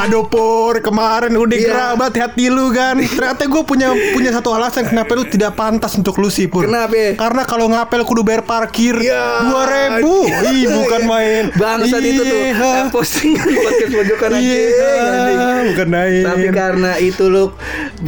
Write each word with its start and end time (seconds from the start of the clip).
Aduh 0.00 0.24
Pur, 0.24 0.80
kemarin 0.80 1.32
udah 1.34 1.52
Iya. 1.52 1.68
kerabat 1.68 2.12
hati 2.14 2.46
lu 2.46 2.70
kan 2.70 2.96
Ternyata 2.96 3.44
gue 3.44 3.62
punya 3.62 3.88
punya 4.10 4.30
satu 4.30 4.50
alasan 4.50 4.86
kenapa 4.86 5.12
lu 5.12 5.24
tidak 5.24 5.52
pantas 5.54 5.92
untuk 5.92 6.16
lu 6.16 6.28
sih 6.28 6.46
Pur 6.46 6.64
Kenapa? 6.64 7.14
Karena 7.14 7.42
kalau 7.44 7.68
ngapel 7.68 8.00
kudu 8.02 8.22
bayar 8.22 8.42
parkir 8.42 8.96
Iya. 8.96 9.44
Dua 9.44 9.62
ribu 9.66 10.14
Ih 10.46 10.64
bukan 10.70 11.02
main 11.04 11.44
Bangsat 11.52 12.00
itu 12.00 12.22
tuh 12.22 12.38
Iya. 12.40 12.70
eh, 12.78 12.86
postingan 12.88 13.44
podcast 13.46 13.92
pojokan 13.92 14.30
Iya 14.32 14.64
anjing, 14.96 15.38
anjing. 15.38 15.66
Bukan 15.70 15.88
main 15.90 16.22
Tapi 16.24 16.46
karena 16.50 16.90
itu 16.98 17.24
lu 17.26 17.44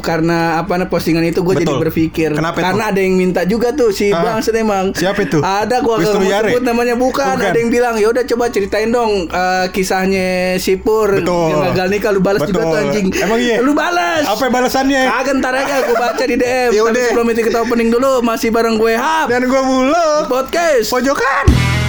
karena 0.00 0.38
apa 0.56 0.72
nah, 0.74 0.86
postingan 0.86 1.20
itu 1.22 1.40
gue 1.40 1.54
jadi 1.58 1.74
berpikir 1.78 2.30
Kenapa 2.32 2.56
itu? 2.56 2.64
karena 2.64 2.84
ada 2.86 2.98
yang 2.98 3.14
minta 3.14 3.44
juga 3.44 3.70
tuh 3.70 3.90
si 3.90 4.08
Ah. 4.08 4.24
bangsat 4.30 4.54
emang. 4.54 4.92
Siapa 4.92 5.20
itu? 5.20 5.38
Ada 5.38 5.80
gua 5.80 5.98
Wisnu 5.98 6.16
gak 6.22 6.30
mau 6.32 6.40
sebut 6.46 6.62
namanya 6.62 6.94
bukan. 6.94 7.26
Bukan. 7.28 7.44
Ada 7.44 7.58
yang 7.58 7.68
bilang 7.68 7.94
ya 7.94 8.08
udah 8.08 8.24
coba 8.24 8.48
ceritain 8.48 8.88
dong 8.88 9.26
eh, 9.26 9.66
kisahnya 9.68 10.28
si 10.56 10.76
Pur 10.76 11.12
Betul. 11.14 11.52
yang 11.52 11.60
gagal 11.82 11.98
nikah 11.98 12.10
lu 12.14 12.20
balas 12.22 12.40
juga 12.46 12.62
tuh 12.62 12.78
anjing. 12.78 13.06
Emang 13.18 13.38
iya? 13.42 13.58
Lu 13.58 13.74
balas. 13.74 14.22
Apa 14.30 14.46
balasannya? 14.46 15.02
Kagak 15.10 15.34
ntar 15.42 15.54
aja 15.58 15.74
gue 15.82 15.96
baca 15.98 16.24
di 16.24 16.36
DM. 16.38 16.70
Ya 16.78 16.82
Tapi 16.86 17.00
sebelum 17.10 17.26
itu 17.34 17.40
kita 17.50 17.58
opening 17.66 17.90
dulu 17.90 18.22
masih 18.22 18.54
bareng 18.54 18.78
gue 18.78 18.94
Hap. 18.94 19.26
Dan 19.26 19.50
gue 19.50 19.62
mulu 19.66 20.30
Podcast. 20.30 20.94
Pojokan 20.94 21.81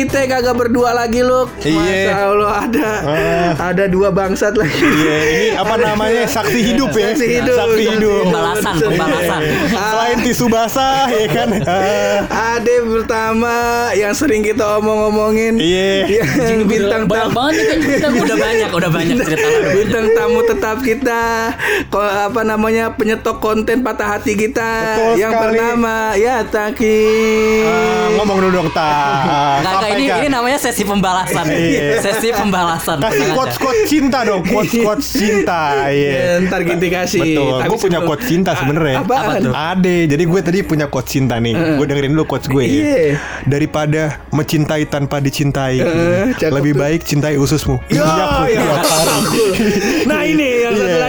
kita 0.00 0.26
kagak 0.26 0.54
berdua 0.54 0.90
lagi 0.92 1.20
lu. 1.20 1.46
Iya. 1.58 1.74
Masya 1.74 2.14
Allah 2.24 2.52
ada 2.60 2.90
Ah. 3.00 3.50
ada 3.68 3.84
dua 3.86 4.08
bangsat 4.08 4.52
lagi. 4.52 4.78
Iya 4.78 5.16
ini 5.24 5.46
apa 5.54 5.74
namanya 5.76 6.22
Saksi 6.24 6.60
hidup 6.64 6.90
ya 6.92 7.10
Saksi 7.10 7.26
hidup. 7.32 7.56
Saksi 7.56 7.82
hidup 7.88 8.22
Pembalasan, 8.24 8.74
pembalasan. 8.76 9.40
Selain 9.68 10.18
tisu 10.20 10.46
basah 10.46 11.06
ya 11.08 11.26
kan 11.28 11.48
Ah, 11.68 12.18
Ada 12.54 12.74
pertama 12.84 13.54
yang 13.92 14.12
sering 14.12 14.42
kita 14.42 14.78
omong-omongin. 14.78 15.56
Iya 15.56 16.06
Yang 16.46 16.62
bintang 16.66 17.02
banyak 17.04 17.24
tamu. 17.24 17.36
banget 17.36 17.54
nih 17.54 17.66
kan 17.66 17.78
cerita 17.80 18.06
udah 18.18 18.36
banyak 18.38 18.70
udah 18.70 18.90
banyak 18.90 19.16
cerita 19.18 19.46
Bintang 19.72 20.06
tamu 20.12 20.40
tetap 20.42 20.76
kita 20.80 21.22
ko- 21.88 22.00
apa 22.20 22.40
namanya 22.42 22.92
penyetok 22.92 23.38
konten 23.38 23.80
patah 23.80 24.08
hati 24.10 24.34
kita 24.34 24.70
Betul 24.94 25.14
yang 25.16 25.32
sekali. 25.32 25.42
bernama 25.50 25.94
ya 26.14 26.36
Taki. 26.44 27.00
Ah, 27.64 28.06
Ngomong 28.14 28.38
dulu 28.40 28.52
dong 28.56 28.70
tak 28.70 29.62
Enggak, 29.90 30.16
ini 30.16 30.20
ini 30.20 30.28
namanya 30.28 30.58
sesi 30.58 30.82
pembalasan. 30.82 31.44
Iya. 31.46 32.00
Sesi 32.00 32.28
pembalasan. 32.30 32.96
Kasih 32.98 33.26
quotes 33.32 33.56
quotes 33.56 33.84
cinta 33.86 34.18
dong, 34.22 34.42
quotes 34.42 34.74
quotes 34.84 35.06
cinta. 35.08 35.60
Ya, 35.84 35.90
Iya. 35.90 36.44
ntar 36.44 36.60
kita 36.62 36.86
kasih. 36.86 37.22
Betul. 37.22 37.58
Gue 37.64 37.78
punya 37.80 38.00
quotes 38.00 38.26
cinta 38.26 38.50
sebenarnya. 38.54 38.96
A- 38.98 39.04
apaan? 39.04 39.24
Apa 39.24 39.32
tuh? 39.40 39.52
Ade. 39.54 39.98
Jadi 40.06 40.24
gue 40.24 40.40
tadi 40.40 40.58
punya 40.62 40.86
quotes 40.86 41.10
cinta 41.10 41.36
nih. 41.38 41.54
Gue 41.76 41.86
dengerin 41.86 42.12
dulu 42.12 42.24
quotes 42.26 42.46
gue. 42.46 42.64
Iya. 42.64 42.82
Ya. 42.84 43.16
Daripada 43.44 44.02
mencintai 44.30 44.84
tanpa 44.86 45.18
dicintai, 45.18 45.80
lebih 46.38 46.74
baik 46.74 47.02
cintai 47.02 47.36
ususmu. 47.36 47.78
Ya. 47.88 48.04
hari. 48.04 48.56
Nah 50.04 50.22
ini 50.24 50.57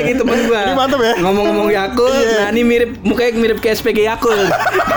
yang 0.10 0.18
Iya. 0.20 0.26
lagi 0.26 0.42
temen 0.42 0.48
gua. 0.48 0.60
Ini 0.60 0.74
mantap 0.76 1.00
ya? 1.00 1.14
Ngomong-ngomong 1.20 1.70
Yakult, 1.70 2.14
Iya. 2.16 2.38
nah 2.40 2.50
ini 2.50 2.62
mirip 2.64 2.92
mukanya 3.02 3.32
mirip 3.36 3.58
kayak 3.60 3.76
SPG 3.76 4.00
Yakult. 4.04 4.40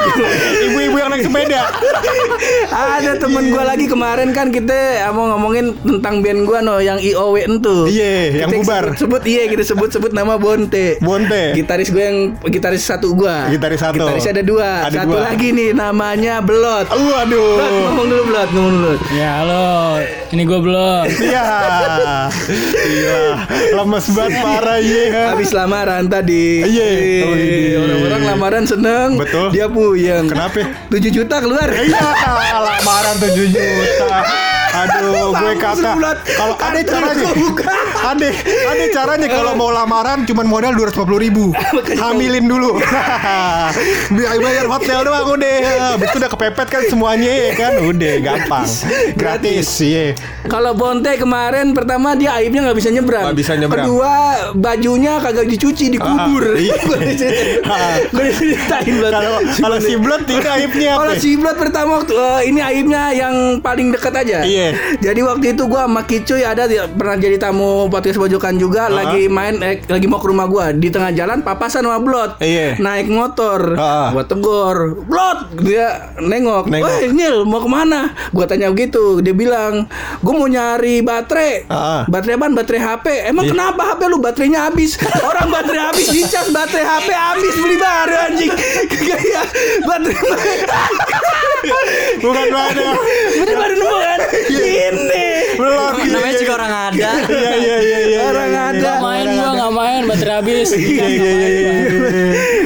Ibu-ibu 0.66 0.96
yang 0.96 1.10
naik 1.10 1.22
sepeda. 1.22 1.60
Ada 2.70 3.12
temen 3.18 3.44
gua 3.48 3.64
lagi 3.66 3.86
kemarin 3.86 4.32
kan 4.32 4.48
kita 4.48 4.74
mau 5.12 5.28
ngomongin 5.30 5.76
tentang 5.78 6.20
band 6.20 6.40
gua 6.42 6.58
no 6.60 6.78
yang 6.78 6.96
IOW 6.98 7.36
itu. 7.36 7.76
Iya, 7.86 8.12
yang 8.38 8.50
Kita 8.50 8.58
bubar. 8.58 8.84
Sebut, 8.92 8.98
sebut 8.98 9.22
iya 9.24 9.42
kita 9.46 9.62
sebut-sebut 9.64 10.10
nama 10.10 10.34
Bonte. 10.34 10.96
Bonte. 10.98 11.52
Gitaris 11.54 11.88
gue 11.88 12.00
yang 12.00 12.18
gitaris 12.44 12.82
satu 12.82 13.12
gua. 13.12 13.46
Gitaris 13.48 13.78
satu. 13.78 13.98
Gitaris 13.98 14.26
ada 14.26 14.42
dua. 14.42 14.70
Ada 14.88 15.04
satu 15.04 15.12
dua. 15.12 15.22
lagi 15.24 15.48
nih 15.50 15.70
namanya 15.72 16.40
Belot. 16.40 16.88
Belot 16.88 17.12
Waduh. 17.12 17.58
ngomong 17.88 18.06
dulu 18.08 18.22
Belot, 18.24 18.48
ngomong 18.50 18.72
dulu. 18.74 18.92
Ya 19.12 19.30
halo, 19.38 20.00
ini 20.30 20.42
gue 20.42 20.58
belum. 20.58 21.04
Iya. 21.12 21.44
Gila. 22.82 23.20
Lemes 23.74 24.06
banget 24.10 24.32
parah 24.38 24.78
iya. 24.78 25.01
Habis 25.10 25.50
lamaran 25.50 26.06
tadi. 26.06 26.62
Iya. 26.62 26.88
Iya. 26.94 27.76
Orang-orang 27.82 28.22
lamaran 28.28 28.64
seneng. 28.68 29.18
Betul. 29.18 29.50
Dia 29.50 29.66
puyeng. 29.66 30.30
Kenapa? 30.30 30.62
7 30.92 31.10
juta 31.10 31.42
keluar. 31.42 31.66
Iya, 31.72 32.06
lamaran 32.60 33.16
7 33.18 33.34
juta. 33.50 33.66
Aduh, 34.72 35.36
gue 35.36 35.52
kata 35.60 35.90
kalau 36.24 36.56
ada 36.56 36.80
gua 37.12 37.32
buka. 37.36 37.76
Ada 38.02 38.28
ada 38.66 38.84
caranya 38.90 39.28
kalau 39.30 39.52
mau 39.54 39.70
lamaran 39.70 40.26
cuman 40.26 40.46
modal 40.46 40.72
250 40.74 41.24
ribu, 41.24 41.54
hamilin 42.02 42.44
dulu, 42.50 42.82
biar 44.16 44.38
bayar 44.42 44.66
hotel 44.66 45.06
doang 45.06 45.38
udah, 45.38 45.56
habis 45.94 46.06
itu 46.10 46.16
udah 46.18 46.30
kepepet 46.30 46.68
kan 46.68 46.82
semuanya 46.90 47.30
ya 47.30 47.50
kan, 47.54 47.72
udah 47.82 48.14
gampang, 48.18 48.68
gratis, 49.20 49.68
iya. 49.82 50.12
Kalau 50.50 50.74
Bonte 50.74 51.14
kemarin 51.14 51.70
pertama 51.70 52.18
dia 52.18 52.34
aibnya 52.34 52.66
nggak 52.66 52.78
bisa 52.78 52.90
nyebrang. 52.90 53.24
Nggak 53.30 53.38
bisa 53.38 53.52
nyebrang. 53.54 53.86
Kedua 53.86 54.14
bajunya 54.58 55.22
kagak 55.22 55.46
dicuci 55.46 55.94
dikubur. 55.94 56.42
Ah, 56.42 56.58
iya. 56.58 56.76
Gue 56.82 56.98
diceritain. 56.98 57.62
Ah. 57.62 58.82
Gue. 58.82 59.08
Kalau 59.08 59.34
kalau 59.62 59.78
si 59.78 59.94
Blot 59.94 60.26
ini 60.26 60.48
aibnya 60.50 60.90
apa? 60.98 61.00
Kalau 61.06 61.14
si 61.22 61.30
Blot 61.38 61.56
pertama 61.56 61.90
waktu 62.02 62.14
eh, 62.18 62.40
ini 62.50 62.60
aibnya 62.60 63.02
yang 63.14 63.62
paling 63.62 63.94
dekat 63.94 64.12
aja. 64.18 64.42
Iya. 64.42 64.98
Jadi 64.98 65.20
waktu 65.22 65.46
itu 65.54 65.62
gua 65.70 65.86
sama 65.86 66.02
Kicuy 66.02 66.42
ada 66.42 66.66
pernah 66.90 67.16
jadi 67.16 67.38
tamu 67.38 67.86
podcast 67.92 68.16
pojokan 68.16 68.56
juga 68.56 68.88
Ah. 68.88 69.04
lagi 69.04 69.28
main 69.28 69.60
eh, 69.60 69.84
lagi 69.84 70.06
mau 70.06 70.16
ke 70.16 70.26
rumah 70.26 70.46
gua 70.46 70.72
di 70.72 70.88
tengah 70.88 71.12
jalan 71.12 71.38
papasan 71.38 71.84
sama 71.84 72.00
Blot. 72.00 72.40
Iya. 72.40 72.80
Naik 72.80 73.06
motor. 73.06 73.76
Ah. 73.76 74.08
Gua 74.10 74.24
tegur, 74.24 75.04
"Blot!" 75.04 75.52
Dia 75.60 76.16
nengok. 76.16 76.66
Nengok. 76.66 76.88
"Woi, 76.88 77.12
Nyil, 77.12 77.44
mau 77.44 77.60
ke 77.60 77.68
mana?" 77.68 78.00
Gua 78.30 78.44
tanya 78.44 78.66
begitu. 78.66 79.20
Dia 79.20 79.30
bilang, 79.30 79.84
"Gua 80.18 80.32
mau 80.34 80.48
nyari 80.48 80.98
baterai." 81.00 81.68
Ah. 81.68 82.08
Baterai 82.08 82.34
apaan? 82.34 82.52
Baterai 82.52 82.80
HP. 82.80 83.06
Emang 83.26 83.44
Iya. 83.44 83.52
kenapa 83.52 83.82
HP 83.86 84.00
lu 84.06 84.18
baterainya 84.18 84.60
habis? 84.64 84.96
Orang 85.20 85.52
baterai 85.52 85.82
habis 85.86 86.08
dicas 86.08 86.48
baterai 86.48 86.82
HP 86.82 87.08
habis 87.10 87.54
beli 87.54 87.76
baru 87.76 88.14
anjing. 88.24 88.52
Kayak 89.02 89.46
baterai 89.82 90.20
Bukan 92.18 92.46
mana? 92.50 92.86
Bener 93.32 93.54
baru 93.54 93.74
nemu 93.76 93.96
kan? 94.00 94.18
Ini. 94.48 95.26
Belum. 95.54 95.92
Namanya 96.02 96.34
juga 96.36 96.52
orang 96.56 96.72
ada. 96.90 97.10
Iya 97.22 97.52
iya 97.56 97.76
iya 97.82 97.98
iya. 98.06 98.18
Orang 98.30 98.48
iya, 98.48 98.62
ada. 98.70 98.78
iya. 98.78 98.82
Gak 98.82 98.98
main 99.02 99.26
gua 99.34 99.50
gak 99.52 99.72
main 99.74 100.02
baterai 100.06 100.34
habis. 100.38 100.68
Iya 100.72 101.06
iya 101.06 101.30
iya. 101.34 101.48
iya. 101.50 101.72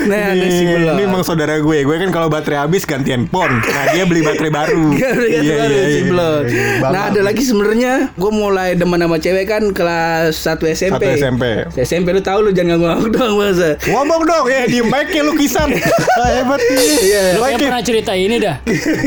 Nah, 0.07 0.23
ada 0.33 0.47
si 0.47 0.63
Ini, 0.63 0.75
Belot. 0.79 0.95
ini 0.95 1.03
emang 1.03 1.23
saudara 1.27 1.55
gue. 1.59 1.79
Gue 1.83 1.97
kan 1.99 2.11
kalau 2.15 2.29
baterai 2.31 2.63
habis 2.63 2.87
gantian 2.87 3.27
pon. 3.27 3.51
Nah 3.51 3.85
dia 3.95 4.07
beli 4.07 4.23
baterai 4.23 4.53
baru. 4.55 4.95
Iya, 4.95 5.11
iya, 5.19 5.41
Iya, 5.43 5.55
iya, 5.67 5.85
si 5.91 6.01
iya. 6.07 6.89
Nah 6.95 7.03
ada 7.11 7.21
lagi 7.27 7.43
sebenarnya 7.43 8.15
gue 8.15 8.33
mulai 8.33 8.79
demen 8.79 9.03
sama 9.03 9.19
cewek 9.19 9.45
kan 9.51 9.63
kelas 9.75 10.39
1 10.39 10.63
SMP. 10.73 11.03
Satu 11.03 11.07
SMP. 11.19 11.45
SMP 11.83 12.07
lu 12.15 12.23
tahu 12.23 12.39
lu 12.47 12.51
jangan 12.55 12.79
ngomong 12.79 13.11
doang 13.11 13.35
masa. 13.35 13.75
Ngomong 13.91 14.23
dong 14.23 14.47
ya 14.47 14.63
di 14.71 14.79
mic 14.85 15.11
kayak 15.11 15.27
lukisan. 15.27 15.69
Ah, 16.17 16.33
hebat 16.33 16.57
nih. 16.57 16.97
Iya. 17.13 17.23
Lu 17.37 17.45
pernah 17.61 17.85
cerita 17.85 18.13
ini 18.17 18.41
dah. 18.41 18.57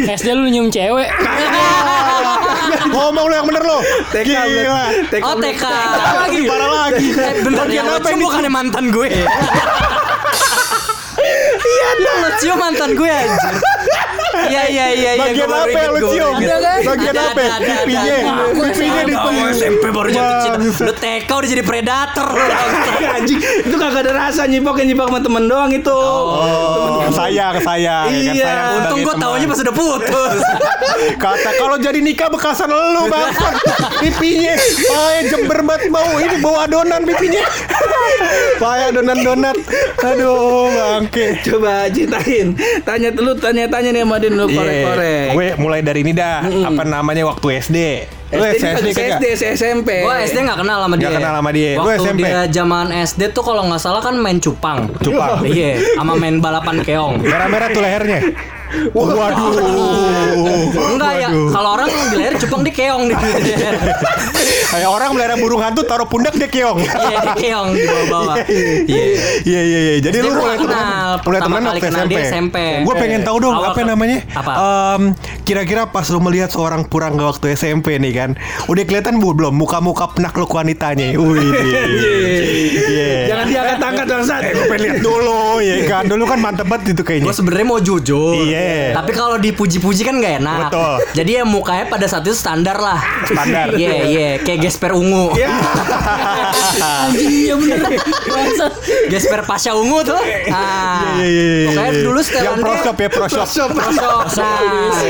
SD 0.05 0.29
lu 0.37 0.45
nyium 0.45 0.69
cewek. 0.69 1.09
Ngomong 2.93 3.25
lu 3.29 3.33
yang 3.33 3.47
bener 3.47 3.63
lo. 3.63 3.79
TK 4.13 4.27
Gila. 4.27 4.85
TK 5.11 5.23
Oh 5.25 5.35
TK. 5.37 5.63
Lagi 6.19 6.39
parah 6.45 6.69
lagi. 6.87 7.07
Eh, 7.13 7.33
bentar 7.43 7.65
Bagian 7.65 7.85
yang 7.85 7.87
apa 7.95 8.09
lucu 8.11 8.23
bukannya 8.23 8.51
mantan 8.51 8.85
gue. 8.91 9.07
Iya 11.59 11.89
dong. 11.99 12.19
Lucu 12.25 12.51
mantan 12.55 12.89
gue 12.95 13.09
anjir. 13.11 13.55
Iya 14.47 14.63
iya 14.65 14.85
iya 14.89 15.11
iya. 15.11 15.21
Bagian 15.21 15.47
gua 15.47 15.59
apa 15.59 15.77
yang 15.77 15.91
lu 15.91 15.99
gua 15.99 16.11
cium? 16.13 16.33
Bagian 16.85 17.15
apa? 17.15 17.41
Pipinya. 17.59 18.15
Pipinya 18.55 19.01
aku 19.09 19.27
SMP 19.51 19.83
baru 19.89 20.09
jatuh 20.09 20.37
cinta. 20.39 20.57
Bangsat. 20.59 20.85
Lu 20.85 20.93
TK 20.93 21.29
udah 21.29 21.49
jadi 21.49 21.63
predator. 21.63 22.27
Anjing 23.15 23.39
itu 23.39 23.75
kagak 23.75 24.01
ada 24.03 24.11
rasa 24.13 24.45
nyipok 24.45 24.75
yang 24.79 24.87
nyipok 24.89 25.07
sama 25.07 25.19
temen 25.19 25.43
doang 25.45 25.71
itu. 25.71 25.91
Oh, 25.91 27.03
sayang, 27.09 27.59
sayang. 27.59 28.05
ya 28.07 28.31
kan, 28.31 28.35
Iya. 28.35 28.53
Untung 28.79 28.99
gue 29.01 29.13
teman. 29.13 29.23
taunya 29.25 29.45
pas 29.47 29.59
udah 29.59 29.75
putus. 29.75 30.39
Kata 31.23 31.49
kalau 31.55 31.75
jadi 31.75 31.99
nikah 31.99 32.29
bekasan 32.29 32.69
lu 32.69 33.03
bangsat 33.07 33.53
pipinya. 33.99 34.53
Paya 34.85 35.19
jember 35.25 35.59
banget 35.61 35.89
bau 35.89 36.13
ini 36.17 36.37
bau 36.39 36.57
adonan 36.59 37.01
pipinya. 37.03 37.43
Paya 38.61 38.91
adonan 38.91 39.19
donat. 39.19 39.57
Aduh, 39.99 40.67
bangke. 40.69 41.39
Coba 41.41 41.87
ceritain. 41.89 42.55
Tanya 42.83 43.09
lu 43.11 43.33
tanya-tanya 43.33 43.89
nih 43.91 44.03
sama 44.03 44.15
dia 44.17 44.28
lu 44.29 44.45
Iya. 44.45 44.55
korek-korek. 44.55 45.27
Gue 45.33 45.47
mulai 45.57 45.79
dari 45.81 45.99
ini 46.01 46.13
dah. 46.13 46.41
Apa 46.43 46.83
namanya 46.83 47.25
waktu 47.25 47.47
SD? 47.59 47.77
Lu 48.29 48.43
SD 48.45 48.61
SD 48.61 48.85
SD, 48.85 48.87
kagak? 48.93 49.19
SD, 49.19 49.25
SMP. 49.57 49.89
Gue 50.05 50.15
SD 50.21 50.37
nggak 50.45 50.59
kenal 50.61 50.77
sama 50.85 50.95
dia. 50.95 51.07
Nggak 51.09 51.17
kenal 51.17 51.33
sama 51.41 51.49
dia. 51.49 51.71
Lu 51.73 51.81
Waktu 51.81 51.93
SMP? 52.05 52.19
dia 52.21 52.39
zaman 52.53 52.85
SD 52.93 53.21
tuh 53.33 53.43
kalau 53.43 53.61
nggak 53.65 53.81
salah 53.81 54.01
kan 54.01 54.15
main 54.15 54.37
cupang. 54.37 54.85
Cupang. 55.01 55.41
Iya, 55.49 55.81
sama 55.97 56.13
main 56.13 56.37
balapan 56.37 56.85
keong. 56.85 57.25
Merah-merah 57.25 57.67
tuh 57.73 57.81
lehernya. 57.81 58.21
Waduh. 58.93 59.49
Enggak 60.93 61.13
ya, 61.17 61.29
kalau 61.33 61.69
orang 61.73 61.89
di 61.89 62.15
leher 62.21 62.37
cupang 62.37 62.61
di 62.61 62.69
keong 62.69 63.09
di 63.09 63.15
Kayak 64.69 64.89
orang 64.93 65.09
melihara 65.17 65.35
burung 65.41 65.65
hantu 65.65 65.81
taruh 65.81 66.05
pundak 66.05 66.37
dia 66.37 66.45
keong. 66.45 66.77
Iya, 66.77 67.17
di 67.25 67.33
keong 67.41 67.69
di 67.73 67.81
bawah-bawah. 67.81 68.35
Iya. 68.89 69.05
Iya 69.45 69.61
iya 69.65 69.79
iya. 69.79 69.93
Jadi 70.01 70.17
SD 70.21 70.25
lu 70.25 70.31
gua 70.33 70.41
mulai 70.45 70.57
temen 70.57 70.69
kenal. 70.69 71.17
mulai 71.17 71.41
kali 71.49 71.81
waktu 71.81 71.89
SMP. 71.89 72.13
SMP. 72.29 72.57
Gue 72.85 72.95
pengen 72.95 73.21
tahu 73.25 73.37
dong 73.41 73.55
apa 73.57 73.81
namanya? 73.81 74.19
apa? 74.37 74.51
Em, 74.53 75.01
kira-kira 75.41 75.89
pas 75.89 76.05
lu 76.09 76.21
melihat 76.21 76.53
seorang 76.53 76.85
purangga 76.85 77.25
waktu 77.25 77.57
SMP 77.57 77.97
nih 77.97 78.18
kan, 78.19 78.29
udah 78.67 78.83
kelihatan 78.83 79.17
bu 79.17 79.31
belum 79.31 79.55
muka-muka 79.55 80.11
penakluk 80.11 80.51
wanitanya. 80.51 81.15
Wih. 81.15 81.39
Iya. 82.89 83.29
Jangan 83.29 83.45
diangkat-angkat 83.47 84.05
bangsat. 84.07 84.41
Eh, 84.41 84.51
gue 84.51 84.65
pengen 84.65 84.81
lihat 84.81 84.99
dulu 84.99 85.39
ya 85.61 85.75
kan. 85.91 86.03
Dulu 86.05 86.23
kan 86.25 86.39
mantep 86.39 86.65
banget 86.65 86.97
itu 86.97 87.03
kayaknya. 87.03 87.25
Gue 87.25 87.35
sebenarnya 87.35 87.67
mau 87.67 87.79
jujur. 87.79 88.33
Iya. 88.35 88.97
Tapi 88.97 89.11
kalau 89.13 89.37
dipuji-puji 89.37 90.01
kan 90.01 90.17
gak 90.17 90.41
enak. 90.41 90.57
Betul. 90.67 90.93
Jadi 91.13 91.31
ya 91.31 91.43
mukanya 91.45 91.85
pada 91.85 92.05
saat 92.05 92.25
itu 92.25 92.33
standar 92.33 92.77
lah. 92.77 92.97
Standar. 93.23 93.77
Iya, 93.77 93.93
iya, 94.05 94.29
kayak 94.41 94.59
Gesper 94.59 94.91
ungu. 94.91 95.37
Ya. 95.37 95.53
Anjing 97.05 97.29
iya 97.29 97.53
bener. 97.53 97.79
Gesper 99.07 99.41
Pasha 99.45 99.73
ungu 99.73 100.01
tuh. 100.03 100.17
Ah. 100.49 101.13
Iya, 101.15 101.25
iya, 101.25 101.29
iya, 101.29 101.55
iya. 101.61 101.69
Pokoknya 101.69 101.93
dulu 102.01 102.19
Yang 102.19 102.27
setelan 102.27 102.57
prosop 102.59 102.95
ya 102.97 103.09
prosop. 103.09 103.37
Prosop, 103.39 103.69
nah, 103.69 103.85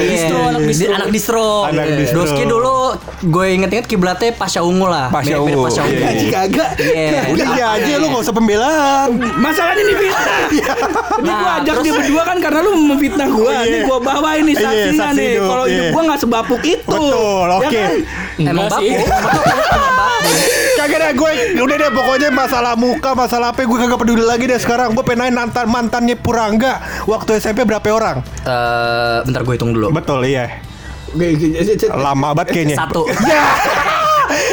Distro, 0.04 0.38
iya. 0.38 0.50
anak 0.52 0.62
distro. 0.62 0.84
Di- 0.84 0.92
anak 0.92 1.10
distro. 1.10 1.48
Anak 1.64 1.86
Iya. 1.86 1.96
distro. 1.98 2.18
Doski 2.20 2.44
dulu 2.44 2.78
gue 3.22 3.46
inget-inget 3.52 3.86
kiblatnya 3.86 4.32
Pasha 4.32 4.62
ungu 4.62 4.86
lah. 4.86 5.08
Pasha 5.10 5.36
Mirip-mirip 5.36 5.56
ungu, 5.56 5.66
Pasha 5.66 5.82
ungu. 5.82 5.92
iya, 5.92 6.06
Gaji 6.06 6.26
kagak. 6.30 6.70
Iya. 6.80 7.22
Udah 7.30 7.48
iya 7.52 7.66
aja 7.74 7.92
lu 7.96 8.06
gak 8.10 8.22
usah 8.22 8.34
pembelaan. 8.34 9.10
Masalahnya 9.36 9.84
nih 9.84 9.96
fitnah. 9.98 10.40
Ini 10.50 10.62
gua 11.28 11.40
Nah, 11.42 11.60
ajak 11.60 11.74
terus- 11.74 11.86
dia 11.86 11.94
berdua 11.94 12.22
kan 12.24 12.38
karena 12.40 12.60
lu 12.62 12.72
memfitnah 12.86 13.28
gua. 13.30 13.52
Iya. 13.52 13.62
Ini 13.66 13.78
gua 13.84 13.98
bawa 14.00 14.30
ini 14.36 14.52
Iya, 14.52 14.62
saksinya 14.62 15.00
saksi 15.06 15.18
nih. 15.18 15.32
Kalau 15.42 15.66
hidup 15.66 15.82
iya. 15.82 15.92
gua 15.92 16.02
nggak 16.06 16.20
sebapuk 16.20 16.62
itu. 16.64 16.88
Betul, 16.90 17.46
Ya 17.46 17.56
oke. 17.56 17.68
kan? 17.68 17.92
Emang 18.38 18.48
Enggak 18.50 18.68
bapu. 18.70 18.80
sih. 18.80 18.92
Emang 18.96 19.96
bapu. 19.96 20.32
Kagak 20.72 20.98
deh 20.98 21.12
gue 21.14 21.32
udah 21.60 21.76
deh 21.78 21.92
pokoknya 21.92 22.30
masalah 22.30 22.74
muka 22.74 23.12
masalah 23.14 23.52
apa 23.52 23.62
gue 23.62 23.78
kagak 23.78 24.00
peduli 24.00 24.24
lagi 24.24 24.46
deh 24.46 24.56
sekarang 24.56 24.92
gue 24.92 25.04
pengen 25.04 25.28
nanya 25.28 25.36
mantan 25.38 25.68
mantannya 25.68 26.16
Purangga 26.16 26.80
waktu 27.04 27.36
SMP 27.36 27.62
berapa 27.62 27.84
orang 27.90 28.24
Eh, 28.42 29.18
bentar 29.22 29.42
gue 29.42 29.54
hitung 29.54 29.72
dulu. 29.72 29.92
betul 29.92 30.24
iya 30.24 30.64
Lama 31.96 32.34
banget 32.38 32.50
kayaknya. 32.54 32.78
Satu. 32.78 33.04
ya 33.26 33.44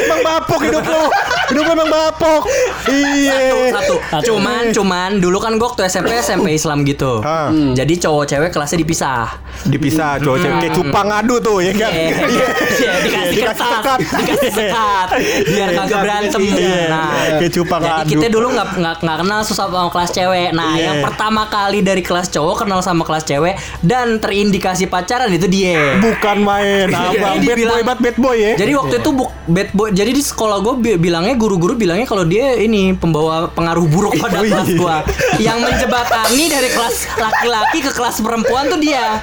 emang 0.07 0.21
bapuk 0.21 0.61
hidup 0.61 0.83
lu 0.83 1.03
hidup 1.49 1.63
lu 1.63 1.73
emang 1.73 1.89
bapuk 1.89 2.43
iya 2.87 3.71
satu 3.71 3.95
cuman 4.23 4.71
cuman 4.71 5.09
dulu 5.17 5.37
kan 5.37 5.53
gue 5.53 5.65
waktu 5.65 5.85
SMP 5.85 6.15
SMP 6.17 6.47
Islam 6.53 6.81
gitu 6.83 7.19
Ah. 7.19 7.51
jadi 7.51 7.93
cowok 7.99 8.23
cewek 8.25 8.49
kelasnya 8.49 8.79
dipisah 8.79 9.27
dipisah 9.65 10.17
cowok 10.17 10.37
cewek 10.37 10.55
kayak 10.59 10.73
cupang 10.73 11.07
adu 11.09 11.35
tuh 11.37 11.59
ya 11.59 11.73
kan 11.73 11.89
Iya, 11.89 12.05
Iya. 12.07 12.47
iya, 12.69 12.91
dikasih 12.99 13.33
Iya, 13.33 13.45
kertas, 13.47 13.69
sekat. 13.73 13.99
dikasih 14.13 14.51
sekat, 14.51 15.07
biar 15.47 15.69
kagak 15.73 15.99
berantem. 15.99 16.39
Iya, 16.41 16.81
Nah, 16.87 17.09
kayak 17.35 17.51
cupang 17.51 17.81
jadi 17.81 18.01
adu. 18.01 18.11
kita 18.13 18.27
dulu 18.29 18.47
nggak 18.49 18.67
nggak 18.75 18.95
nggak 18.99 19.17
kenal 19.17 19.39
susah 19.41 19.65
sama 19.67 19.89
kelas 19.89 20.11
cewek. 20.11 20.49
Nah, 20.51 20.71
Iya. 20.71 20.83
yang 20.83 20.97
pertama 21.01 21.41
kali 21.47 21.79
dari 21.81 22.01
kelas 22.01 22.27
cowok 22.29 22.55
kenal 22.59 22.79
sama 22.81 23.01
kelas 23.01 23.23
cewek 23.23 23.55
dan 23.81 24.17
terindikasi 24.17 24.85
pacaran 24.85 25.29
itu 25.29 25.47
dia. 25.47 25.97
bukan 25.97 26.37
main 26.39 26.87
abang 26.87 27.39
bad 27.39 27.57
boy 27.57 27.81
bad 27.83 28.17
boy 28.17 28.35
ya 28.37 28.53
Jadi 28.55 28.71
waktu 28.73 28.95
itu 28.97 29.09
buk, 29.11 29.29
bad 29.47 29.69
boy. 29.71 29.89
Jadi 29.97 30.11
di 30.11 30.21
sekolah 30.21 30.61
gue 30.61 30.73
bilangnya 30.95 31.33
guru-guru 31.33 31.73
bilangnya 31.73 32.05
kalau 32.05 32.21
dia 32.21 32.53
ini 32.55 32.93
pembawa 32.93 33.49
pengaruh 33.49 33.81
buruk 33.85 34.13
pada 34.21 34.37
Oh, 34.37 34.45
iya. 34.45 34.53
kelas 34.53 34.69
gue. 34.71 34.95
Yang 35.39 35.57
menjembatani 35.59 36.43
dari 36.45 36.69
kelas 36.69 36.95
laki-laki 37.11 37.79
ke 37.81 37.89
kelas 37.89 38.21
perempuan 38.21 38.67
tuh 38.67 38.77
dia. 38.77 39.17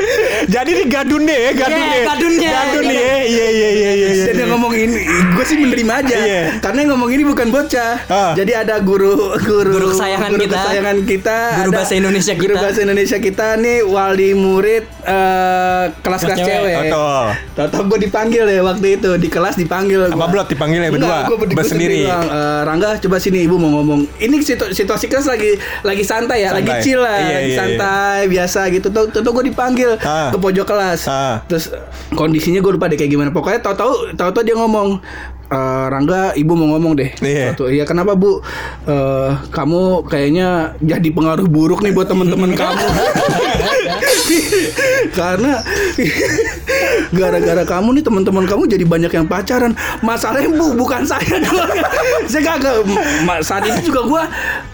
jadi 0.46 0.66
ini 0.66 0.84
gadun 0.86 1.22
deh 1.22 1.38
ya 1.40 1.52
gadun 1.54 1.78
Iya, 1.78 1.86
deh 1.86 2.02
gadunnya. 2.04 2.50
gadun 2.50 2.82
nih 2.84 2.96
ya 2.96 3.02
iya 3.04 3.16
iya 3.22 3.46
iya 3.48 3.68
iya 3.70 4.08
iya. 4.10 4.24
Dan 4.24 4.34
yang 4.36 4.50
ngomong 4.50 4.74
ini, 4.74 4.98
gue 5.06 5.44
sih 5.44 5.56
menerima 5.56 5.92
aja. 5.96 6.16
Iya. 6.18 6.42
Karena 6.58 6.78
yang 6.80 6.90
ngomong 6.92 7.10
ini 7.12 7.22
bukan 7.24 7.46
bocah. 7.48 7.92
Ah. 8.04 8.32
Jadi 8.34 8.52
ada 8.52 8.74
guru 8.80 9.14
guru 9.38 9.70
Guru 9.70 9.86
kesayangan 9.92 10.30
guru 10.32 10.42
kita. 10.42 10.58
kesayangan 10.58 10.96
kita, 11.04 11.36
Guru 11.38 11.62
ada 11.62 11.70
bahasa 11.72 11.92
Indonesia 11.94 12.32
Guru 12.34 12.50
kita. 12.50 12.62
bahasa 12.64 12.78
Indonesia 12.80 13.18
kita 13.20 13.46
nih 13.56 13.78
wali 13.84 14.30
murid 14.34 14.84
eh, 15.04 15.84
kelas-kelas 15.94 16.34
Kelas 16.34 16.48
cewek. 16.50 16.74
cewek. 16.74 17.70
Tahu 17.70 17.82
gue 17.86 17.98
dipanggil 18.02 18.44
ya 18.44 18.60
waktu 18.60 18.86
itu 18.96 19.10
di 19.14 19.28
kelas 19.28 19.54
dipanggil. 19.54 20.10
Gua. 20.10 20.26
Blot 20.26 20.48
dipanggil 20.48 20.62
ya 20.66 20.88
berdua? 20.88 21.04
Enggak, 21.04 21.22
gua 21.26 21.38
berdua 21.38 21.56
Bersendiri? 21.58 21.96
bilang, 22.00 22.24
"Eh, 22.24 22.60
Rangga 22.62 22.88
coba 22.98 23.16
sini 23.16 23.38
ibu 23.42 23.54
mau 23.54 23.70
ngomong. 23.74 24.00
Ini 24.16 24.36
situ- 24.38 24.70
situasi 24.70 25.06
kelas 25.06 25.26
lagi 25.26 25.52
lagi 25.82 26.00
santai 26.02 26.38
ya, 26.40 26.52
lagi 26.52 26.70
chill 26.80 26.98
lah, 26.98 27.12
Iya, 27.12 27.20
lagi 27.20 27.34
iya, 27.34 27.40
iya. 27.44 27.56
santai 27.58 28.20
biasa 28.26 28.60
gitu. 28.70 28.86
Tuh, 28.88 29.04
tuh, 29.10 29.32
gue 29.32 29.44
dipanggil 29.44 29.90
Ah. 30.00 30.30
ke 30.30 30.38
pojok 30.38 30.64
kelas. 30.64 31.00
Ah. 31.04 31.42
Terus 31.44 31.68
kondisinya 32.10 32.58
gue 32.58 32.72
lupa 32.72 32.86
deh 32.86 32.94
kayak 32.94 33.10
gimana. 33.10 33.28
Pokoknya 33.28 33.60
tahu-tahu 33.60 34.14
tahu-tahu 34.14 34.42
dia 34.42 34.54
ngomong 34.54 35.02
"Eh, 35.44 35.86
Rangga, 35.86 36.32
ibu 36.32 36.52
mau 36.52 36.72
ngomong 36.72 36.96
deh. 36.96 37.10
Iya. 37.20 37.52
Iya 37.54 37.84
kenapa 37.84 38.14
bu? 38.14 38.40
Eh, 38.84 39.30
kamu 39.50 40.02
kayaknya 40.04 40.48
jadi 40.80 41.08
pengaruh 41.10 41.44
buruk 41.44 41.80
nih 41.80 41.92
buat 41.92 42.08
teman-teman 42.08 42.54
kamu. 42.54 42.80
Karena 45.14 45.60
gara-gara 47.14 47.62
kamu 47.62 47.88
nih 48.00 48.04
teman-teman 48.04 48.44
kamu 48.44 48.62
jadi 48.66 48.84
banyak 48.84 49.12
yang 49.14 49.26
pacaran. 49.30 49.72
Masalahnya 50.02 50.50
bu 50.52 50.74
bukan 50.74 51.06
saya 51.06 51.38
doang. 51.40 51.70
saya 52.30 52.42
kagak. 52.42 52.84
Saat 53.46 53.62
itu 53.70 53.94
juga 53.94 54.00
gua 54.04 54.22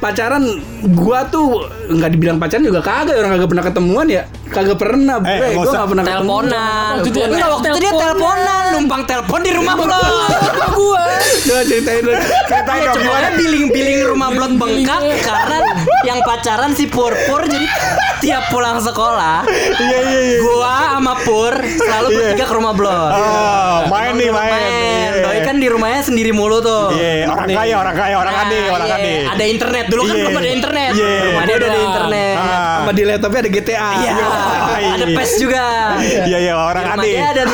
pacaran. 0.00 0.42
Gua 0.96 1.28
tuh 1.28 1.68
nggak 1.92 2.10
dibilang 2.16 2.40
pacaran 2.40 2.64
juga 2.64 2.80
kagak. 2.80 3.20
Orang 3.20 3.36
kagak 3.36 3.48
pernah 3.52 3.64
ketemuan 3.68 4.06
ya. 4.08 4.24
Kagak 4.50 4.76
pernah. 4.76 5.16
Eh, 5.20 5.30
Eh, 5.30 5.36
nggak 5.38 5.50
gua 5.52 5.62
usah. 5.62 5.72
nggak 5.76 5.88
pernah. 5.88 6.04
Teleponan. 6.04 6.90
Waktu 6.92 7.08
itu 7.08 7.16
dia 7.16 7.26
Enggak, 7.26 7.48
waktu 7.50 7.66
itu 7.66 7.78
dia 7.78 7.92
teleponan. 7.94 8.64
numpang 8.72 9.02
telepon 9.04 9.40
di 9.40 9.52
rumah 9.52 9.74
lo. 9.76 9.86
gua. 10.72 11.04
Coba 11.40 11.62
ceritain 11.62 12.00
dulu. 12.00 12.16
ceritain 12.44 12.80
dong 12.82 12.96
gimana 12.96 13.06
Pokoknya 13.10 13.30
billing-billing 13.36 13.98
rumah 14.04 14.28
blok 14.30 14.52
bengkak 14.56 15.00
karena 15.20 15.58
yang 16.02 16.18
pacaran 16.20 16.72
si 16.72 16.84
Purpur 16.86 17.42
jadi 17.44 17.66
tiap 18.18 18.48
pulang 18.48 18.76
sekolah 18.78 19.48
iya 19.78 19.98
iya 20.02 20.20
iya 20.22 20.38
gua 20.40 20.72
sama 20.92 21.14
Pur 21.18 21.54
selalu 21.56 22.06
Iya. 22.06 22.16
bertiga 22.20 22.44
ke 22.44 22.54
rumah 22.54 22.72
blok. 22.72 23.10
Oh, 23.10 23.76
main 23.88 24.12
nih 24.14 24.28
main. 24.28 24.50
Main. 24.50 24.70
Iya. 25.10 25.22
Doi 25.22 25.40
kan 25.42 25.56
di 25.56 25.66
rumahnya 25.66 26.00
sendiri 26.02 26.30
mulu 26.30 26.60
tuh. 26.60 26.92
Iya, 26.92 27.26
orang 27.26 27.48
kaya, 27.48 27.74
orang 27.76 27.94
kaya, 27.94 28.16
orang 28.16 28.34
Nah, 28.34 28.44
aneh, 28.44 28.64
orang 28.68 28.88
iya. 28.88 28.96
aneh. 28.96 29.18
Ada 29.30 29.44
internet 29.46 29.84
dulu 29.86 30.02
kan 30.02 30.10
Iya. 30.10 30.22
belum 30.22 30.36
ada 30.36 30.50
internet. 30.50 30.92
Iya. 30.92 31.10
Rumah 31.24 31.42
dia 31.42 31.54
udah 31.56 31.68
ada 31.68 31.80
internet. 31.80 32.36
Ah. 32.36 32.76
Sama 32.76 32.92
di 32.92 33.02
laptopnya 33.04 33.40
ada 33.40 33.50
GTA. 33.50 33.88
Iya. 33.94 34.12
Ada 34.90 35.06
PES 35.06 35.32
juga. 35.38 35.64
Iya 36.00 36.38
iya 36.40 36.54
orang 36.54 36.82
Di 36.82 36.88
rumah 36.88 37.00
aneh. 37.00 37.12
dia 37.12 37.26
ada 37.30 37.44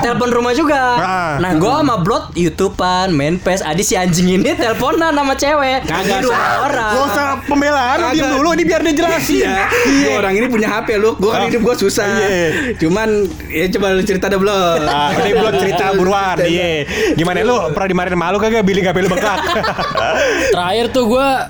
telepon 0.00 0.30
rumah 0.30 0.52
juga. 0.52 0.80
Ah. 0.94 1.32
Nah, 1.38 1.52
gua 1.54 1.78
sama 1.78 1.96
Blot 1.98 2.24
YouTubean, 2.34 3.08
main 3.10 3.36
PES. 3.36 3.60
Adi 3.62 3.82
si 3.82 3.94
anjing 3.94 4.28
ini 4.34 4.52
teleponan 4.52 5.12
sama 5.12 5.34
cewek. 5.34 5.84
Kagak, 5.84 6.20
Sa. 6.22 6.38
orang. 6.62 6.92
Gak 6.92 7.04
usah 7.06 7.26
pembelaan, 7.44 7.96
lu 7.98 8.08
diem 8.10 8.28
dulu 8.30 8.48
ini 8.52 8.64
biar 8.64 8.80
dia 8.82 8.94
jelasin. 8.94 9.42
Iya. 9.42 9.64
Gua 10.02 10.12
Orang 10.18 10.34
ini 10.34 10.46
punya 10.46 10.68
HP 10.70 10.88
lu. 10.96 11.10
Gua 11.16 11.30
kan 11.32 11.40
Ah. 11.40 11.46
hidup 11.46 11.62
gua 11.62 11.74
susah. 11.74 12.06
Iya. 12.08 12.48
Cuman 12.76 13.08
ya 13.48 13.64
coba 13.70 13.86
lu 13.92 14.02
cerita 14.02 14.26
dah 14.26 14.38
belum. 14.38 14.78
Ah, 14.84 15.08
ini 15.14 15.30
belum 15.32 15.54
cerita 15.56 15.84
buruan. 15.94 16.36
Iya. 16.38 16.84
Gimana 17.14 17.40
lu 17.40 17.56
pernah 17.70 17.88
dimarahin 17.88 18.16
malu 18.16 18.36
kagak 18.36 18.62
billing 18.62 18.84
HP 18.84 18.96
lu 18.98 19.08
bengkak? 19.08 19.38
Terakhir 20.50 20.86
tuh 20.90 21.04
gua 21.08 21.46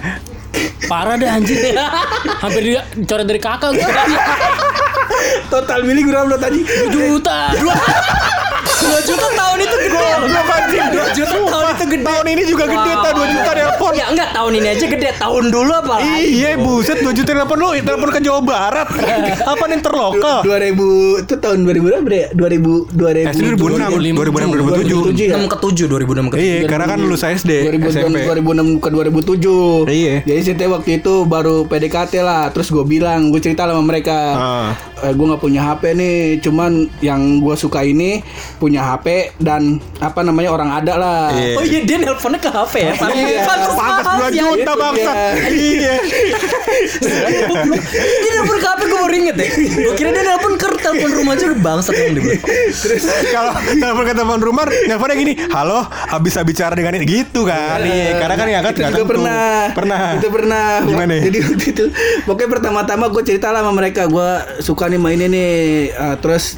parah 0.85 1.15
deh 1.15 1.27
anjir. 1.27 1.57
Hampir 2.43 2.63
dicoret 2.93 3.25
dari 3.25 3.39
kakak 3.39 3.71
gua. 3.73 3.89
Total 5.53 5.81
milih 5.85 6.05
berapa 6.09 6.27
lu 6.27 6.39
tadi? 6.39 6.61
Juta. 6.91 7.53
2 8.85 8.99
juta 9.05 9.27
tahun 9.33 9.59
itu 9.61 9.77
gede. 9.79 9.99
Goblok 10.13 10.49
anjing. 10.51 10.87
2 10.89 11.17
juta 11.17 11.37
tahun 11.49 11.67
itu 11.73 11.85
gede. 11.89 12.05
Tahun 12.05 12.27
ini 12.29 12.43
juga 12.45 12.65
gede 12.67 12.93
ta 12.95 13.09
2 13.13 13.25
juta 13.29 13.51
telepon. 13.53 13.93
Ya 13.93 14.07
enggak 14.09 14.29
tahun 14.33 14.53
ini 14.53 14.69
aja 14.69 14.87
gede. 14.89 15.09
Tahun 15.15 15.45
dulu 15.49 15.73
apa 15.73 15.95
Iya 16.03 16.51
buset 16.57 16.99
2 16.99 17.13
juta 17.13 17.31
telepon 17.33 17.57
lu 17.57 17.69
telepon 17.77 18.09
ke 18.09 18.21
Jawa 18.21 18.41
Barat. 18.41 18.89
Apa 19.45 19.65
nih 19.65 19.81
terlokal? 19.81 20.39
2000 20.43 21.23
itu 21.23 21.35
tahun 21.37 21.59
2000 21.63 21.83
berapa 21.83 22.09
ya? 22.09 22.29
2000 22.33 22.93
2000 22.93 23.33
SD 23.33 23.43
2006 23.55 24.17
2006 24.17 24.51
2007. 24.51 25.13
2007 25.13 25.23
ya. 25.23 25.37
6 25.39 25.47
ke 25.47 25.57
7 25.57 25.87
2006 25.87 26.33
ke 26.33 26.37
7. 26.37 26.43
Iya, 26.43 26.59
karena 26.67 26.85
kan 26.87 26.99
lulus 26.99 27.23
SD 27.23 27.51
2000 27.69 27.93
SMP. 27.93 28.17
2006 28.25 28.79
ke 28.79 28.89
2007 28.89 29.87
Iya. 29.89 30.15
Jadi 30.25 30.41
cerita 30.43 30.63
waktu 30.71 30.91
itu 30.99 31.15
baru 31.25 31.65
PDKT 31.65 32.15
lah 32.21 32.49
Terus 32.51 32.69
gue 32.69 32.85
bilang, 32.85 33.29
gue 33.29 33.39
cerita 33.39 33.65
sama 33.65 33.83
mereka 33.83 34.15
Ah. 34.33 34.71
eh, 35.01 35.13
Gue 35.13 35.27
gak 35.27 35.41
punya 35.41 35.61
HP 35.65 35.93
nih 35.93 36.17
Cuman 36.41 36.73
yang 37.01 37.21
gue 37.39 37.55
suka 37.55 37.83
ini 37.83 38.23
Punya 38.57 38.72
punya 38.73 38.89
HP 38.89 39.37
dan 39.37 39.77
apa 40.01 40.25
namanya 40.25 40.49
orang 40.49 40.73
ada 40.73 40.97
lah. 40.97 41.29
Iya. 41.29 41.61
Oh 41.61 41.63
iya 41.63 41.85
dia 41.85 42.01
nelponnya 42.01 42.41
ke 42.41 42.49
HP 42.49 42.75
ya. 42.81 42.93
Iya. 42.97 43.45
Pantas 43.45 43.73
mahal 43.77 44.01
2 44.01 44.33
sih, 44.33 44.41
juta 44.41 44.57
itu 44.57 44.73
bangsat. 44.81 45.17
dia. 45.45 45.45
Iya. 45.53 45.95
Dia 47.93 48.33
nelpon 48.33 48.57
ke 48.57 48.67
HP 48.67 48.81
gue 48.83 48.99
baru 48.99 49.15
inget 49.15 49.37
ya 49.37 49.49
Gue 49.77 49.93
kira 49.93 50.09
dia 50.09 50.25
nelpon 50.25 50.57
ke 50.57 50.67
telepon 50.81 51.11
rumah 51.13 51.33
aja 51.37 51.45
udah 51.47 51.61
bangsat 51.61 51.95
yang 51.95 52.13
dia 52.17 52.37
Kalau 53.29 53.53
telepon 53.77 54.03
ke 54.03 54.15
telepon 54.17 54.41
rumah, 54.41 54.65
nelponnya 54.89 55.17
gini, 55.17 55.33
"Halo, 55.53 55.85
bisa 56.19 56.41
bicara 56.41 56.73
dengan 56.73 56.97
ini." 56.97 57.05
Gitu 57.05 57.45
kan. 57.45 57.77
Iya, 57.83 58.17
karena 58.17 58.35
kan 58.35 58.47
yang 58.49 58.61
angkat 58.65 58.73
itu 58.73 58.81
nggak 58.81 58.91
juga 58.91 58.99
tentu. 58.99 59.13
pernah 59.13 59.45
Pernah. 59.73 60.01
itu 60.17 60.29
pernah 60.29 60.67
Gimana? 60.83 61.15
jadi 61.21 61.39
waktu 61.45 61.67
itu 61.69 61.85
pokoknya 62.25 62.49
pertama-tama 62.51 63.05
gue 63.09 63.23
cerita 63.23 63.53
lah 63.53 63.61
sama 63.61 63.73
mereka 63.75 64.09
gue 64.09 64.31
suka 64.61 64.89
nih 64.89 64.97
main 64.97 65.21
ini 65.21 65.45
uh, 65.93 66.17
terus 66.17 66.57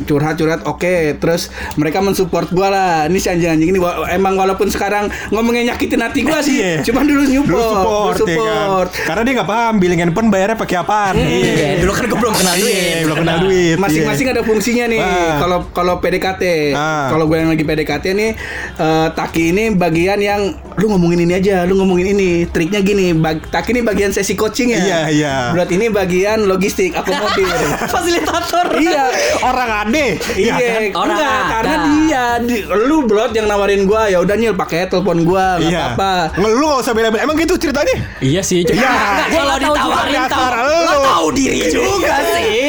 curhat-curhat 0.00 0.62
oke 0.64 0.94
terus 1.16 1.48
mereka 1.74 1.98
mensupport 1.98 2.46
gua 2.48 2.68
lah 2.68 2.90
ini 3.04 3.16
si 3.16 3.26
anjing-anjing 3.26 3.70
ini 3.70 3.78
emang 4.08 4.34
walaupun 4.34 4.68
sekarang 4.68 5.06
ngomongnya 5.28 5.72
nyakitin 5.72 5.98
hati 5.98 6.20
gua 6.20 6.38
sih 6.38 6.56
Iya. 6.58 6.82
cuman 6.82 7.04
dulu 7.04 7.16
Dulu 7.18 7.32
nyupport 7.36 7.62
support, 7.62 8.14
dulu 8.16 8.26
ya 8.26 8.34
kan? 8.34 8.38
support. 8.38 8.88
Karena 9.00 9.22
dia 9.22 9.32
nggak 9.34 9.48
paham 9.48 9.74
billing 9.76 10.00
handphone 10.00 10.28
bayarnya 10.28 10.56
pakai 10.56 10.76
apaan. 10.76 11.14
Iya. 11.14 11.70
Dulu 11.78 11.92
kan 11.92 12.04
gue 12.04 12.18
belum 12.18 12.34
kenal 12.34 12.54
duit 12.56 12.74
Iya, 12.74 12.98
belum 13.04 13.16
kenal 13.18 13.36
duit. 13.40 13.76
masing-masing 13.76 14.26
iya. 14.26 14.32
ada 14.32 14.42
fungsinya 14.42 14.84
nih 14.86 15.00
Ah. 15.00 15.36
kalau 15.38 15.58
kalau 15.68 15.94
PDKT 15.98 16.42
Ah. 16.72 17.08
kalau 17.08 17.24
gue 17.24 17.36
yang 17.36 17.48
lagi 17.48 17.62
PDKT 17.62 18.04
nih 18.12 18.30
eh, 18.76 19.08
Taki 19.08 19.44
ini 19.48 19.64
bagian 19.72 20.18
yang 20.18 20.40
lu 20.74 20.86
ngomongin 20.88 21.20
ini 21.20 21.34
aja 21.34 21.62
lu 21.62 21.74
ngomongin 21.76 22.12
ini 22.12 22.28
triknya 22.44 22.80
gini 22.80 23.12
bag, 23.12 23.42
Taki 23.44 23.70
ini 23.70 23.82
bagian 23.82 24.10
sesi 24.10 24.34
coaching 24.34 24.70
ya 24.70 24.80
Iya, 24.80 24.98
iya. 25.10 25.34
Buat 25.52 25.70
ini 25.70 25.86
bagian 25.88 26.44
logistik 26.44 26.92
akomodir 26.92 27.48
Fasilitator 27.92 28.78
iya 28.78 29.10
Orang 29.40 29.70
ade. 29.88 30.06
Iya, 30.34 30.54
kan? 30.54 30.82
Orang 30.94 31.16
enggak, 31.16 31.28
ada. 31.28 31.50
karena 31.50 31.74
dia 31.84 32.22
di, 32.40 32.56
lu 32.64 32.98
blot 33.02 33.32
yang 33.32 33.46
nawarin 33.46 33.82
gua 33.84 34.06
ya 34.06 34.18
udah 34.18 34.34
nyil 34.34 34.54
pakai 34.54 34.86
telepon 34.86 35.22
gua 35.22 35.56
nggak 35.56 35.68
Iya. 35.68 35.80
apa-apa. 35.92 36.12
Nggak, 36.34 36.50
Lu 36.50 36.64
gak 36.66 36.80
usah 36.80 36.92
bela-bela. 36.92 37.22
Emang 37.22 37.36
gitu 37.36 37.54
ceritanya? 37.56 37.94
Iya 38.18 38.40
sih, 38.40 38.62
cuma 38.62 38.76
Iya. 38.76 38.90
Enggak, 38.90 39.28
kalau 39.30 39.56
ditawarin 39.58 40.22
tahu 40.26 40.46
lo 40.78 40.94
tahu 41.02 41.26
diri 41.32 41.60
juga 41.66 42.14
sih. 42.32 42.60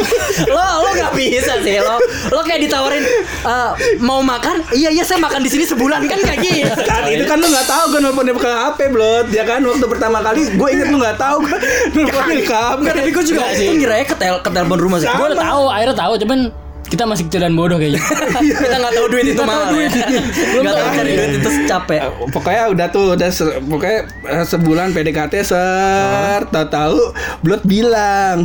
lo 0.48 0.64
lo 0.82 0.90
nggak 0.92 1.12
bisa 1.14 1.52
sih 1.60 1.76
lo. 1.76 1.96
Lo 2.28 2.40
kayak 2.42 2.60
ditawarin 2.62 3.04
eh, 3.42 3.70
mau 3.98 4.20
makan? 4.20 4.62
Iya 4.70 4.90
iya 4.90 5.02
saya 5.02 5.18
makan 5.18 5.40
di 5.40 5.48
sini 5.48 5.64
sebulan 5.64 6.04
kan 6.04 6.18
kayak 6.18 6.40
gitu. 6.40 6.74
Kan 6.86 7.02
itu 7.06 7.24
kan 7.24 7.36
lu 7.36 7.46
nggak 7.46 7.66
tahu 7.66 7.84
gua 7.88 8.00
nelponnya 8.00 8.32
ke 8.32 8.46
HP 8.48 8.78
blot 8.88 9.26
ya 9.28 9.42
kan 9.42 9.60
waktu 9.60 9.86
pertama 9.86 10.18
kali 10.20 10.48
gue 10.48 10.68
inget 10.70 10.88
lu 10.88 10.98
nggak 10.98 11.16
tahu 11.16 11.36
gua 11.42 11.58
nelponnya 11.92 12.42
ke 12.42 12.54
HP. 12.54 12.78
Enggak, 12.78 12.94
tapi 12.96 13.10
gue 13.10 13.24
juga 13.26 13.42
gue 13.48 13.74
ngira 13.74 13.96
ke 14.02 14.16
tel 14.16 14.36
ke 14.38 14.50
telepon 14.50 14.78
rumah 14.78 14.98
sih. 14.98 15.08
gue 15.08 15.26
udah 15.26 15.40
tahu, 15.40 15.62
akhirnya 15.66 15.96
tahu, 15.96 16.12
cuman 16.18 16.38
kita 16.86 17.02
masih 17.02 17.26
kecil 17.26 17.40
dan 17.40 17.52
bodoh 17.52 17.76
kayaknya. 17.76 17.98
Kita 18.62 18.76
nggak 18.76 18.92
tahu 18.92 19.06
duit 19.08 19.26
itu 19.26 19.34
Nggak 19.34 19.42
tahu 19.44 19.58
mahal. 19.58 19.72
duit. 19.72 19.90
ya. 19.90 20.06
Belum 20.52 20.62
Nggak 20.62 20.72
tahu 20.72 20.82
tahu 20.82 20.96
cari 20.96 21.08
duit. 21.08 21.18
duit 21.18 21.32
itu 21.36 21.50
capek. 21.64 21.98
Eh, 21.98 22.12
Pokoknya 22.28 22.62
udah 22.68 22.86
tuh 22.88 23.04
udah 23.12 23.28
se- 23.28 23.56
pokoknya 23.60 23.98
eh, 24.24 24.44
sebulan 24.44 24.88
PDKT 24.90 25.34
ser 25.42 26.40
tahu-tahu 26.46 26.98
blot 27.40 27.62
bilang 27.62 28.36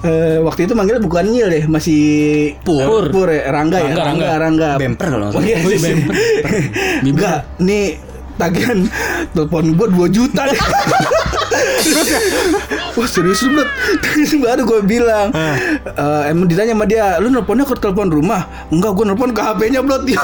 eh, 0.00 0.38
waktu 0.38 0.60
itu 0.62 0.72
manggil 0.72 0.98
bukan 0.98 1.24
Nyil 1.26 1.48
deh 1.48 1.64
masih 1.66 2.02
Pur. 2.60 3.10
Pur 3.10 3.28
ya 3.28 3.48
Rangga, 3.48 3.78
ya 3.78 3.90
Rangga, 3.90 4.04
Rangga. 4.04 4.34
Rangga 4.38 4.70
Bemper 4.76 5.06
kalau 5.08 5.24
nggak 5.24 5.34
salah. 5.34 5.44
iya, 5.44 5.56
bemper. 5.58 6.14
Enggak, 7.08 7.38
nih 7.58 7.86
tagihan 8.34 8.78
telepon 9.32 9.74
gua 9.74 9.88
2 9.88 10.06
juta 10.08 10.46
deh. 10.46 10.60
Terus 11.78 12.08
ya, 12.08 12.20
wah 12.92 13.08
serius 13.08 13.40
lu 13.42 13.62
baru 14.38 14.62
gue 14.64 14.80
bilang 14.84 15.30
eh, 15.32 15.56
Emang 16.28 16.46
ditanya 16.46 16.74
sama 16.74 16.84
dia 16.84 17.16
Lu 17.18 17.28
nelponnya 17.28 17.64
ke 17.64 17.74
telepon 17.76 18.08
rumah? 18.08 18.44
Enggak, 18.68 18.92
gue 18.92 19.04
nelpon 19.04 19.30
ke 19.30 19.40
HP-nya 19.40 19.80
Blot 19.80 20.02
Ya 20.10 20.20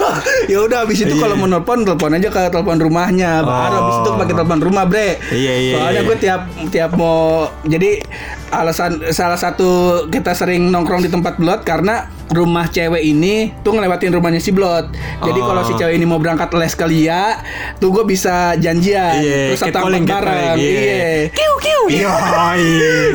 ya 0.46 0.58
udah 0.60 0.84
habis 0.84 1.00
itu 1.00 1.14
kalau 1.16 1.34
mau 1.34 1.46
nelpon 1.46 1.82
Telepon 1.82 2.12
aja 2.12 2.28
ke 2.28 2.40
telepon 2.48 2.76
rumahnya. 2.78 3.40
Baru 3.40 3.74
habis 3.78 3.96
itu 3.96 4.10
pakai 4.14 4.34
telepon 4.34 4.60
rumah 4.60 4.84
bre. 4.84 5.18
Iya, 5.30 5.54
iya, 5.54 5.74
Soalnya 5.74 5.92
iya. 5.94 6.00
gue 6.04 6.16
tiap 6.18 6.40
tiap 6.68 6.90
mau 6.94 7.48
Jadi 7.62 7.90
alasan 8.50 9.02
salah 9.10 9.36
satu 9.36 9.70
kita 10.08 10.30
sering 10.32 10.70
nongkrong 10.70 11.02
di 11.02 11.10
tempat 11.10 11.36
Blot 11.36 11.62
Karena 11.62 12.06
rumah 12.26 12.66
cewek 12.66 13.04
ini 13.04 13.52
tuh 13.60 13.74
ngelewatin 13.74 14.10
rumahnya 14.10 14.40
si 14.40 14.50
Blot. 14.50 14.90
Jadi 15.20 15.36
Oh. 15.36 15.46
kalau 15.46 15.62
si 15.62 15.72
cewek 15.74 15.94
ini 15.94 16.04
mau 16.04 16.16
berangkat 16.16 16.50
les 16.52 16.72
ke 16.72 16.84
Lia 16.84 17.38
Tuh 17.76 17.90
gue 17.90 18.04
bisa 18.04 18.54
janjian 18.56 19.20
Iya, 19.20 19.38
Terus 19.52 19.60
satu 19.60 19.86
bareng. 19.86 20.56
iya. 20.56 20.56
Iya 20.56 21.13
Kiu 21.32 21.54
kiu. 21.62 21.82
Iya. 21.90 22.12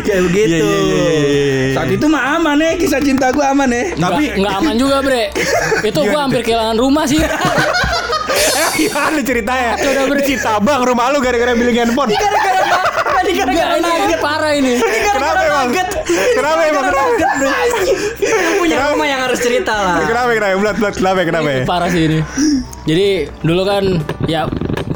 Kayak 0.06 0.22
begitu 0.30 0.56
Iya, 0.56 0.80
iya, 0.80 0.80
iya, 0.80 1.12
iya. 1.20 1.74
Saat 1.76 1.90
itu 1.94 2.06
mah 2.06 2.24
aman 2.38 2.58
ya 2.60 2.72
Kisah 2.78 3.02
cinta 3.02 3.30
gue 3.32 3.46
aman 3.46 3.70
ya 3.70 3.84
Tapi 3.98 4.24
nggak 4.40 4.54
aman 4.64 4.76
juga, 4.78 4.98
Bre. 5.06 5.24
Itu 5.86 6.00
gua 6.06 6.20
hampir 6.28 6.42
kehilangan 6.44 6.78
rumah 6.78 7.06
sih. 7.10 7.22
Eh, 8.60 8.68
gimana 8.76 9.20
ceritanya? 9.24 9.76
Di 9.80 10.24
Citabang 10.36 10.82
rumah 10.84 11.12
lu 11.12 11.24
gara-gara 11.24 11.56
billing 11.56 11.80
handphone. 11.80 12.12
Gara-gara 12.12 12.60
apa? 12.60 12.80
Tadi 13.20 13.32
gara-gara 13.36 13.74
ini, 13.76 13.88
ini 13.88 14.00
nugget. 14.08 14.20
parah 14.24 14.52
ini. 14.56 14.74
Kenapa 14.80 15.40
emang? 15.44 15.68
Kenapa 16.36 16.62
emang? 16.68 16.86
Kenapa? 16.88 17.04
Punya 18.60 18.78
rumah 18.92 19.08
yang 19.08 19.22
harus 19.28 19.40
cerita 19.40 19.74
lah. 19.76 19.96
Kenapa 20.08 20.32
kenapa? 20.36 20.56
Belat 20.60 20.76
belat 20.80 20.96
kenapa 20.96 21.20
kenapa? 21.28 21.50
Ini 21.52 21.64
parah 21.68 21.90
sih 21.92 22.02
ini. 22.08 22.20
Jadi 22.88 23.08
dulu 23.44 23.62
kan 23.68 23.84
ya 24.28 24.48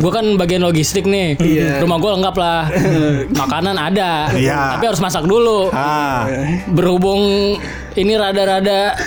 gue 0.04 0.12
kan 0.12 0.26
bagian 0.36 0.60
logistik 0.60 1.08
nih. 1.08 1.40
Iya. 1.40 1.80
Rumah 1.80 1.98
gue 2.04 2.12
lengkap 2.20 2.36
lah. 2.36 2.62
Makanan 3.42 3.76
ada. 3.80 4.28
Iya. 4.36 4.76
Tapi 4.76 4.84
harus 4.92 5.00
masak 5.00 5.24
dulu. 5.24 5.72
Ah. 5.72 6.28
Berhubung 6.68 7.56
ini 7.96 8.14
rada-rada 8.20 9.00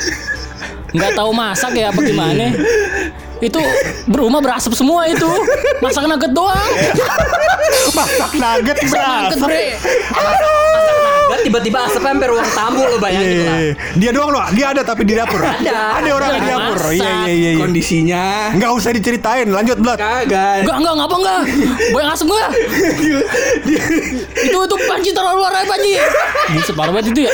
nggak 0.96 1.12
tahu 1.12 1.30
masak 1.36 1.76
ya 1.76 1.92
apa 1.92 2.00
gimana. 2.00 2.48
Itu 3.44 3.60
berumah 4.08 4.40
berasap 4.40 4.72
semua 4.72 5.04
itu. 5.04 5.28
Masak 5.84 6.08
nugget 6.08 6.32
doang. 6.32 6.72
Masak 7.92 8.32
nugget 8.32 8.76
Masak 8.88 9.36
nugget, 9.36 9.76
Nugget 11.26 11.42
tiba-tiba 11.42 11.78
asapnya 11.82 12.10
hampir 12.12 12.28
ruang 12.28 12.50
tamu 12.50 12.82
lo 12.82 12.96
bayangin 12.96 13.26
Iya, 13.28 13.42
lah. 13.42 13.58
iya. 13.58 13.72
Dia 13.96 14.10
doang 14.10 14.30
loh, 14.30 14.44
dia 14.52 14.66
ada 14.70 14.82
tapi 14.82 15.02
di 15.02 15.12
dapur. 15.12 15.40
Ada. 15.40 15.78
Ada 15.98 16.10
orang 16.12 16.30
di 16.32 16.40
dapur. 16.44 16.78
Iya 16.88 16.94
iya 16.94 17.10
iya. 17.26 17.50
iya. 17.52 17.58
Kondisinya 17.58 18.24
Enggak 18.52 18.70
usah 18.72 18.90
diceritain, 18.90 19.46
lanjut 19.46 19.76
Blat. 19.76 19.96
Kagak 19.96 20.62
Enggak, 20.62 20.76
enggak, 20.76 20.94
ngapa 20.96 21.16
enggak? 21.16 21.40
Boy 21.90 22.00
yang 22.00 22.12
asem 22.12 22.26
enggak? 22.26 22.50
itu 24.38 24.58
itu 24.58 24.76
panci 24.84 25.10
taruh 25.10 25.34
luar 25.34 25.52
aja 25.52 25.66
panci. 25.66 25.92
Buset 26.52 26.74
parah 26.74 26.92
banget 26.92 27.06
itu 27.10 27.20
ya. 27.26 27.32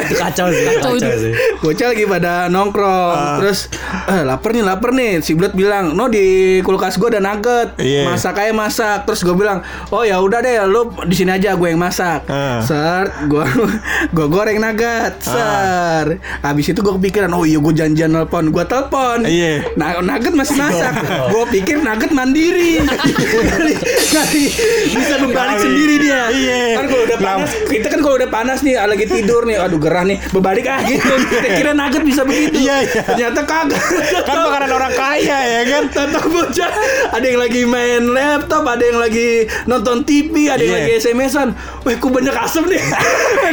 Itu 0.00 0.14
kacau 0.16 0.46
sih. 0.48 0.64
Kacau 0.66 0.92
itu. 0.94 1.08
sih. 1.20 1.32
Bocah 1.60 1.86
lagi 1.86 2.04
pada 2.06 2.32
nongkrong 2.48 3.40
Terus 3.40 3.68
eh 4.06 4.22
lapar 4.22 4.52
nih 4.52 4.62
lapar 4.62 4.90
nih 4.92 5.20
Si 5.20 5.32
Blot 5.32 5.52
bilang 5.52 5.92
No 5.92 6.06
di 6.06 6.24
kulkas 6.60 6.96
gue 6.96 7.08
ada 7.08 7.20
nugget 7.20 7.76
Iya. 7.78 8.04
Masak 8.06 8.36
aja 8.36 8.52
masak 8.52 8.98
Terus 9.04 9.20
gue 9.22 9.32
bilang 9.32 9.60
Oh 9.88 10.02
ya 10.02 10.18
udah 10.18 10.40
deh 10.40 10.60
Lu 10.64 10.88
di 11.02 11.14
sini 11.14 11.32
aja 11.32 11.54
gue 11.54 11.66
yang 11.66 11.80
masak 11.80 12.26
Ah. 12.26 12.60
Ser 12.60 13.10
Gue 13.34 13.46
gue 14.14 14.26
goreng 14.28 14.58
nugget 14.58 15.18
Ser 15.18 16.06
Habis 16.38 16.70
itu 16.70 16.78
gue 16.78 16.94
kepikiran 16.94 17.26
Oh 17.30 17.42
iya 17.42 17.58
gue 17.58 17.74
janjian 17.74 18.06
nelpon 18.08 18.48
Gue 18.48 18.62
telepon. 18.62 19.26
Iya. 19.26 19.74
Nah 19.74 19.98
nugget 19.98 20.30
masih 20.32 20.54
masak. 20.54 20.94
Gue 21.28 21.42
pikir 21.50 21.80
nugget 21.80 22.10
mandiri. 22.10 22.78
Nanti 24.14 24.42
Bisa 24.86 25.18
berbalik 25.18 25.56
Kali. 25.56 25.64
sendiri 25.64 25.94
dia. 25.98 26.22
Iya. 26.30 26.62
Kan 26.76 26.84
kalau 26.86 27.02
udah 27.04 27.18
panas 27.18 27.50
Kita 27.64 27.86
kan 27.88 28.00
kalau 28.00 28.16
udah 28.16 28.30
panas 28.30 28.58
nih 28.60 28.74
Lagi 28.78 29.04
tidur 29.04 29.42
nih 29.42 29.56
Aduh 29.58 29.78
gerah 29.78 30.04
nih 30.04 30.22
Berbalik 30.30 30.64
ah 30.64 30.78
gitu 30.80 31.02
Kita 31.28 31.48
kira 31.52 31.70
nugget 31.72 32.02
bisa 32.02 32.22
begitu. 32.22 32.54
Iya, 32.60 32.76
iya. 32.84 33.02
Ternyata 33.04 33.40
kagak. 33.42 33.82
Kan 34.22 34.36
makanan 34.40 34.70
orang 34.70 34.92
kaya 34.92 35.38
ya 35.42 35.62
kan. 35.66 35.82
Tata 35.88 36.20
bocah. 36.22 36.70
Ada 37.10 37.24
yang 37.24 37.40
lagi 37.40 37.62
main 37.64 38.02
laptop 38.06 38.62
Ada 38.64 38.84
yang 38.84 38.98
lagi 39.00 39.28
nonton 39.64 40.04
TV 40.04 40.46
Ada 40.46 40.60
yang 40.60 40.70
Iya. 40.70 40.78
lagi 40.80 40.92
SMS-an 40.98 41.48
Wah 41.82 41.94
kok 41.94 42.08
banyak 42.08 42.34
asap 42.34 42.64
nih 42.68 42.82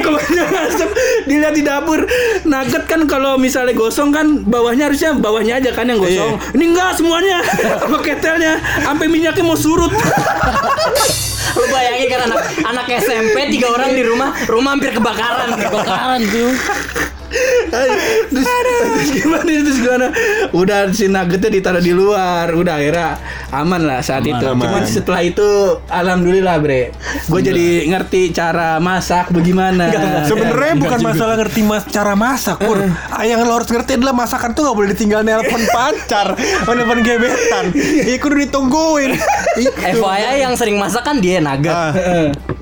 Kok 0.01 0.11
banyak 0.13 0.47
asap 0.69 0.89
Dilihat 1.27 1.53
di 1.55 1.63
dapur 1.63 2.03
Nugget 2.47 2.83
kan 2.87 3.01
kalau 3.05 3.35
misalnya 3.37 3.75
gosong 3.75 4.09
kan 4.11 4.43
Bawahnya 4.43 4.89
harusnya 4.91 5.15
bawahnya 5.15 5.59
aja 5.61 5.71
kan 5.75 5.87
yang 5.87 5.99
gosong 5.99 6.39
Iya. 6.39 6.55
Ini 6.57 6.63
enggak 6.75 6.91
semuanya 6.99 7.37
Sama 7.81 7.97
ketelnya 8.03 8.59
Sampai 8.83 9.07
minyaknya 9.07 9.43
mau 9.45 9.57
surut 9.57 9.91
Lo 11.51 11.67
bayangin 11.67 12.07
kan 12.07 12.21
anak 12.31 12.41
anak 12.63 12.85
SMP 13.03 13.35
tiga 13.51 13.75
orang 13.75 13.91
di 13.91 14.03
rumah, 14.07 14.31
rumah 14.47 14.71
hampir 14.77 14.95
kebakaran. 14.95 15.51
Kebakaran 15.59 16.21
tuh. 16.31 16.51
terus, 17.71 18.43
terus 18.43 19.09
gimana 19.15 19.47
terus 19.47 19.79
gimana 19.79 20.07
udah 20.51 20.91
si 20.91 21.07
nuggetnya 21.07 21.47
ditaruh 21.47 21.79
di 21.79 21.95
luar 21.95 22.51
udah 22.51 22.75
akhirnya 22.75 23.15
aman 23.51 23.81
lah 23.83 23.99
saat 23.99 24.23
itu 24.23 24.39
aman. 24.39 24.63
cuman 24.63 24.83
setelah 24.83 25.21
itu 25.21 25.43
alhamdulillah 25.85 26.55
bre 26.57 26.95
gue 27.27 27.41
jadi 27.41 27.67
ngerti 27.85 28.31
cara 28.31 28.79
masak 28.79 29.29
bagaimana 29.29 29.91
Sebenarnya 30.23 30.75
bukan 30.77 30.99
masalah 31.01 31.35
ngerti 31.35 31.61
mas 31.61 31.83
cara 31.83 32.13
masak, 32.13 32.57
Pur. 32.61 32.79
Ah, 33.09 33.23
Yang 33.23 33.43
lo 33.43 33.53
harus 33.57 33.67
ngerti 33.67 33.99
adalah 33.99 34.15
masakan 34.15 34.53
tuh 34.53 34.63
gak 34.63 34.75
boleh 34.75 34.89
ditinggal 34.93 35.21
nelpon 35.21 35.61
pacar, 35.67 36.37
nelpon 36.67 36.99
gebetan. 37.01 37.73
Itu 37.73 38.23
udah 38.23 38.39
ditungguin. 38.39 39.11
Itu. 39.61 39.71
FYI 39.75 40.45
yang 40.45 40.53
sering 40.55 40.79
masak 40.79 41.03
kan 41.03 41.19
dia 41.19 41.43
nugget. 41.43 41.73
Ah. 41.73 41.91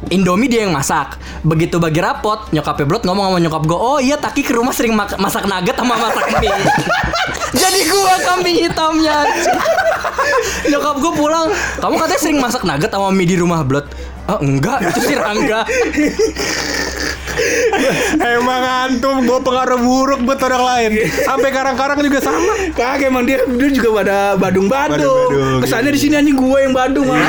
Indomie 0.10 0.50
dia 0.50 0.66
yang 0.66 0.74
masak. 0.74 1.22
Begitu 1.46 1.78
bagi 1.78 2.02
rapot, 2.02 2.50
nyokapnya 2.50 2.86
Blot 2.90 3.04
ngomong 3.06 3.30
sama 3.30 3.40
nyokap 3.40 3.64
gue, 3.64 3.78
"Oh 3.78 4.00
iya, 4.02 4.18
Taki 4.18 4.42
ke 4.42 4.58
rumah 4.58 4.74
sering 4.74 4.98
mak- 4.98 5.20
masak 5.22 5.46
nugget 5.46 5.78
sama 5.78 5.94
masak 5.94 6.26
mie." 6.42 6.50
Jadi 7.62 7.80
gua 7.90 8.16
kambing 8.26 8.58
hitamnya. 8.62 9.26
Nyokap 10.80 10.96
gue 10.98 11.14
pulang, 11.14 11.48
"Kamu 11.76 11.96
katanya 12.00 12.22
sering 12.24 12.40
masak 12.40 12.64
nugget 12.64 12.88
sama 12.88 13.12
mie 13.12 13.28
di 13.28 13.36
rumah 13.36 13.60
Blot." 13.62 13.92
Ah, 14.26 14.40
enggak, 14.40 14.80
itu 14.86 15.00
si 15.04 15.14
Rangga. 15.14 15.66
Emang 18.20 18.62
antum 18.62 19.24
gue 19.24 19.40
pengaruh 19.42 19.80
buruk 19.80 20.20
buat 20.22 20.38
orang 20.40 20.64
lain. 20.64 20.90
Sampai 21.24 21.50
karang-karang 21.50 21.98
juga 22.00 22.20
sama. 22.20 22.54
Kagak 22.72 23.10
emang 23.10 23.24
dia 23.24 23.42
dia 23.42 23.70
juga 23.72 23.90
pada 23.96 24.18
Badung-Badung. 24.36 25.64
Kesannya 25.64 25.90
di 25.90 26.00
sini 26.00 26.14
anjing 26.14 26.36
gue 26.36 26.60
yang 26.60 26.74
Badung 26.76 27.10
malah. 27.10 27.26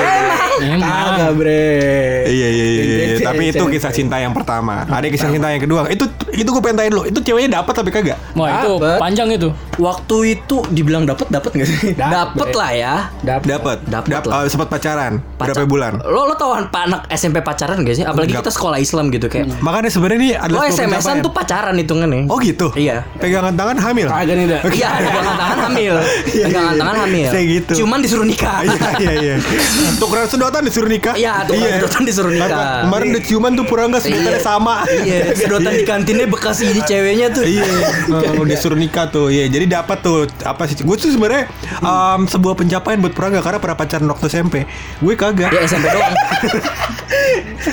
Emang. 0.61 1.09
Kagak, 1.17 1.31
Bre. 1.39 1.73
Iya 2.27 2.49
iya 2.49 2.65
iya. 2.67 2.83
iya. 2.83 2.97
Cewek- 3.17 3.25
Tapi 3.25 3.43
itu 3.49 3.65
kisah 3.71 3.93
cinta 3.95 4.17
yang 4.19 4.35
pertama. 4.35 4.85
Ada 4.85 5.07
kisah 5.09 5.31
cinta 5.31 5.49
yang 5.49 5.63
kedua. 5.63 5.89
Itu 5.89 6.05
itu 6.31 6.49
gue 6.49 6.63
pengen 6.63 6.77
tanya 6.77 6.91
dulu. 6.93 7.03
Itu 7.07 7.19
ceweknya 7.23 7.51
dapat 7.63 7.75
tapi 7.75 7.89
kagak? 7.89 8.19
Wah 8.35 8.61
itu 8.61 8.71
panjang 8.99 9.29
itu. 9.31 9.49
Waktu 9.81 10.17
itu 10.37 10.61
dibilang 10.69 11.09
dapat 11.09 11.33
dapat 11.33 11.57
nggak 11.57 11.67
sih? 11.67 11.97
Dapet 11.97 12.49
lah 12.53 12.71
ya. 12.71 12.95
Dapat. 13.25 13.49
Dapat. 13.49 13.79
Dapet 13.89 14.11
Dap- 14.13 14.27
lah. 14.29 14.45
eh, 14.45 14.49
sempat 14.49 14.69
pacaran. 14.69 15.25
Pacar- 15.35 15.57
Berapa 15.57 15.65
bulan? 15.65 15.93
Lo 16.05 16.29
lo 16.29 16.35
tau 16.37 16.53
pak 16.61 16.83
anak 16.85 17.01
SMP 17.09 17.41
pacaran 17.41 17.81
gak 17.81 17.97
sih? 17.97 18.05
Apalagi 18.05 18.37
Enggak. 18.37 18.45
kita 18.45 18.53
sekolah 18.53 18.77
Islam 18.77 19.09
gitu 19.09 19.27
kayak. 19.27 19.49
Makanya 19.61 19.89
sebenarnya 19.89 20.19
ini 20.19 20.31
adalah 20.35 20.61
Lo 20.61 20.69
SMS-an 20.69 21.25
tuh 21.25 21.33
pacaran 21.33 21.73
hitungannya. 21.75 22.29
Oh 22.29 22.37
gitu. 22.37 22.69
Iya. 22.77 23.09
Pegangan 23.17 23.57
tangan 23.57 23.81
hamil. 23.81 24.07
Kagak 24.07 24.37
nih 24.37 24.47
dah. 24.47 24.61
Iya, 24.69 24.89
pegangan 25.07 25.35
tangan 25.35 25.59
hamil. 25.65 25.95
Pegangan 26.29 26.75
tangan 26.77 26.97
hamil. 27.01 27.29
Saya 27.33 27.45
gitu. 27.47 27.73
Cuman 27.81 27.99
disuruh 27.99 28.27
nikah. 28.29 28.61
Iya 28.61 28.89
iya 28.99 29.13
iya. 29.17 29.35
Tukeran 29.97 30.29
sedotan 30.29 30.63
disuruh 30.63 30.91
nikah. 30.91 31.15
Iya, 31.17 31.49
tukeran 31.49 31.73
sedotan 31.81 32.03
disuruh 32.05 32.29
nikah. 32.31 32.85
Kemarin 32.85 33.07
udah 33.11 33.23
ciuman 33.25 33.53
tuh 33.55 33.65
purangga 33.65 33.99
sedotannya 33.99 34.43
sama. 34.43 34.85
Iya, 34.85 35.33
sedotan 35.33 35.73
di 35.73 35.85
kantinnya 35.85 36.27
bekas 36.27 36.61
ini 36.61 36.83
ceweknya 36.83 37.33
tuh. 37.33 37.43
Iya, 37.43 37.65
oh, 38.37 38.45
disuruh 38.45 38.77
nikah 38.77 39.09
tuh. 39.09 39.31
Iya, 39.31 39.49
jadi 39.49 39.65
dapat 39.71 39.99
tuh 40.03 40.27
apa 40.43 40.67
sih? 40.67 40.75
Gue 40.83 40.99
tuh 40.99 41.09
sebenarnya 41.09 41.47
um, 41.81 42.27
sebuah 42.27 42.59
pencapaian 42.59 42.99
buat 42.99 43.15
Purangga 43.15 43.39
karena 43.41 43.63
pernah 43.63 43.79
pacaran 43.79 44.07
waktu 44.11 44.27
SMP. 44.27 44.67
Gue 44.99 45.15
kagak. 45.15 45.55
Ya 45.55 45.63
SMP 45.65 45.87
doang. 45.89 46.15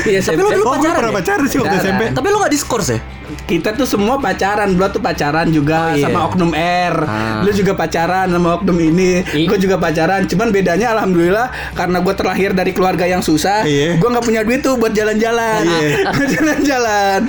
Iya, 0.06 0.20
Tapi 0.22 0.38
lo 0.38 0.50
SMP. 0.52 0.58
dulu 0.60 0.66
Oh, 0.68 0.74
pacaran 0.78 0.96
pernah 0.96 1.12
ya? 1.12 1.18
pacaran 1.18 1.46
sih 1.50 1.58
waktu. 1.58 1.76
SMP. 1.82 2.02
Tapi 2.14 2.28
lo 2.30 2.38
gak 2.40 2.54
diskors 2.54 2.88
ya? 2.94 3.00
Kita 3.44 3.72
tuh 3.72 3.84
semua 3.84 4.16
pacaran, 4.18 4.72
Blot 4.72 4.92
tuh 4.92 5.00
pacaran 5.00 5.48
juga 5.48 5.90
Oh, 5.90 5.96
iya. 5.96 6.06
sama 6.06 6.20
oknum 6.26 6.52
R. 6.54 6.96
Ah. 7.02 7.40
Lu 7.40 7.52
juga 7.52 7.74
pacaran 7.74 8.28
sama 8.28 8.56
oknum 8.56 8.78
ini. 8.78 9.22
I- 9.28 9.46
Gue 9.46 9.58
juga 9.58 9.76
pacaran. 9.76 10.24
Cuman 10.24 10.50
bedanya 10.50 10.92
alhamdulillah 10.92 11.48
karena 11.74 11.98
gue 11.98 12.14
terlahir 12.14 12.52
dari 12.52 12.72
keluarga 12.72 13.04
yang 13.04 13.20
susah, 13.20 13.62
Iya. 13.62 13.96
gue 13.96 14.08
nggak 14.08 14.24
punya 14.24 14.42
duit 14.42 14.60
tuh 14.60 14.76
buat 14.76 14.92
jalan-jalan. 14.92 15.62
Iya. 15.64 15.90
Buat 16.14 16.30
jalan-jalan. 16.32 17.20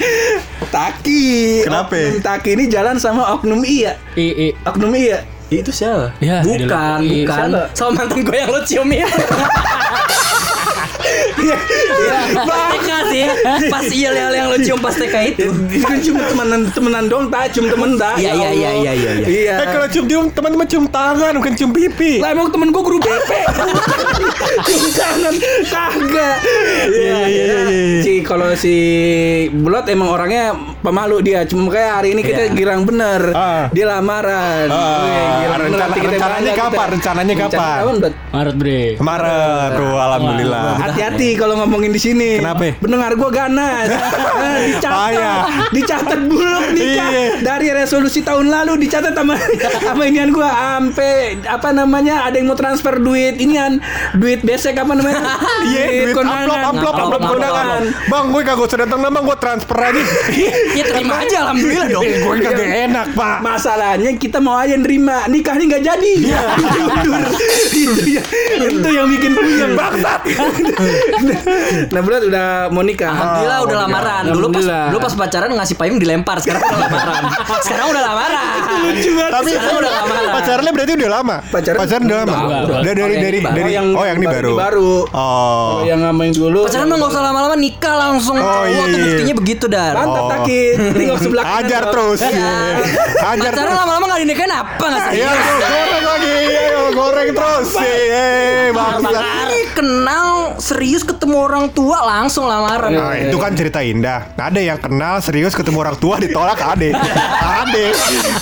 Taki. 0.64 1.64
Kenapa? 1.64 1.94
Oknum 1.94 2.20
Taki 2.20 2.50
ini 2.52 2.64
jalan 2.66 2.96
sama 2.96 3.32
oknum 3.32 3.60
Iya. 3.60 3.96
I, 4.14 4.26
i. 4.26 4.48
Oknum 4.62 4.90
Iya. 4.90 5.22
Itu 5.48 5.72
siapa? 5.72 6.12
Ya, 6.18 6.44
bukan, 6.44 7.00
bukan. 7.00 7.48
siapa? 7.48 7.62
Sama 7.72 7.90
mantan 7.98 8.20
gue 8.20 8.36
yang 8.36 8.48
lo 8.48 8.60
cium 8.62 8.84
itu. 8.92 9.08
TK 12.44 12.90
sih, 13.08 13.24
pas 13.66 13.86
iya 13.88 14.10
yang, 14.12 14.30
yang 14.30 14.46
lo 14.48 14.56
cium 14.58 14.78
pas 14.78 14.94
TK 14.94 15.14
itu. 15.28 15.48
Itu 15.70 15.84
kan 15.84 15.98
cuma 15.98 16.20
temenan 16.24 16.60
temenan 16.70 17.04
dong, 17.06 17.24
tak 17.28 17.50
cium 17.50 17.66
temen 17.66 17.96
tak. 17.96 18.16
Iya, 18.18 18.32
iya, 18.32 18.50
iya, 18.50 18.70
iya, 18.72 18.92
iya, 18.92 19.12
iya. 19.14 19.26
Iya. 19.28 19.54
Eh 19.56 19.66
kalau 19.68 19.86
cium-cium 19.88 20.24
teman-teman 20.30 20.66
cium 20.66 20.84
tangan 20.86 21.32
bukan 21.34 21.52
cium 21.54 21.70
pipi. 21.70 22.18
Lah 22.18 22.30
emang 22.30 22.48
temen 22.48 22.68
gue 22.68 22.82
guru 22.82 22.98
BP 22.98 23.30
Cium 24.66 24.84
tangan 24.90 25.34
Kagak 25.64 26.36
Iya 26.88 27.18
iya, 27.24 27.44
iya, 27.44 27.58
iya. 27.68 28.00
Si 28.02 28.12
kalau 28.20 28.52
si 28.54 28.74
Bulot 29.50 29.86
emang 29.86 30.10
orangnya 30.10 30.52
pemalu 30.80 31.22
dia 31.22 31.44
Cuma 31.44 31.70
kayak 31.70 31.92
hari 31.94 32.08
ini 32.12 32.22
kita 32.22 32.48
Iya. 32.48 32.54
girang 32.54 32.82
bener 32.84 33.32
Ah. 33.32 33.66
Dia 33.70 33.86
lamaran 33.88 34.66
Ah, 34.68 35.58
rencananya 35.58 36.52
kapan? 36.54 36.86
Rencananya 36.94 37.34
Rencana 37.34 37.50
kapan? 37.50 37.78
Maret 38.28 38.54
bre. 38.54 38.82
Kemarin 38.96 39.30
tuh 39.74 39.94
alhamdulillah. 39.96 40.62
Hati-hati 40.78 41.28
kalau 41.34 41.54
ngomongin 41.58 41.90
di 41.90 42.00
sini. 42.00 42.27
Kenapa? 42.36 42.76
Pendengar 42.76 43.12
gua 43.14 43.30
ganas. 43.30 43.88
Ah, 43.88 44.58
dicatat, 44.68 44.92
Payah. 44.92 45.38
dicatat 45.70 46.20
buluk 46.22 46.66
nikah 46.70 47.08
Iya. 47.08 47.24
dari 47.40 47.68
resolusi 47.70 48.20
tahun 48.20 48.46
lalu 48.46 48.76
dicatat 48.78 49.12
sama 49.12 49.34
sama 49.78 50.02
inian 50.04 50.28
gua 50.28 50.48
ampe 50.76 51.08
apa 51.42 51.70
namanya 51.70 52.22
ada 52.22 52.36
yang 52.36 52.46
mau 52.46 52.54
transfer 52.54 52.96
duit 52.96 53.36
inian 53.36 53.80
duit 54.14 54.42
besek 54.42 54.76
apa 54.76 54.92
namanya? 54.92 55.20
Iya, 55.68 55.84
duit 56.06 56.16
amplop, 56.16 56.34
amplop, 56.54 56.94
amplop 56.94 56.96
Amplop, 56.98 57.20
kondangan. 57.30 57.82
Bang, 58.06 58.24
gue 58.28 58.42
kagak 58.42 58.64
usah 58.64 58.78
datang 58.80 59.00
nama, 59.00 59.18
gue 59.18 59.36
transfer 59.38 59.78
aja. 59.78 60.02
Ya 60.76 60.84
terima 60.84 61.14
aja 61.18 61.36
alhamdulillah 61.42 61.86
dong. 61.88 62.04
gue 62.04 62.34
kagak 62.40 62.70
enak, 62.86 63.06
Pak. 63.12 63.36
Masalahnya 63.40 64.10
kita 64.14 64.38
mau 64.38 64.54
aja 64.54 64.74
nerima 64.74 65.26
nikahnya 65.26 65.64
nggak 65.66 65.84
jadi. 65.84 66.12
Iya. 66.18 66.40
Itu 67.70 68.08
ya, 68.08 68.22
yang 68.94 69.08
bikin 69.08 69.32
puyeng 69.34 69.72
bangsat. 69.74 70.20
nah 71.88 72.00
berat 72.18 72.26
udah 72.28 72.48
mau 72.68 72.82
nikah. 72.82 73.08
Alhamdulillah 73.08 73.58
udah 73.62 73.76
lamaran. 73.78 74.22
Dulu 74.24 74.34
pas 74.48 74.58
Alhamdulillah. 74.58 74.84
dulu 74.90 74.98
pas 75.00 75.14
pacaran 75.16 75.50
ngasih 75.52 75.76
payung 75.76 75.98
dilempar, 75.98 76.36
sekarang 76.38 76.62
udah 76.64 76.78
lamaran. 76.80 77.22
Sekarang 77.64 77.86
udah 77.90 78.02
lamaran. 78.04 78.44
Tapi 79.28 79.50
Sekarang 79.50 79.76
udah 79.78 79.92
lamaran. 79.92 80.30
pacarnya 80.32 80.70
berarti 80.70 80.92
udah 80.94 81.10
lama. 81.12 81.36
Pacaran 81.44 81.78
udah 81.78 82.16
lama. 82.18 82.36
Udah, 82.64 82.80
dari 82.82 82.98
Oh, 82.98 83.08
dari 83.08 83.38
yang 83.38 83.54
dari 83.54 83.70
yang 83.72 83.86
Oh, 83.94 84.04
yang 84.04 84.16
ini 84.18 84.26
baru. 84.26 84.52
baru. 84.56 84.92
Oh. 85.08 85.76
Yang 85.82 86.00
sama 86.02 86.20
yang 86.20 86.34
dulu. 86.34 86.60
Pacaran 86.66 86.86
mah 86.86 86.96
nggak 86.96 87.10
usah 87.10 87.22
lama-lama 87.22 87.56
nikah 87.56 87.94
langsung. 87.96 88.36
Oh, 88.36 88.46
Oh, 88.48 88.64
iya, 88.64 88.82
iya. 88.84 88.98
buktinya 88.98 89.34
begitu 89.36 89.64
dar. 89.66 89.94
Mantap 89.94 90.18
Oh. 90.18 90.30
Taki. 90.32 90.60
Usah 91.08 91.30
belakangan. 91.30 91.56
Hajar 91.56 91.82
dong. 91.82 91.92
terus. 91.92 92.18
Ya. 92.20 92.30
Hajar 93.20 93.52
Pacaran 93.52 93.54
terus. 93.54 93.78
lama-lama 93.78 94.04
nggak 94.08 94.20
dinikahin 94.20 94.52
apa 94.52 94.84
nggak 94.84 95.02
sih? 95.04 95.12
Iya, 95.14 95.30
goreng 95.30 96.04
lagi. 96.04 96.32
Ayo, 96.48 96.82
goreng 96.92 97.28
terus. 97.32 97.68
Eh, 97.78 98.66
bangsa. 98.70 99.18
Ini 99.44 99.60
kenal 99.72 100.26
serius 100.58 101.02
ketemu 101.02 101.36
orang 101.40 101.64
tua 101.70 101.98
langsung 102.08 102.48
lamaran. 102.48 102.88
Nah, 102.96 103.12
itu 103.20 103.36
kan 103.36 103.52
cerita 103.52 103.84
indah. 103.84 104.32
Ada 104.32 104.60
yang 104.64 104.78
kenal 104.80 105.20
serius 105.20 105.52
ketemu 105.52 105.84
orang 105.84 105.96
tua 106.00 106.16
ditolak 106.16 106.56
ade. 106.64 106.96
Ade. 107.44 107.86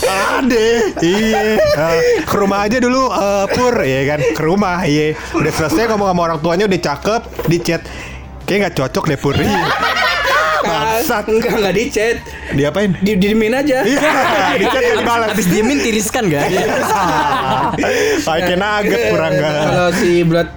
Ade. 0.07 0.67
Iya. 1.03 1.59
Nah, 1.59 1.95
ke 2.23 2.37
rumah 2.39 2.63
aja 2.63 2.79
dulu 2.79 3.11
eh, 3.11 3.47
Pur, 3.51 3.75
ya 3.83 4.01
kan. 4.07 4.21
Ke 4.23 4.43
rumah, 4.47 4.87
iya. 4.87 5.19
Udah 5.35 5.51
selesai 5.51 5.91
ngomong 5.91 6.15
sama 6.15 6.23
orang 6.31 6.39
tuanya 6.39 6.65
udah 6.71 6.81
cakep, 6.81 7.23
di 7.51 7.59
chat. 7.59 7.83
Kayak 8.47 8.59
nggak 8.71 8.75
cocok 8.79 9.05
deh 9.11 9.19
Pur. 9.19 9.35
Iya. 9.35 10.06
Bangsat. 10.97 11.25
Enggak 11.29 11.53
enggak 11.61 11.75
di 11.77 11.85
chat. 11.93 12.17
Diapain? 12.57 12.91
Di 13.05 13.13
diemin 13.21 13.53
aja. 13.53 13.85
Iya, 13.85 14.11
di 14.57 14.65
chat 14.65 14.83
nggak 14.83 14.99
dibalas. 15.05 15.29
Habis 15.37 15.47
diemin 15.53 15.79
tiriskan 15.83 16.25
gak? 16.33 16.47
Kayak 18.25 18.57
nugget 18.57 19.01
kurang 19.13 19.33
nggak. 19.37 19.53
Kalau 19.53 19.89
si 19.93 20.11
berat 20.25 20.49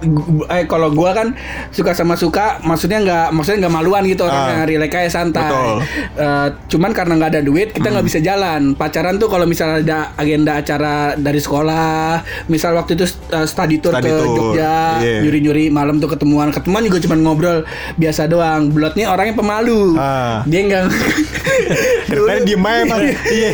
eh 0.50 0.64
kalau 0.66 0.88
gua 0.92 1.10
kan 1.12 1.28
suka 1.70 1.92
sama 1.92 2.14
suka, 2.16 2.62
maksudnya 2.64 3.02
nggak 3.02 3.26
maksudnya 3.34 3.66
nggak 3.66 3.74
maluan 3.74 4.02
gitu 4.06 4.24
orangnya, 4.24 4.64
Ah. 4.64 4.66
relax 4.66 4.90
kayak 4.90 5.10
santai. 5.12 5.50
Betul. 5.50 5.76
Eh, 6.16 6.48
cuman 6.70 6.90
karena 6.96 7.12
nggak 7.18 7.30
ada 7.36 7.42
duit, 7.42 7.68
kita 7.70 7.88
nggak 7.90 8.06
bisa 8.06 8.18
jalan. 8.20 8.72
Pacaran 8.74 9.20
tuh 9.20 9.28
kalau 9.28 9.44
misalnya 9.44 9.82
ada 9.82 9.98
agenda 10.16 10.58
acara 10.58 11.14
dari 11.16 11.40
sekolah, 11.42 12.22
misal 12.46 12.74
waktu 12.74 12.96
itu 12.96 13.04
eh, 13.30 13.46
study 13.46 13.78
tour 13.82 13.92
Study 13.94 14.06
ke 14.06 14.12
tour, 14.14 14.28
Jogja, 14.54 15.02
iya. 15.02 15.20
nyuri-nyuri 15.20 15.68
malam 15.68 15.98
tuh 15.98 16.08
ketemuan. 16.08 16.54
Ketemuan 16.54 16.86
juga 16.86 16.98
cuman 17.02 17.18
ngobrol 17.20 17.58
biasa 17.98 18.30
doang. 18.30 18.70
Blotnya 18.70 19.10
orangnya 19.10 19.34
pemalu. 19.36 19.98
Ah. 20.30 20.40
Dia 20.44 20.60
nggak 20.62 20.82
Daripada 22.10 22.40
diem 22.42 22.62
aja, 22.62 22.82
Pak. 22.86 22.98
Iya. 23.30 23.50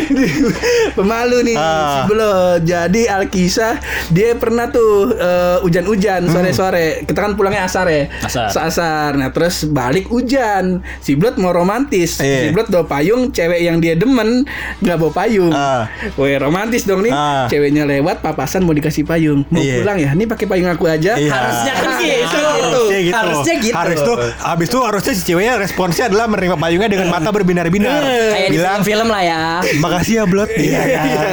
pemalu 0.92 1.38
nih 1.44 1.56
Ah. 1.56 2.04
Blot. 2.06 2.60
Jadi 2.62 3.06
Alkisah 3.06 3.80
dia 4.08 4.34
pernah 4.34 4.68
tuh 4.68 5.12
eh, 5.12 5.56
hujan-hujan 5.60 6.28
sore-sore. 6.28 7.04
Kita 7.04 7.18
kan 7.18 7.32
pulangnya 7.34 7.64
asar 7.64 7.86
ya. 7.86 8.08
Asar. 8.22 8.52
Asar. 8.52 9.10
Nah, 9.16 9.30
terus 9.30 9.64
balik 9.66 10.08
hujan. 10.08 10.80
Si 10.98 11.14
Blot 11.14 11.36
mau 11.36 11.50
romantis. 11.50 12.20
Iya. 12.20 12.48
Si 12.48 12.52
Blot 12.52 12.68
bawa 12.68 12.84
payung, 12.86 13.30
cewek 13.30 13.60
yang 13.60 13.78
dia 13.78 13.94
demen 13.94 14.44
nggak 14.80 14.96
bawa 14.96 15.12
payung. 15.14 15.52
Ah. 15.52 15.88
Weh, 16.16 16.36
romantis 16.36 16.84
dong 16.84 17.02
nih. 17.02 17.12
Ah. 17.12 17.46
Ceweknya 17.46 17.84
lewat, 17.84 18.20
papasan 18.20 18.64
mau 18.64 18.72
dikasih 18.72 19.04
payung. 19.04 19.44
Mau 19.48 19.60
Iya. 19.60 19.80
pulang 19.80 19.98
ya? 19.98 20.10
Ini 20.12 20.24
pakai 20.26 20.46
payung 20.46 20.68
aku 20.68 20.84
aja. 20.86 21.16
Iya. 21.16 21.30
Harusnya 21.30 21.72
kan 21.74 21.90
gitu. 21.96 22.36
Harusnya 22.36 23.00
gitu. 23.00 23.16
Harusnya 23.16 23.54
gitu. 23.60 23.74
Harus 23.76 23.98
tuh 24.02 24.16
habis 24.38 24.66
itu 24.66 24.78
harusnya 24.78 25.12
si 25.12 25.22
ceweknya 25.24 25.54
responsnya 25.56 26.04
adalah 26.06 26.26
menerima 26.26 26.56
payungnya 26.66 26.90
dengan 26.90 27.08
mata 27.08 27.30
berbinar-binar. 27.30 28.02
Kayak 28.02 28.48
di 28.50 28.56
Bilang 28.56 28.82
film 28.82 29.06
lah 29.06 29.22
ya. 29.22 29.42
makasih 29.78 30.14
ya 30.16 30.24
Blot. 30.26 30.50
Iya. 30.58 30.82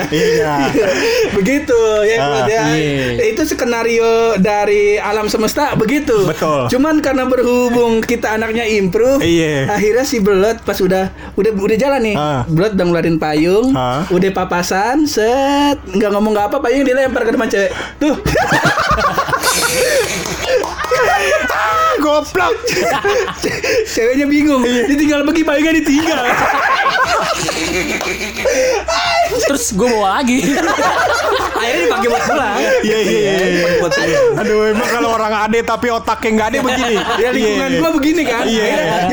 Iya. 0.07 0.53
begitu 1.33 1.79
ya, 2.05 2.15
Ah, 2.15 2.27
Blot, 2.29 2.45
ya. 2.47 2.63
iya. 2.75 3.23
itu 3.25 3.41
skenario 3.43 4.13
dari 4.37 4.95
alam 4.95 5.25
semesta 5.25 5.73
begitu 5.73 6.13
Betul. 6.23 6.69
cuman 6.69 6.99
karena 6.99 7.25
berhubung 7.25 7.99
kita 7.99 8.29
anaknya 8.31 8.69
improve 8.69 9.19
Iya. 9.19 9.71
akhirnya 9.71 10.03
si 10.03 10.19
Blot 10.19 10.61
pas 10.61 10.77
udah 10.77 11.09
udah 11.33 11.51
udah 11.51 11.77
jalan 11.79 12.01
nih 12.03 12.15
Ah. 12.15 12.45
Blot 12.45 12.73
udah 12.73 12.85
ngeluarin 12.85 13.17
payung 13.17 13.73
Ah. 13.73 14.05
udah 14.07 14.29
papasan 14.31 15.05
set 15.05 15.81
nggak 15.83 16.11
ngomong 16.11 16.31
nggak 16.31 16.47
apa 16.47 16.57
payung 16.59 16.85
dilempar 16.85 17.23
ke 17.23 17.31
depan 17.31 17.47
cewek 17.47 17.71
tuh 17.97 18.13
goblok. 22.03 22.53
Ceweknya 23.95 24.27
bingung. 24.27 24.59
Ditinggal 24.63 25.23
pergi 25.23 25.43
bayinya 25.47 25.71
ditinggal. 25.79 26.19
Terus 29.47 29.71
gue 29.71 29.87
bawa 29.87 30.19
lagi. 30.19 30.43
Akhirnya 31.63 31.83
dipakai 31.87 32.07
buat 32.11 32.23
pulang. 32.27 32.57
Iya 32.83 32.97
iya 32.99 33.19
iya. 33.23 33.33
iya. 33.47 33.67
Buat. 33.79 33.91
Aduh 34.43 34.59
emang 34.75 34.89
kalau 34.91 35.09
orang 35.15 35.33
ade 35.47 35.63
tapi 35.63 35.87
otaknya 35.87 36.29
nggak 36.35 36.47
ade 36.51 36.57
begini. 36.59 36.95
Ya 37.15 37.29
lingkungan 37.31 37.69
Iya. 37.73 37.79
gua 37.79 37.91
begini 37.95 38.21
kan. 38.27 38.43
Iya. 38.43 38.65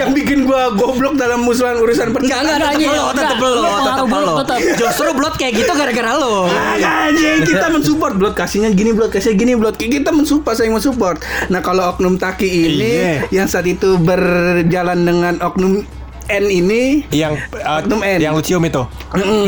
Yang 0.03 0.11
bikin 0.19 0.39
gua 0.51 0.75
goblok 0.75 1.15
dalam 1.15 1.47
urusan 1.47 1.79
urusan 1.79 2.07
enggak, 2.11 2.43
tetep 2.43 2.75
Enggak, 2.81 2.97
lo, 2.97 3.13
tetep 3.15 3.39
lo, 3.39 3.51
pengaruh 4.11 4.27
lo. 4.27 4.35
Justru 4.75 5.09
Blot 5.15 5.35
kayak 5.39 5.53
gitu 5.63 5.73
gara-gara 5.77 6.11
lo. 6.19 6.51
Agak 6.51 6.95
anjing 7.13 7.39
kita 7.47 7.67
mensupport 7.71 8.15
Blot 8.19 8.35
kasihnya 8.35 8.71
gini 8.75 8.91
Blot 8.91 9.11
kasihnya 9.15 9.37
gini 9.39 9.53
Blot 9.55 9.77
kita 9.79 10.11
mensupport 10.11 10.55
saya 10.57 10.71
mensupport 10.73 11.19
nah 11.53 11.61
kalau 11.61 11.95
oknum 11.95 12.17
Taki 12.17 12.49
ini 12.49 12.80
Iya. 12.83 13.13
yang 13.31 13.47
saat 13.47 13.65
itu 13.65 13.97
berjalan 13.97 14.99
dengan 14.99 15.35
oknum 15.41 15.85
N 16.31 16.47
ini 16.47 17.03
Yang 17.11 17.43
uh, 17.59 17.83
Oknum 17.83 18.07
N. 18.07 18.23
yang 18.23 18.33
lu 18.33 18.41
cium 18.41 18.63
itu. 18.63 18.79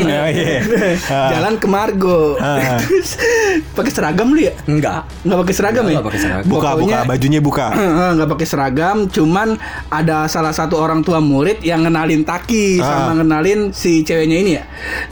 Ya, 0.02 0.26
iya. 0.26 0.58
Ah. 1.06 1.30
jalan 1.32 1.54
ke 1.54 1.70
Margo. 1.70 2.34
Terus, 2.82 3.22
pakai 3.70 3.92
seragam 3.92 4.34
lu 4.34 4.42
ya 4.42 4.50
Enggak. 4.66 5.06
nggak 5.22 5.38
pakai 5.38 5.54
seragam 5.54 5.84
ya 5.86 5.94
Nggak 5.94 6.06
pakai 6.10 6.20
seragam. 6.20 6.50
Buka 6.50 6.70
buka 6.74 6.98
Pokoknya- 6.98 7.06
bajunya 7.06 7.38
buka. 7.38 7.66
Heeh, 7.78 8.10
nggak 8.18 8.28
pakai 8.28 8.46
seragam, 8.50 8.96
cuman 9.06 9.48
ada 9.88 10.26
salah 10.26 10.50
satu 10.50 10.74
orang 10.74 11.06
tua 11.06 11.22
murid 11.22 11.62
yang 11.62 11.86
ngenalin 11.86 12.26
Taki 12.26 12.82
Ah. 12.82 12.86
sama 13.06 13.10
ngenalin 13.14 13.70
si 13.70 14.02
ceweknya 14.02 14.36
ini 14.36 14.50
ya. 14.52 14.64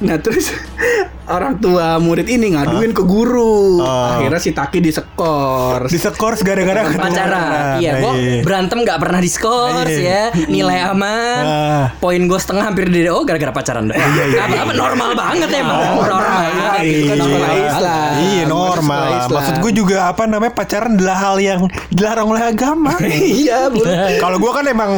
Nah 0.02 0.18
terus 0.18 0.50
orang 1.30 1.56
tua 1.56 1.96
murid 1.96 2.26
ini 2.26 2.52
ngaduin 2.52 2.90
ke 2.90 3.02
guru, 3.02 3.78
Ah. 3.78 4.16
akhirnya 4.16 4.38
si 4.38 4.50
Taki 4.50 4.78
disekor. 4.78 5.86
Disekors 5.86 6.40
gara-gara 6.40 6.84
pacaran. 6.86 7.78
Iya, 7.78 7.92
gua 7.98 8.12
Iya. 8.12 8.42
berantem 8.42 8.78
nggak 8.80 8.98
pernah 8.98 9.18
diskors 9.18 9.86
Iya. 9.86 10.34
ya. 10.34 10.46
Nilai 10.46 10.78
aman. 10.84 11.40
Ah. 11.40 11.84
Poin 11.96 12.18
gue 12.18 12.36
setengah 12.36 12.64
hampir 12.64 12.86
di 12.86 13.00
DO 13.02 13.22
gara-gara 13.22 13.50
pacaran 13.50 13.86
doang. 13.86 14.00
Apa-apa, 14.00 14.72
normal 14.72 15.10
banget 15.14 15.48
emang. 15.52 15.78
Normal. 15.96 16.42
Itu 16.80 17.02
kan 17.06 17.18
sekolah 17.20 17.50
Iya. 17.50 17.68
Islam. 17.68 18.10
Iya 18.20 18.42
normal. 18.44 19.02
Maksud 19.30 19.56
gue 19.60 19.72
juga 19.72 19.96
apa 20.06 20.22
namanya 20.24 20.52
pacaran 20.52 20.92
adalah 20.92 21.16
hal 21.20 21.36
yang 21.38 21.60
dilarang 21.88 22.26
oleh 22.26 22.42
agama. 22.44 22.92
iya. 23.38 23.70
Kalau 24.18 24.36
gue 24.36 24.50
kan 24.50 24.64
emang 24.66 24.90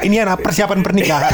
ini 0.00 0.16
anak 0.18 0.40
persiapan 0.40 0.82
pernikahan. 0.82 1.30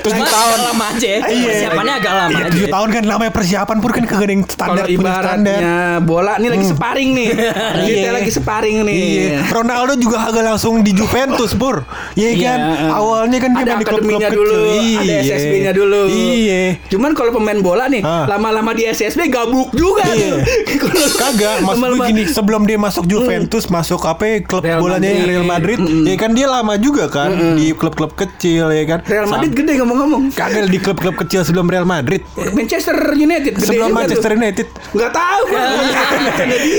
Terus 0.00 0.12
tujuh 0.14 0.26
tahun. 0.26 0.58
lama 0.66 0.86
aja. 0.88 1.08
ya. 1.08 1.20
Iya. 1.24 1.48
Persiapannya 1.48 1.94
agak 1.96 2.12
lama 2.12 2.30
Iya 2.32 2.44
tujuh 2.50 2.68
tahun 2.68 2.88
kan 2.90 3.02
namanya 3.02 3.32
persiapan 3.32 3.45
pun 3.76 3.90
kan 3.90 4.02
yang 4.26 4.42
standar 4.44 4.84
Kalau 4.84 4.98
punya 4.98 5.14
standar. 5.20 5.58
bola 6.02 6.32
nih 6.36 6.48
lagi 6.48 6.66
sparring 6.66 7.10
nih. 7.12 7.28
Kita 7.86 7.86
Iya. 8.02 8.10
lagi 8.12 8.30
sparring 8.30 8.76
nih. 8.82 8.96
Iya. 8.96 9.38
Ronaldo 9.48 9.94
juga 9.96 10.22
agak 10.22 10.42
langsung 10.44 10.80
di 10.80 10.90
Juventus, 10.90 11.52
Pur. 11.52 11.86
Iya 12.12 12.28
Iya, 12.28 12.42
kan? 12.42 12.58
Awalnya 12.92 13.38
kan 13.38 13.50
dia 13.52 13.62
ada 13.62 13.68
main 13.68 13.78
di 13.78 13.84
klub-klub 13.84 14.18
akademinya 14.18 14.28
kecil. 14.28 14.40
dulu, 14.42 14.60
ada. 14.96 15.14
SSB-nya 15.22 15.72
dulu. 15.72 16.00
Iya. 16.08 16.62
Cuman 16.88 17.10
kalau 17.12 17.30
pemain 17.32 17.60
bola 17.60 17.84
nih, 17.86 18.02
Ah. 18.02 18.24
lama-lama 18.26 18.70
di 18.72 18.82
SSB 18.84 19.28
gabuk 19.28 19.68
juga 19.72 20.02
tuh. 20.04 20.38
Kagak, 21.20 21.62
maksud 21.62 21.90
gue 21.92 22.06
gini, 22.06 22.22
sebelum 22.26 22.62
dia 22.64 22.76
masuk 22.76 23.04
Juventus, 23.04 23.66
masuk 23.66 24.00
apa 24.02 24.24
ya, 24.24 24.36
klub 24.40 24.62
bolanya. 24.62 25.08
Real 25.18 25.44
Madrid, 25.44 25.78
ya 26.04 26.16
kan 26.16 26.32
dia 26.32 26.46
lama 26.46 26.74
juga 26.76 27.06
kan 27.06 27.28
di 27.54 27.72
klub-klub 27.72 28.14
kecil 28.14 28.70
ya 28.70 28.84
kan. 28.86 28.98
Real 29.04 29.26
Madrid 29.26 29.52
gede 29.52 29.72
ngomong-ngomong. 29.76 30.32
Kagak 30.32 30.66
di 30.66 30.78
klub-klub 30.78 31.14
kecil 31.16 31.42
sebelum 31.42 31.66
Real 31.66 31.84
Madrid. 31.84 32.22
Manchester 32.48 32.94
United 33.12 33.35
gede 33.42 33.58
Sebelum 33.60 33.88
juga 33.90 33.98
Manchester 34.02 34.30
tuh. 34.32 34.38
United. 34.40 34.66
Nggak 34.96 35.12
tahu. 35.12 35.42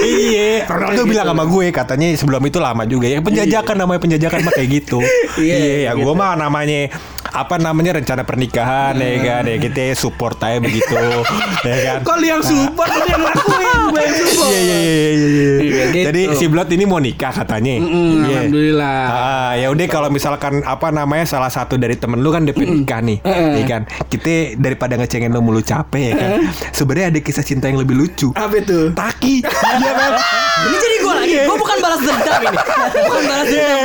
iya, 0.06 0.52
Ronaldo 0.66 1.02
bilang 1.06 1.28
sama 1.34 1.44
gue 1.46 1.66
katanya 1.72 2.08
sebelum 2.18 2.42
itu 2.46 2.58
lama 2.62 2.84
juga 2.86 3.08
ya 3.10 3.20
penjajakan 3.22 3.76
namanya 3.78 4.00
penjajakan 4.02 4.40
mah 4.46 4.54
kayak 4.54 4.70
gitu. 4.84 5.00
Iya, 5.38 5.56
iya, 5.58 5.76
ya 5.88 5.92
gitu. 5.94 6.04
gue 6.08 6.14
mah 6.18 6.34
namanya 6.34 6.90
apa 7.32 7.56
namanya 7.58 7.98
rencana 7.98 8.24
pernikahan 8.24 8.96
ya 8.96 9.16
kan 9.20 9.44
ya 9.44 9.58
kita 9.58 9.94
support 9.94 10.40
aja 10.40 10.58
begitu 10.58 10.94
ya 11.68 11.78
kan. 11.84 12.00
Kalau 12.04 12.24
yang 12.24 12.42
support 12.42 12.90
lu 12.90 13.06
yang 13.06 13.24
lakuin, 13.24 13.80
gue 13.92 14.02
yang 14.02 14.16
support. 14.16 14.50
Iya 14.50 14.60
iya 14.60 14.78
iya 14.78 15.02
iya. 15.02 15.18
iya. 15.22 15.56
Iya, 15.58 15.84
gitu. 15.88 16.06
Jadi 16.08 16.22
si 16.36 16.46
Blot 16.48 16.70
ini 16.70 16.84
mau 16.84 16.98
nikah 16.98 17.32
katanya. 17.32 17.74
Mm, 17.78 18.16
Iya. 18.18 18.38
Alhamdulillah. 18.40 19.02
Ah, 19.08 19.52
ya 19.56 19.68
udah 19.70 19.86
kalau 19.88 20.10
misalkan 20.10 20.64
apa 20.64 20.88
namanya 20.90 21.26
salah 21.26 21.48
satu 21.48 21.76
dari 21.76 21.96
temen 21.96 22.20
lu 22.20 22.30
kan 22.30 22.44
DP 22.44 22.64
nikah 22.64 23.00
nih, 23.00 23.22
ya 23.24 23.64
kan. 23.68 23.82
Kita 24.08 24.58
daripada 24.58 24.96
ngecengin 24.96 25.30
lu 25.30 25.40
mulu 25.40 25.62
capek 25.62 26.02
ya 26.04 26.14
kan. 26.14 26.30
Sebenarnya 26.72 27.08
ada 27.12 27.20
kisah 27.20 27.42
cinta 27.42 27.68
yang 27.68 27.78
lebih 27.78 27.96
lucu. 27.96 28.32
Apa 28.34 28.58
itu? 28.58 28.92
Taki, 28.92 29.44
iya 29.82 29.92
kan? 29.94 30.12
Ini 30.58 30.78
jadi 30.78 30.96
gue 30.98 31.14
lagi. 31.14 31.36
Gue 31.46 31.58
bukan 31.58 31.78
balas 31.78 32.02
dendam 32.02 32.42
ini. 32.42 32.58
Bukan 32.98 33.22
balas 33.24 33.48
dendam. 33.48 33.58
Iya. 33.58 33.80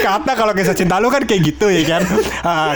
Kata 0.00 0.32
kalau 0.34 0.52
kisah 0.52 0.74
cinta 0.74 0.94
lu 0.98 1.08
kan 1.08 1.22
kayak 1.24 1.40
gitu 1.46 1.66
ya 1.68 1.82
kan. 1.86 2.02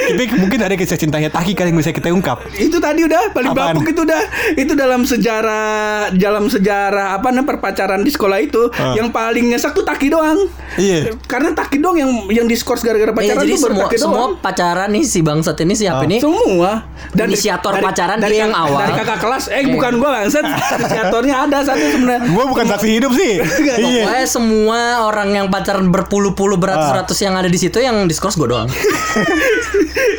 Kita 0.07 0.37
mungkin 0.37 0.61
ada 0.61 0.75
kisah 0.75 0.95
cintanya 0.95 1.29
Taki 1.29 1.53
kan 1.53 1.67
yang 1.67 1.75
bisa 1.75 1.90
kita 1.90 2.09
ungkap. 2.09 2.45
Itu 2.53 2.77
tadi 2.77 3.03
udah 3.03 3.31
paling 3.31 3.51
Apaan? 3.51 3.75
bapuk 3.75 3.88
itu 3.88 4.03
udah 4.03 4.21
itu 4.55 4.73
dalam 4.73 5.03
sejarah 5.03 6.12
dalam 6.12 6.47
sejarah 6.47 7.14
apa 7.14 7.29
namanya 7.29 7.49
perpacaran 7.49 8.01
di 8.01 8.11
sekolah 8.11 8.38
itu 8.38 8.62
Ah. 8.75 8.93
yang 8.95 9.09
paling 9.09 9.47
nyesek 9.47 9.73
tuh 9.73 9.83
Taki 9.83 10.09
doang. 10.09 10.38
Iya. 10.75 11.17
Karena 11.25 11.53
Taki 11.53 11.79
doang 11.79 11.97
yang 11.97 12.11
yang 12.29 12.47
diskors 12.47 12.81
gara-gara 12.81 13.11
Iya, 13.11 13.17
pacaran 13.35 13.40
jadi 13.40 13.51
tuh 13.51 13.61
baru 13.61 13.73
semua 13.73 13.85
Taki 13.85 13.97
semua 13.97 14.19
doang. 14.19 14.33
pacaran 14.38 14.88
nih 14.90 15.05
si 15.05 15.19
bangsat 15.21 15.57
ini 15.59 15.75
siapa 15.75 15.99
Ah. 15.99 16.07
ini? 16.07 16.17
Semua 16.19 16.71
Inisiator 17.14 17.73
pacaran 17.79 18.19
dari 18.19 18.35
dia 18.35 18.43
yang 18.43 18.53
awal. 18.53 18.81
Dari 18.81 18.93
kakak 18.95 19.19
kelas, 19.19 19.45
eh 19.49 19.64
bukan 19.67 19.93
gua 19.97 20.11
bangsat. 20.19 20.45
Inisiatornya 20.77 21.35
ada 21.43 21.59
satu 21.62 21.85
sebenarnya. 21.87 22.21
Gua 22.29 22.45
bukan 22.47 22.64
saksi 22.67 22.88
hidup 22.90 23.12
sih. 23.12 23.33
Iya. 23.75 24.03
Pokoknya 24.05 24.27
semua 24.27 24.81
orang 25.03 25.29
yang 25.33 25.47
pacaran 25.49 25.88
berpuluh-puluh 25.88 26.57
beratus-ratus 26.57 27.19
yang 27.21 27.35
ada 27.35 27.47
di 27.47 27.57
situ 27.57 27.79
yang 27.79 28.05
diskors 28.05 28.35
gue 28.35 28.47
doang. 28.47 28.67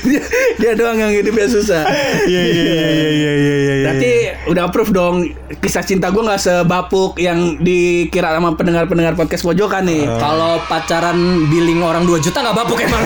dia, 0.08 0.22
dia 0.58 0.72
doang 0.74 0.98
yang 0.98 1.12
hidupnya 1.12 1.48
susah. 1.48 1.84
Iya 2.26 2.42
iya 2.42 2.64
iya 2.64 2.88
iya 2.90 3.10
iya 3.10 3.32
iya. 3.32 3.56
iya. 3.56 3.76
Berarti 3.86 4.12
udah 4.52 4.64
approve 4.70 4.92
dong 4.94 5.16
kisah 5.60 5.84
cinta 5.86 6.10
gue 6.10 6.22
nggak 6.22 6.42
sebapuk 6.42 7.18
yang 7.18 7.60
dikira 7.62 8.34
sama 8.34 8.56
pendengar-pendengar 8.56 9.14
podcast 9.14 9.44
pojokan 9.46 9.86
nih. 9.86 10.08
Ah. 10.08 10.18
Kalau 10.18 10.52
pacaran 10.66 11.18
billing 11.50 11.82
orang 11.82 12.04
2 12.08 12.18
juta 12.24 12.42
nggak 12.42 12.56
babuk 12.56 12.80
emang. 12.82 13.04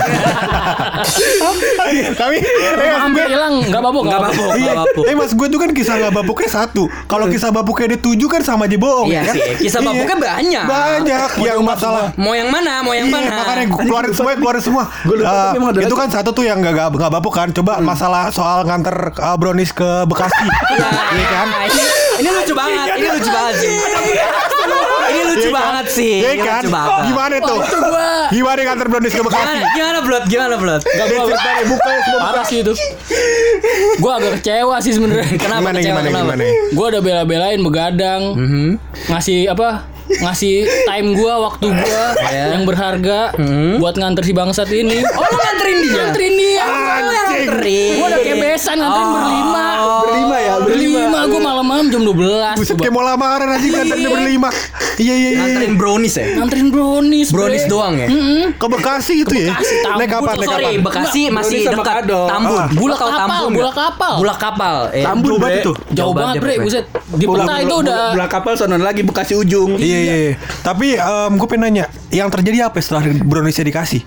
Tapi 2.20 2.36
eh, 2.40 2.94
Hampir 2.94 3.26
hilang 3.32 3.54
nggak 3.66 3.82
babuk 3.82 4.02
Nggak 4.06 4.20
babuk, 4.30 4.46
nggak 4.54 4.60
Iya, 4.60 4.72
eh 5.10 5.14
mas 5.16 5.32
gue 5.32 5.46
tuh 5.48 5.58
kan 5.60 5.70
kisah 5.72 5.94
nggak 5.98 6.14
babuknya 6.14 6.48
satu. 6.50 6.86
Kalau 7.08 7.26
kisah 7.28 7.50
babuknya 7.50 7.96
ada 7.96 7.98
tujuh 8.00 8.28
kan 8.28 8.40
sama 8.44 8.68
aja 8.68 8.76
bohong. 8.76 9.08
Iya 9.08 9.20
ya 9.20 9.22
kan? 9.26 9.34
sih, 9.34 9.42
kisah 9.66 9.80
Iya. 9.80 9.88
babuknya 9.88 10.16
banyak. 10.16 10.64
Banyak 10.66 11.30
yang 11.42 11.60
masalah. 11.64 12.04
Mau 12.16 12.32
yang 12.36 12.50
mana? 12.52 12.84
Mau 12.84 12.92
yang 12.94 13.08
Iya, 13.08 13.16
mana? 13.16 13.30
makanya 13.42 13.64
gue 13.66 13.80
keluarin 13.84 14.12
semua, 14.14 14.32
keluarin 14.36 14.62
semua. 14.62 14.84
Ada 15.10 15.80
itu 15.80 15.94
kan 15.96 16.08
satu 16.12 16.30
tuh 16.30 16.44
yang 16.44 16.59
gak, 16.62 16.72
gak, 16.76 16.88
gak 16.94 17.12
babuk 17.12 17.34
kan. 17.34 17.48
Coba 17.50 17.80
masalah 17.80 18.28
soal 18.30 18.64
nganter 18.68 19.12
uh, 19.16 19.36
brownies 19.40 19.72
ke 19.72 20.04
Bekasi. 20.06 20.46
Iya 21.10 21.26
kan? 21.26 21.48
Ini, 21.66 21.84
ini 22.22 22.28
lucu 22.30 22.52
banget. 22.54 22.86
Ini 22.96 23.08
lucu 23.18 23.30
banget 23.32 23.54
sih. 23.58 23.72
Ini 25.10 25.20
lucu 25.24 25.40
Iya 25.40 25.50
kan? 25.50 25.58
banget 25.60 25.86
sih. 25.90 26.14
Iya 26.16 26.30
Ini 26.30 26.40
kan? 26.40 26.60
lucu 26.60 26.70
banget. 26.70 27.00
Gimana 27.04 27.34
tuh? 27.40 27.58
itu 27.60 27.78
gua. 27.80 28.08
Gimana 28.30 28.58
nganter 28.62 28.86
brownies 28.88 29.12
ke 29.12 29.22
Bekasi? 29.22 29.42
Gimana? 29.42 29.66
Gimana 29.72 29.98
Blot? 30.00 30.24
Gimana 30.24 30.54
Blot? 30.56 30.82
Gak 30.82 31.06
gua 31.08 31.22
ceritanya 31.26 31.64
buka 31.66 31.88
ya, 31.88 32.00
semua 32.00 32.20
parah 32.22 32.44
sih 32.44 32.58
itu. 32.60 32.72
Gua 33.98 34.12
agak 34.16 34.32
kecewa 34.38 34.76
sih 34.78 34.92
sebenarnya. 34.92 35.26
Kenapa 35.36 35.60
Gimana, 35.60 35.76
kecewa? 35.76 35.90
gimana, 35.92 36.08
Kenapa? 36.08 36.24
gimana? 36.36 36.44
Gua 36.72 36.86
udah 36.88 37.02
bela-belain 37.02 37.60
begadang. 37.60 38.22
Mhm. 38.34 38.68
Ngasih 39.08 39.38
apa? 39.48 39.68
Ngasih 40.10 40.54
time 40.84 41.08
gua, 41.14 41.34
waktu 41.40 41.66
gua 41.70 42.04
Iya. 42.24 42.44
yang 42.52 42.64
berharga 42.64 43.30
Mhm. 43.32 43.78
buat 43.78 43.94
nganter 43.94 44.22
si 44.22 44.32
bangsat 44.32 44.66
ini. 44.68 44.98
Oh, 45.00 45.22
lu 45.22 45.36
nganterin 45.36 45.78
dia? 45.80 45.94
Nganterin 46.00 46.34
dia. 46.34 46.64
Nganterin. 46.66 47.94
Gua 47.94 48.06
udah 48.08 48.20
kebesan 48.20 48.76
nganterin 48.76 49.06
Oh. 49.06 49.14
berlima. 49.14 49.66
Berlima 50.00 50.36
ya, 50.40 50.49
Berlima 51.20 51.32
gua 51.36 51.40
malam-malam 51.44 51.86
jam 51.88 52.00
12. 52.00 52.56
Buset 52.56 52.76
kayak 52.76 52.92
mau 52.92 53.04
lamaran 53.04 53.48
aja 53.50 53.66
nganternya 53.66 54.08
berlima. 54.08 54.48
Iya 54.96 55.14
iya 55.14 55.28
iya. 55.28 55.38
Nganterin 55.40 55.74
brownies 55.76 56.14
ya? 56.16 56.26
Nganterin 56.36 56.68
brownies. 56.68 57.28
Brownies 57.28 57.64
doang 57.68 57.94
ya? 57.96 58.08
Ke 58.56 58.66
Bekasi 58.66 59.14
itu 59.22 59.34
ya. 59.36 59.52
Bekasi, 59.52 59.74
Tambun. 59.80 59.98
Naik 60.00 60.10
kapan? 60.10 60.34
Naik 60.34 60.48
kapan? 60.48 60.72
Bekasi 60.80 61.20
Enggak, 61.20 61.36
masih 61.36 61.58
dekat. 61.68 62.02
Tambun. 62.08 62.56
Ah. 62.56 62.68
Bulak 62.72 62.98
kapal, 62.98 63.18
Tambun 63.20 63.50
bulak 63.52 63.74
kapal. 63.76 64.14
Bulak 64.16 64.38
kapal. 64.38 64.76
eh. 64.92 65.04
Tambun, 65.04 65.28
Jauh 65.30 65.40
banget 65.40 65.52
Bre. 65.52 65.62
itu. 65.62 65.72
Jauh 65.92 66.12
banget, 66.12 66.34
bre. 66.40 66.54
Buset. 66.60 66.84
Di 67.10 67.24
peta 67.26 67.54
itu 67.60 67.74
udah 67.74 68.00
bola 68.16 68.26
kapal 68.26 68.52
sono 68.56 68.76
lagi 68.80 69.02
Bekasi 69.04 69.34
ujung. 69.36 69.76
Iya 69.76 69.98
iya. 70.00 70.14
iya. 70.16 70.32
Tapi 70.64 70.96
gue 71.30 71.46
pengen 71.48 71.62
nanya, 71.68 71.84
yang 72.08 72.28
terjadi 72.32 72.68
apa 72.68 72.80
setelah 72.80 73.04
browniesnya 73.20 73.64
dikasih? 73.64 74.02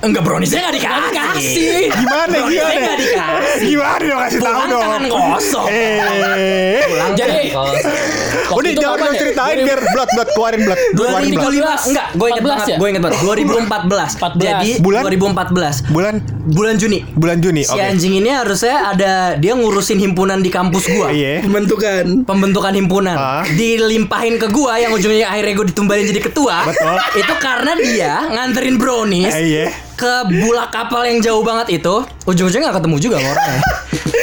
Enggak 0.00 0.22
browniesnya 0.24 0.60
nggak 0.62 0.74
dikasih. 0.74 1.12
Kasih. 1.12 1.82
Gimana 1.92 2.36
gimana? 2.40 2.72
nggak 2.74 2.98
dikasih. 2.98 3.66
Gimana 3.68 4.00
dong 4.00 4.20
kasih 4.20 4.38
tahu 4.40 4.62
dong. 4.64 4.82
tangan 4.82 5.02
kosong. 5.06 5.66
Eh. 5.68 6.80
Jadi 7.12 7.52
Udah 8.50 8.72
jangan 8.74 8.98
dong 8.98 9.12
ya? 9.14 9.20
ceritain 9.20 9.56
2000 9.56 9.68
biar 9.68 9.80
blood 9.86 10.10
blood 10.10 10.28
keluarin 10.32 10.60
blood. 10.64 10.78
Keluarin 10.90 11.30
blood. 11.30 11.52
2015 11.52 11.90
enggak, 11.90 12.06
gue 12.10 12.26
inget 12.26 12.42
14 12.42 12.48
banget, 12.48 12.66
ya? 12.66 12.76
gue 12.76 12.88
inget 12.88 13.02
banget 13.02 13.18
2014. 13.20 14.10
14. 14.16 14.40
Jadi 14.40 14.70
Bulan? 14.80 15.02
2014. 15.04 15.92
Bulan 15.92 16.14
Bulan 16.50 16.74
Juni. 16.76 16.98
bulan 17.12 17.36
Juni. 17.38 17.62
Si 17.62 17.76
anjing 17.76 18.14
ini 18.16 18.30
harusnya 18.30 18.90
ada 18.90 19.12
dia 19.36 19.52
ngurusin 19.52 20.00
himpunan 20.00 20.40
di 20.40 20.50
kampus 20.50 20.88
gua. 20.88 21.12
Iya. 21.12 21.44
Pembentukan. 21.44 22.24
Pembentukan 22.24 22.72
himpunan 22.72 23.14
Ah. 23.14 23.44
dilimpahin 23.46 24.34
ke 24.36 24.48
gua 24.48 24.76
yang 24.76 24.90
ujungnya 24.90 25.28
akhirnya 25.28 25.54
gue 25.54 25.66
ditumbalin 25.68 26.06
jadi 26.06 26.20
ketua. 26.22 26.64
Betul. 26.64 26.96
Itu 27.16 27.34
Karena 27.40 27.72
dia 27.74 28.12
nganterin 28.26 28.76
brownies 28.76 29.32
Eh, 29.32 29.42
iya. 29.46 29.66
Ke 30.00 30.12
bulak 30.32 30.72
kapal 30.72 31.04
yang 31.04 31.20
jauh 31.20 31.44
banget 31.44 31.76
itu, 31.76 31.94
ujung-ujungnya 32.24 32.72
gak 32.72 32.80
ketemu 32.80 32.96
juga 32.96 33.16
sama 33.20 33.28
orangnya. 33.30 33.60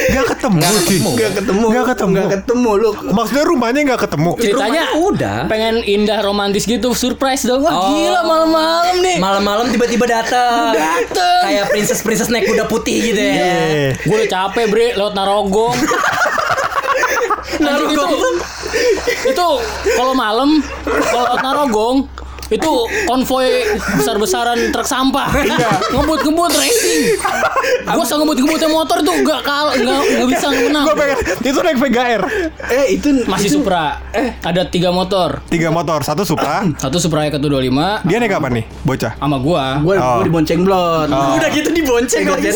Gak 0.08 0.26
ketemu 0.34 0.64
sih. 0.82 1.00
Gak 1.14 1.32
ketemu. 1.36 1.66
Gak 1.70 1.86
ketemu. 1.92 2.16
Gak 2.16 2.30
ketemu 2.34 2.70
lu. 2.74 2.90
Maksudnya 3.12 3.44
rumahnya 3.44 3.82
gak 3.86 4.02
ketemu. 4.08 4.32
Ceritanya 4.36 4.56
Rumahnya 4.58 4.86
udah. 5.04 5.38
pengen 5.46 5.76
indah 5.84 6.20
romantis 6.22 6.64
gitu, 6.64 6.90
surprise 6.94 7.44
dong. 7.44 7.62
Wah, 7.62 7.76
Oh. 7.76 7.92
gila 7.92 8.22
malam-malam 8.24 8.96
nih. 8.98 9.18
Malam-malam 9.20 9.66
tiba-tiba 9.68 10.08
datang. 10.08 10.72
Dateng. 10.74 11.42
Kayak 11.44 11.66
princess-princess 11.70 12.32
naik 12.32 12.48
kuda 12.48 12.66
putih 12.66 12.98
gitu 13.04 13.20
ya. 13.20 13.34
Iya. 13.36 14.00
Gue 14.02 14.16
udah 14.18 14.30
capek 14.32 14.66
bre 14.68 14.88
lewat 14.96 15.14
Narogong. 15.14 15.76
Anjing 17.58 17.90
itu, 17.90 18.06
itu 19.26 19.48
kalau 19.96 20.14
malam 20.14 20.62
kalau 20.86 21.26
lewat 21.26 21.42
Narogong 21.42 21.98
itu 22.48 22.72
konvoy 23.06 23.48
besar-besaran 23.94 24.72
truk 24.72 24.86
sampah. 24.86 25.28
Ngebut-ngebut 25.90 26.52
racing. 26.54 27.02
Gue 27.86 28.02
usah 28.02 28.18
ngebut-ngebutnya 28.18 28.70
motor 28.70 28.98
tuh 29.00 29.16
gak 29.22 29.42
kal 29.42 29.66
nggak 29.74 29.84
nggak 30.14 30.28
bisa 30.30 30.48
menang. 30.50 30.86
Gue 30.86 30.96
pengen 30.96 31.18
itu 31.42 31.60
naik 31.60 31.78
VGR. 31.78 32.22
Eh 32.68 32.86
itu 32.94 33.08
Masih 33.26 33.48
itu- 33.48 33.56
Supra. 33.58 34.00
Ada 34.40 34.66
tiga 34.66 34.90
motor. 34.90 35.42
Tiga 35.48 35.68
motor, 35.68 36.00
satu 36.02 36.22
Supra. 36.22 36.64
Satu 36.78 36.98
Supra 36.98 37.26
Eka 37.26 37.38
25 37.38 38.04
Dia 38.04 38.18
naik 38.18 38.34
apa 38.34 38.48
nih? 38.48 38.64
Bocah. 38.82 39.14
sama 39.18 39.38
gua. 39.38 39.80
Gue 39.80 39.96
Oh. 39.98 40.20
gue 40.20 40.30
dibonceng 40.30 40.62
blot. 40.62 41.10
Udah 41.10 41.50
gitu 41.50 41.70
dibonceng 41.70 42.24
lagi. 42.24 42.52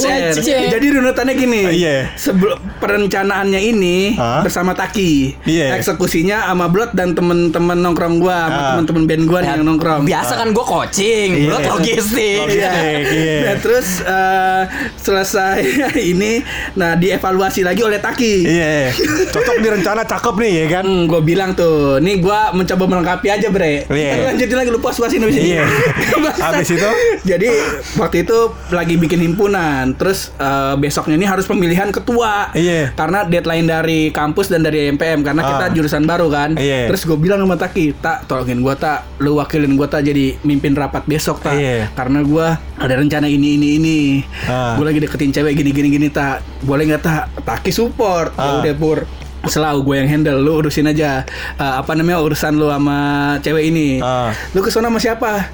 Jadi 0.70 0.86
runutannya 0.90 1.34
gini. 1.34 1.62
Iya. 1.74 2.14
Sebelum 2.14 2.58
perencanaannya 2.78 3.60
ini 3.60 4.14
Hah? 4.14 4.42
bersama 4.42 4.72
Taki. 4.72 5.36
Iya. 5.44 5.76
Eksekusinya 5.76 6.46
sama 6.46 6.68
Blot 6.68 6.92
dan 6.92 7.12
temen-temen 7.12 7.78
nongkrong 7.78 8.18
gua, 8.18 8.38
sama 8.46 8.56
Ah. 8.56 8.68
temen-temen 8.72 9.04
band 9.06 9.24
gua 9.26 9.40
nih 9.40 9.50
yang 9.52 9.64
nongkrong. 9.64 9.80
Biasa 9.82 10.34
kan 10.36 10.48
gue 10.50 10.62
coaching, 10.62 11.30
buat 11.48 11.66
logistik. 11.68 12.38
Logistik, 12.40 13.04
iya. 13.12 13.38
Nah, 13.44 13.56
terus 13.58 13.88
eh, 14.02 14.64
selesai 14.96 15.60
ini, 16.14 16.42
nah 16.74 16.94
dievaluasi 16.94 17.62
lagi 17.62 17.82
oleh 17.82 17.98
Taki. 17.98 18.36
Iya. 18.46 18.94
Cocok 19.28 19.58
di 19.58 19.68
rencana 19.70 20.02
cakep 20.04 20.36
nih 20.38 20.52
ya 20.54 20.66
kan? 20.72 20.86
Hmm, 20.86 21.06
gue 21.06 21.22
bilang 21.22 21.52
tuh, 21.54 21.98
nih 21.98 22.20
gue 22.20 22.40
mencoba 22.54 22.84
melengkapi 22.88 23.28
aja 23.28 23.48
bre. 23.50 23.86
Iya. 23.88 24.12
Kita 24.12 24.26
Lanjutin 24.32 24.58
lagi 24.58 24.70
lu 24.70 24.80
puas-puasin 24.80 25.22
habis 25.22 25.38
ini. 25.38 25.58
Iya. 25.58 25.64
Habis 26.52 26.70
itu? 26.72 26.90
Jadi 27.24 27.50
waktu 27.96 28.24
itu 28.24 28.38
lagi 28.70 28.96
bikin 28.96 29.20
himpunan, 29.22 29.94
terus 29.94 30.32
eh, 30.36 30.74
besoknya 30.78 31.16
ini 31.16 31.26
harus 31.26 31.46
pemilihan 31.46 31.90
ketua. 31.90 32.54
Iya. 32.54 32.94
Karena 32.94 33.26
deadline 33.26 33.66
dari 33.66 34.00
kampus 34.10 34.48
dan 34.48 34.62
dari 34.62 34.90
MPM 34.90 35.22
karena 35.22 35.42
kita 35.42 35.60
Ah. 35.62 35.72
jurusan 35.72 36.04
baru 36.04 36.28
kan. 36.28 36.58
Iya. 36.58 36.90
Terus 36.90 37.06
gue 37.06 37.18
bilang 37.18 37.42
sama 37.42 37.56
Taki, 37.56 37.94
tak 37.96 38.26
tolongin 38.26 38.60
gue 38.60 38.76
tak, 38.76 39.06
lu 39.20 39.38
wakilin 39.38 39.71
gue 39.74 39.86
tak 39.86 40.02
jadi 40.04 40.38
mimpin 40.42 40.72
rapat 40.72 41.04
besok 41.04 41.40
tak. 41.40 41.56
Iya. 41.56 41.92
Karena 41.92 42.22
gue 42.22 42.48
ada 42.76 42.94
rencana 42.94 43.26
ini 43.26 43.56
ini 43.56 43.68
ini. 43.76 44.00
Ah. 44.46 44.74
Gue 44.74 44.86
lagi 44.86 45.00
deketin 45.00 45.30
cewek 45.30 45.54
gini 45.54 45.70
gini 45.70 45.88
gini 45.90 46.08
tak. 46.08 46.40
Boleh 46.62 46.86
nggak 46.86 47.02
tak? 47.02 47.24
Taki 47.42 47.70
support. 47.70 48.32
Ya 48.34 48.42
Ah. 48.42 48.60
udah 48.60 48.74
pur 48.74 49.04
selalu 49.44 49.80
gue 49.84 49.96
yang 49.98 50.10
handle 50.12 50.38
lu 50.38 50.60
urusin 50.60 50.86
aja 50.86 51.26
Eh, 51.56 51.74
apa 51.74 51.92
namanya 51.92 52.22
urusan 52.22 52.54
lu 52.54 52.68
sama 52.68 52.98
cewek 53.40 53.68
ini 53.68 53.98
Ah. 53.98 54.30
lu 54.52 54.62
ke 54.62 54.70
sana 54.70 54.86
sama 54.86 54.98
siapa 54.98 55.50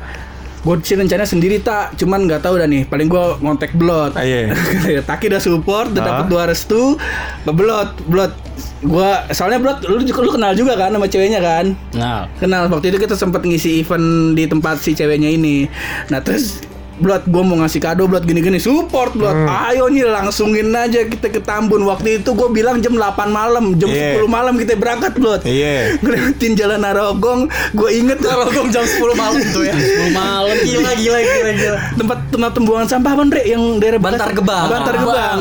gue 0.59 0.75
sih 0.81 0.93
rencana 0.93 1.23
sendiri 1.23 1.57
tak 1.57 1.95
cuman 1.95 2.27
nggak 2.27 2.43
tahu 2.43 2.59
dah 2.59 2.67
nih 2.67 2.83
paling 2.83 3.07
gue 3.07 3.23
ngontek 3.39 3.71
blot 3.73 4.19
iya. 4.19 4.51
Taki 5.07 5.31
udah 5.31 5.39
support 5.39 5.87
udah 5.89 6.01
Ah. 6.01 6.07
dapet 6.13 6.25
dua 6.27 6.43
restu 6.45 6.99
blot 7.45 7.95
blot 8.03 8.35
gue 8.83 9.11
soalnya 9.33 9.59
blot 9.59 9.79
lu, 9.89 10.01
lu 10.01 10.29
kenal 10.31 10.53
juga 10.53 10.77
kan 10.77 10.93
sama 10.93 11.07
ceweknya 11.09 11.41
kan? 11.41 11.65
Nah, 11.97 12.29
kenal 12.37 12.69
waktu 12.69 12.93
itu 12.93 12.97
kita 13.01 13.17
sempat 13.17 13.41
ngisi 13.43 13.81
event 13.81 14.37
di 14.37 14.45
tempat 14.45 14.79
si 14.81 14.93
ceweknya 14.93 15.33
ini. 15.33 15.65
Nah 16.13 16.21
terus 16.21 16.61
Blot, 16.97 17.23
gue 17.23 17.43
mau 17.43 17.57
ngasih 17.57 17.77
kado 17.77 18.05
Blot 18.05 18.21
gini-gini 18.21 18.57
support 18.57 19.13
Blot. 19.13 19.31
Hmm. 19.31 19.69
Ayo 19.69 19.85
nih 19.85 20.03
langsungin 20.03 20.69
aja 20.69 21.03
kita 21.03 21.29
ke 21.29 21.39
Tambun. 21.39 21.83
Waktu 21.83 22.19
itu 22.19 22.33
gue 22.33 22.49
bilang 22.49 22.77
jam 22.77 22.91
8 22.91 23.05
malam, 23.27 23.75
jam 23.75 23.85
Iya. 23.87 24.17
10 24.17 24.25
malam 24.27 24.53
kita 24.55 24.73
berangkat 24.73 25.13
Blot. 25.13 25.41
Iya. 25.43 25.93
Ngelewatin 26.01 26.53
jalan 26.53 26.79
Narogong, 26.79 27.41
gue 27.71 27.89
inget 27.91 28.17
Narogong 28.17 28.67
jam 28.67 28.81
10 28.89 28.97
malam 29.13 29.37
tuh 29.47 29.63
ya. 29.63 29.73
10 29.73 30.09
malam 30.11 30.55
Gila 30.67 30.91
gila 30.93 31.19
gila 31.19 31.51
gila. 31.53 31.79
tempat 31.95 32.17
tempat 32.27 32.51
pembuangan 32.53 32.87
sampah 32.87 33.11
apa 33.13 33.21
Andre 33.23 33.41
yang 33.45 33.63
daerah? 33.77 33.99
Bantar 33.99 34.31
Gebang. 34.31 34.65
Bantar 34.67 34.95
Gebang. 34.97 35.39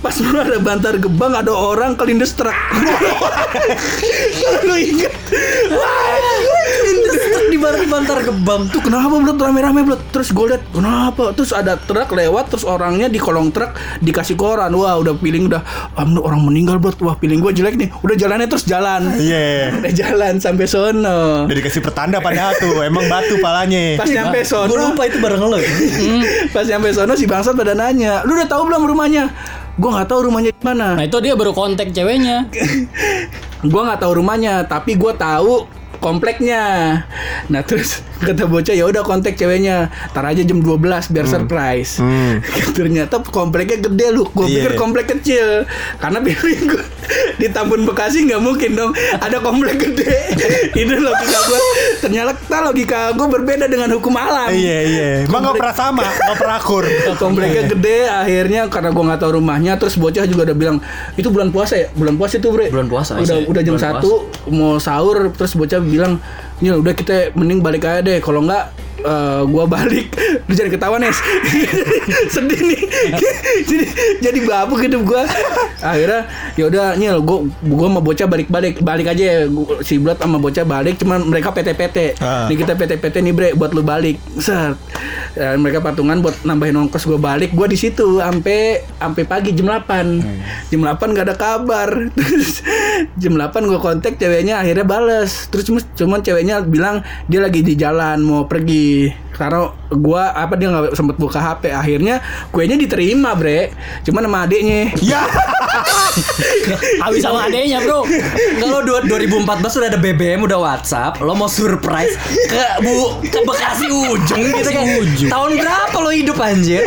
Pas 0.00 0.14
lu 0.16 0.36
ada 0.36 0.58
Bantar 0.58 0.94
Gebang 0.96 1.32
ada 1.32 1.50
orang 1.50 1.96
kelindes 1.96 2.32
truk. 2.32 2.52
lu 4.62 4.74
inget? 4.76 5.12
Di 7.50 7.58
bar 7.58 7.74
bantar 7.90 8.22
gebang. 8.22 8.70
Tuh 8.70 8.78
kenapa 8.78 9.10
blot 9.10 9.34
rame-rame 9.34 9.82
blot 9.82 9.98
Terus 10.14 10.30
gue 10.30 10.54
liat 10.54 10.62
kenapa? 10.70 11.34
Terus 11.34 11.50
ada 11.50 11.74
truk 11.74 12.14
lewat 12.14 12.54
Terus 12.54 12.62
orangnya 12.62 13.10
di 13.10 13.18
kolong 13.18 13.50
truk 13.50 13.74
Dikasih 13.98 14.38
koran. 14.38 14.70
Wah 14.78 14.94
udah 15.02 15.18
feeling 15.18 15.50
udah 15.50 15.58
ah, 15.98 16.06
menurut 16.06 16.30
orang 16.30 16.46
meninggal 16.46 16.78
blot 16.78 16.94
Wah 17.02 17.18
feeling 17.18 17.42
gue 17.42 17.50
jelek 17.50 17.74
nih. 17.74 17.90
Udah 18.06 18.14
jalannya 18.14 18.46
terus 18.46 18.62
jalan. 18.70 19.02
Iya. 19.18 19.82
Udah 19.82 19.92
jalan 19.92 20.34
sampai 20.38 20.66
sono. 20.70 21.50
Udah 21.50 21.56
dikasih 21.58 21.82
pertanda 21.82 22.22
padahal 22.22 22.54
tuh 22.54 22.86
emang 22.86 23.10
batu 23.10 23.34
palanya. 23.42 23.98
Pas 23.98 24.06
nyampe 24.06 24.46
sono. 24.46 24.70
Gue 24.70 24.78
lupa 24.86 25.02
itu 25.10 25.18
bareng 25.18 25.42
lo. 25.42 25.58
Pas 26.54 26.62
nyampe 26.70 26.94
sono 26.94 27.18
si 27.18 27.26
bangsat 27.26 27.58
pada 27.58 27.74
nanya 27.74 28.22
Lu 28.22 28.38
udah 28.38 28.46
tahu 28.46 28.70
belum 28.70 28.86
rumahnya? 28.86 29.26
Gue 29.74 29.90
nggak 29.90 30.06
tahu 30.06 30.30
rumahnya 30.30 30.54
di 30.54 30.62
mana. 30.62 30.94
Nah 30.94 31.02
itu 31.02 31.18
dia 31.18 31.34
baru 31.34 31.50
kontak 31.50 31.90
ceweknya. 31.90 32.46
Gue 33.60 33.82
nggak 33.84 34.00
tahu 34.00 34.24
rumahnya 34.24 34.64
Tapi 34.64 34.96
gue 34.96 35.12
tahu 35.20 35.79
kompleknya. 36.00 36.62
Nah 37.52 37.60
terus 37.62 38.00
kata 38.26 38.48
bocah 38.48 38.74
ya 38.74 38.84
udah 38.88 39.04
kontak 39.04 39.36
ceweknya 39.36 39.88
tar 40.12 40.24
aja 40.26 40.42
jam 40.42 40.60
12 40.60 40.80
biar 41.12 41.26
surprise. 41.28 42.00
Hmm. 42.00 42.40
ternyata 42.76 43.20
kompleknya 43.22 43.78
gede 43.84 44.06
lu. 44.10 44.26
Gue 44.32 44.48
Iya. 44.50 44.66
pikir 44.66 44.72
komplek 44.80 45.06
kecil. 45.16 45.68
Karena 46.00 46.18
pilih 46.26 46.58
gue 46.76 46.84
di 47.38 47.48
Tambun 47.52 47.84
Bekasi 47.84 48.26
nggak 48.26 48.42
mungkin 48.42 48.70
dong 48.74 48.92
ada 49.20 49.38
komplek 49.44 49.76
gede. 49.78 50.34
Itu 50.74 50.92
logika 50.98 51.38
gue 51.46 51.60
ternyata 52.00 52.56
logika 52.64 53.12
gue 53.14 53.28
berbeda 53.28 53.68
dengan 53.68 53.92
hukum 53.92 54.16
alam. 54.16 54.50
Iya 54.50 54.78
iya. 54.88 55.10
Emang 55.28 55.44
nggak 55.44 55.56
pernah 55.60 55.76
sama, 55.76 56.04
nggak 56.04 56.38
pernah 56.40 56.56
akur. 56.56 56.84
kompleknya 57.20 57.68
gede 57.68 58.08
akhirnya 58.08 58.60
karena 58.72 58.90
gue 58.90 59.04
nggak 59.04 59.20
tahu 59.20 59.30
rumahnya 59.42 59.76
terus 59.76 60.00
bocah 60.00 60.24
juga 60.24 60.48
udah 60.48 60.56
bilang 60.56 60.76
itu 61.20 61.28
bulan 61.28 61.52
puasa 61.52 61.76
ya? 61.76 61.88
Bulan 61.92 62.16
puasa 62.16 62.40
itu 62.40 62.48
bre. 62.48 62.72
Bulan 62.72 62.88
puasa, 62.88 63.20
udah 63.20 63.36
iya. 63.44 63.48
udah 63.48 63.62
jam 63.62 63.76
Bulan 63.76 63.84
satu 64.00 64.10
mau 64.48 64.80
sahur 64.80 65.30
terus 65.36 65.52
bocah 65.52 65.78
bilang 65.90 66.22
ya 66.62 66.78
udah 66.78 66.94
kita 66.94 67.34
mending 67.34 67.60
balik 67.60 67.84
aja 67.84 68.00
deh. 68.00 68.22
Kalau 68.22 68.46
nggak 68.46 68.89
eh, 69.02 69.42
gua 69.46 69.64
balik. 69.64 70.12
Lu 70.44 70.52
jangan 70.52 70.70
ketawa 70.70 70.96
nes 70.96 71.16
sedih 72.34 72.60
nih. 72.62 72.80
Jadi 73.70 73.86
jadi 74.20 74.38
babuk 74.42 74.78
hidup 74.78 75.02
gua. 75.04 75.24
Akhirnya 75.80 76.26
ya 76.54 76.64
udah 76.66 76.86
nyel 76.94 77.18
gua 77.20 77.42
gua 77.62 77.86
sama 77.88 78.00
bocah 78.00 78.26
balik 78.26 78.48
balik 78.48 78.74
balik 78.80 79.06
aja 79.08 79.24
ya 79.24 79.40
Gua- 79.46 79.80
si 79.80 79.96
Blot 79.96 80.16
sama 80.16 80.36
bocah 80.36 80.62
balik 80.62 80.96
cuman 80.96 81.24
mereka 81.24 81.50
PT-PT. 81.50 82.20
Ah. 82.20 82.46
nih 82.46 82.56
kita 82.56 82.72
PT-PT 82.74 83.16
nih 83.20 83.32
bre 83.32 83.48
buat 83.52 83.72
lu 83.72 83.80
balik. 83.80 84.20
Set. 84.36 84.76
Ya, 85.30 85.54
mereka 85.54 85.78
patungan 85.78 86.18
buat 86.18 86.34
nambahin 86.42 86.74
ongkos 86.76 87.06
gue 87.06 87.16
balik. 87.16 87.52
Gue 87.52 87.66
di 87.66 87.78
situ 87.78 88.18
sampai 88.18 88.82
sampai 88.92 89.22
pagi 89.24 89.50
jam 89.52 89.70
8 89.70 90.68
jam 90.68 90.80
8 90.82 91.14
gak 91.14 91.24
ada 91.24 91.36
kabar. 91.36 91.88
Terus 92.18 92.60
jam 93.16 93.32
8 93.34 93.48
gue 93.62 93.78
kontak 93.78 94.18
ceweknya 94.18 94.58
akhirnya 94.58 94.82
bales. 94.82 95.46
Terus 95.48 95.64
cuma 95.64 95.78
cuman 95.94 96.20
ceweknya 96.20 96.60
bilang 96.62 97.00
dia 97.26 97.40
lagi 97.40 97.62
di 97.62 97.74
jalan 97.74 98.20
mau 98.20 98.44
pergi 98.44 98.89
karena 99.30 99.60
gua 99.90 100.32
apa 100.32 100.52
dia 100.54 100.68
nggak 100.68 100.92
sempet 100.92 101.16
buka 101.16 101.38
HP 101.38 101.70
akhirnya 101.70 102.20
kuenya 102.50 102.76
diterima 102.76 103.32
bre 103.32 103.72
cuman 104.02 104.22
sama 104.22 104.38
adiknya 104.44 104.92
Ya. 105.00 105.22
Habis 107.00 107.22
sama 107.22 107.46
adeknya 107.46 107.80
bro 107.80 108.02
Kalau 108.58 108.78
dua- 108.82 109.04
2014 109.04 109.46
udah 109.72 109.88
ada 109.88 109.98
BBM 109.98 110.42
udah 110.42 110.58
WhatsApp, 110.58 111.18
lo 111.20 111.32
mau 111.32 111.46
surprise 111.46 112.18
ke 112.46 112.64
Bu 112.82 112.94
ke 113.22 113.38
Bekasi 113.40 113.86
ujung 113.88 114.40
gitu 114.42 114.70
kan. 114.70 114.84
Tahun 115.30 115.50
berapa 115.56 115.96
lo 115.96 116.10
hidup 116.10 116.36
anjir? 116.36 116.84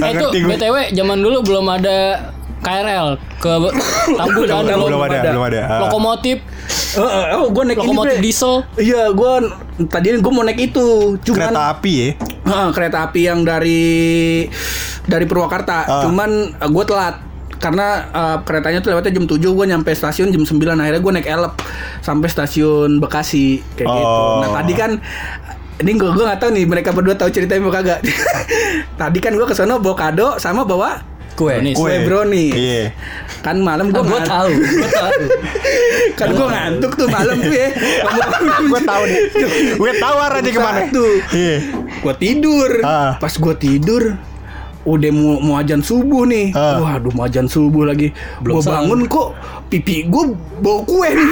Eh 0.00 0.10
itu. 0.10 0.26
BTW 0.42 0.74
zaman 0.90 1.18
dulu 1.20 1.44
belum 1.44 1.66
ada 1.70 2.28
KRL 2.60 3.08
ke 3.38 3.52
Tambun 4.18 4.44
kan 4.44 4.64
Belum, 4.66 4.88
belum 4.88 5.02
ada, 5.02 5.18
belum 5.26 5.44
ada. 5.46 5.60
Lokomotif 5.80 6.36
oh, 6.96 7.06
oh, 7.06 7.24
oh 7.36 7.44
gue 7.50 7.62
naik 7.66 7.78
ini 7.80 7.86
Lokomotif 7.92 8.16
bre 8.18 8.24
diesel. 8.24 8.54
iya 8.80 9.02
gue 9.10 9.32
tadi 9.86 10.06
gue 10.18 10.32
mau 10.32 10.44
naik 10.44 10.60
itu 10.72 11.16
cuman 11.22 11.50
Kereta 11.52 11.62
api 11.76 11.92
ya. 11.92 12.10
Heeh, 12.50 12.68
kereta 12.74 12.98
api 13.06 13.20
yang 13.30 13.40
dari 13.46 14.46
dari 15.06 15.24
Purwakarta. 15.26 15.78
Ah. 15.86 16.02
Cuman 16.02 16.54
gue 16.58 16.84
telat 16.86 17.16
karena 17.60 18.08
eh, 18.08 18.36
keretanya 18.42 18.80
tuh 18.80 18.90
lewatnya 18.96 19.12
jam 19.20 19.26
7 19.28 19.36
gue 19.36 19.66
nyampe 19.68 19.90
stasiun 19.92 20.32
jam 20.32 20.42
9 20.42 20.56
akhirnya 20.80 21.00
gue 21.04 21.12
naik 21.20 21.28
elep 21.28 21.54
sampai 22.00 22.28
stasiun 22.32 22.98
Bekasi 22.98 23.60
kayak 23.76 23.88
gitu. 23.88 24.08
Oh. 24.08 24.40
Nah 24.42 24.50
tadi 24.58 24.72
kan 24.72 24.96
ini 25.80 25.96
gue 25.96 26.08
gue 26.12 26.24
nggak 26.24 26.40
tahu 26.40 26.50
nih 26.56 26.64
mereka 26.68 26.90
berdua 26.92 27.14
tahu 27.16 27.28
ceritanya 27.28 27.60
apa 27.68 27.70
kagak. 27.80 28.00
tadi 29.00 29.18
kan 29.20 29.32
gue 29.36 29.46
ke 29.46 29.54
sana 29.54 29.76
bawa 29.76 29.96
kado 29.96 30.40
sama 30.40 30.64
bawa 30.64 31.09
Kue. 31.40 31.56
Brownies. 31.56 31.76
Kue 31.80 31.94
brownies. 32.04 32.52
Iya. 32.52 32.84
Kan 33.40 33.56
malam 33.64 33.88
Ah, 33.88 33.92
gua 33.96 34.04
gue 34.04 34.20
tahu, 34.28 34.50
gue 34.60 34.90
tahu. 34.92 35.20
kan 36.20 36.28
gua 36.36 36.46
ngantuk 36.52 36.92
tuh 37.00 37.08
malam 37.08 37.36
tuh 37.40 37.54
ya. 37.56 37.68
Gue 38.68 38.80
tahu 38.84 39.02
nih. 39.08 39.20
Gue 39.80 39.92
tahu 39.96 40.16
arahnya 40.20 40.50
ke 40.52 40.60
mana. 40.60 40.80
Satu. 40.84 41.06
Iya. 41.32 41.56
Gua 42.04 42.14
tidur. 42.20 42.70
Ah. 42.84 43.16
Pas 43.16 43.32
gua 43.40 43.56
tidur 43.56 44.20
udah 44.80 45.12
mau, 45.12 45.36
mau 45.40 45.54
ajan 45.60 45.80
subuh 45.80 46.24
nih. 46.28 46.52
Ah. 46.56 46.80
Waduh, 46.80 47.12
mau 47.16 47.24
ajan 47.24 47.48
subuh 47.48 47.88
lagi. 47.88 48.12
Belum 48.44 48.60
gua 48.60 48.80
bangun 48.80 49.00
kok 49.08 49.28
pipi 49.72 50.08
gua 50.08 50.36
bau 50.60 50.84
kue 50.84 51.08
nih. 51.08 51.30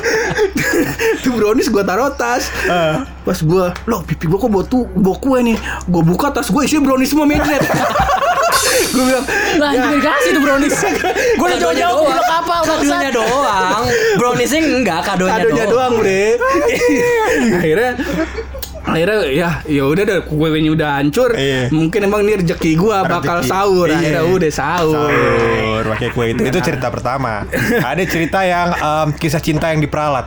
tuh 1.24 1.32
brownies 1.36 1.68
gua 1.68 1.84
taruh 1.84 2.12
tas. 2.16 2.48
Ah. 2.68 3.04
Pas 3.24 3.36
gua, 3.44 3.76
loh 3.84 4.00
pipi 4.04 4.28
gua 4.28 4.40
kok 4.40 4.50
bau 4.52 4.64
tuh 4.64 4.88
bau 4.96 5.16
kue 5.20 5.40
nih. 5.44 5.56
Gua 5.88 6.00
buka 6.04 6.32
tas 6.32 6.48
gua 6.48 6.64
isinya 6.64 6.88
brownies 6.88 7.12
semua 7.12 7.28
medret. 7.28 7.60
gua 8.92 9.04
bilang, 9.04 9.24
Lah 9.56 9.68
anjing 9.70 9.92
dikasih 9.96 10.30
tuh 10.30 10.42
brownies. 10.42 10.76
Gue 11.34 11.46
udah 11.46 11.58
jauh-jauh 11.58 11.96
doang. 11.98 12.12
udah 12.12 12.26
kapal 12.26 12.60
Kadonya 12.62 13.10
doang. 13.10 13.82
Browniesnya 14.14 14.60
enggak, 14.62 15.00
kadonya, 15.02 15.32
kadonya 15.38 15.64
doang, 15.66 15.92
Bre. 15.96 16.24
akhirnya 17.58 17.90
akhirnya 18.82 19.18
ya 19.30 19.50
ya 19.62 19.82
udah 19.86 20.02
deh 20.02 20.18
kuenya 20.26 20.68
udah 20.68 20.98
hancur 20.98 21.30
Iya. 21.32 21.70
mungkin 21.70 22.02
emang 22.02 22.26
ini 22.26 22.42
rezeki 22.42 22.74
gua 22.74 23.06
bakal 23.06 23.38
sahur 23.40 23.86
Iya. 23.86 23.94
akhirnya 23.96 24.22
udah 24.26 24.50
sahur, 24.50 25.06
Sahur 25.06 25.82
pakai 25.88 26.08
kue 26.10 26.26
itu. 26.28 26.42
Itu 26.42 26.58
cerita 26.58 26.90
pertama. 26.90 27.46
Ada 27.90 28.02
cerita 28.04 28.42
yang 28.42 28.74
em, 28.74 29.08
kisah 29.14 29.38
cinta 29.38 29.70
yang 29.70 29.80
diperalat. 29.80 30.26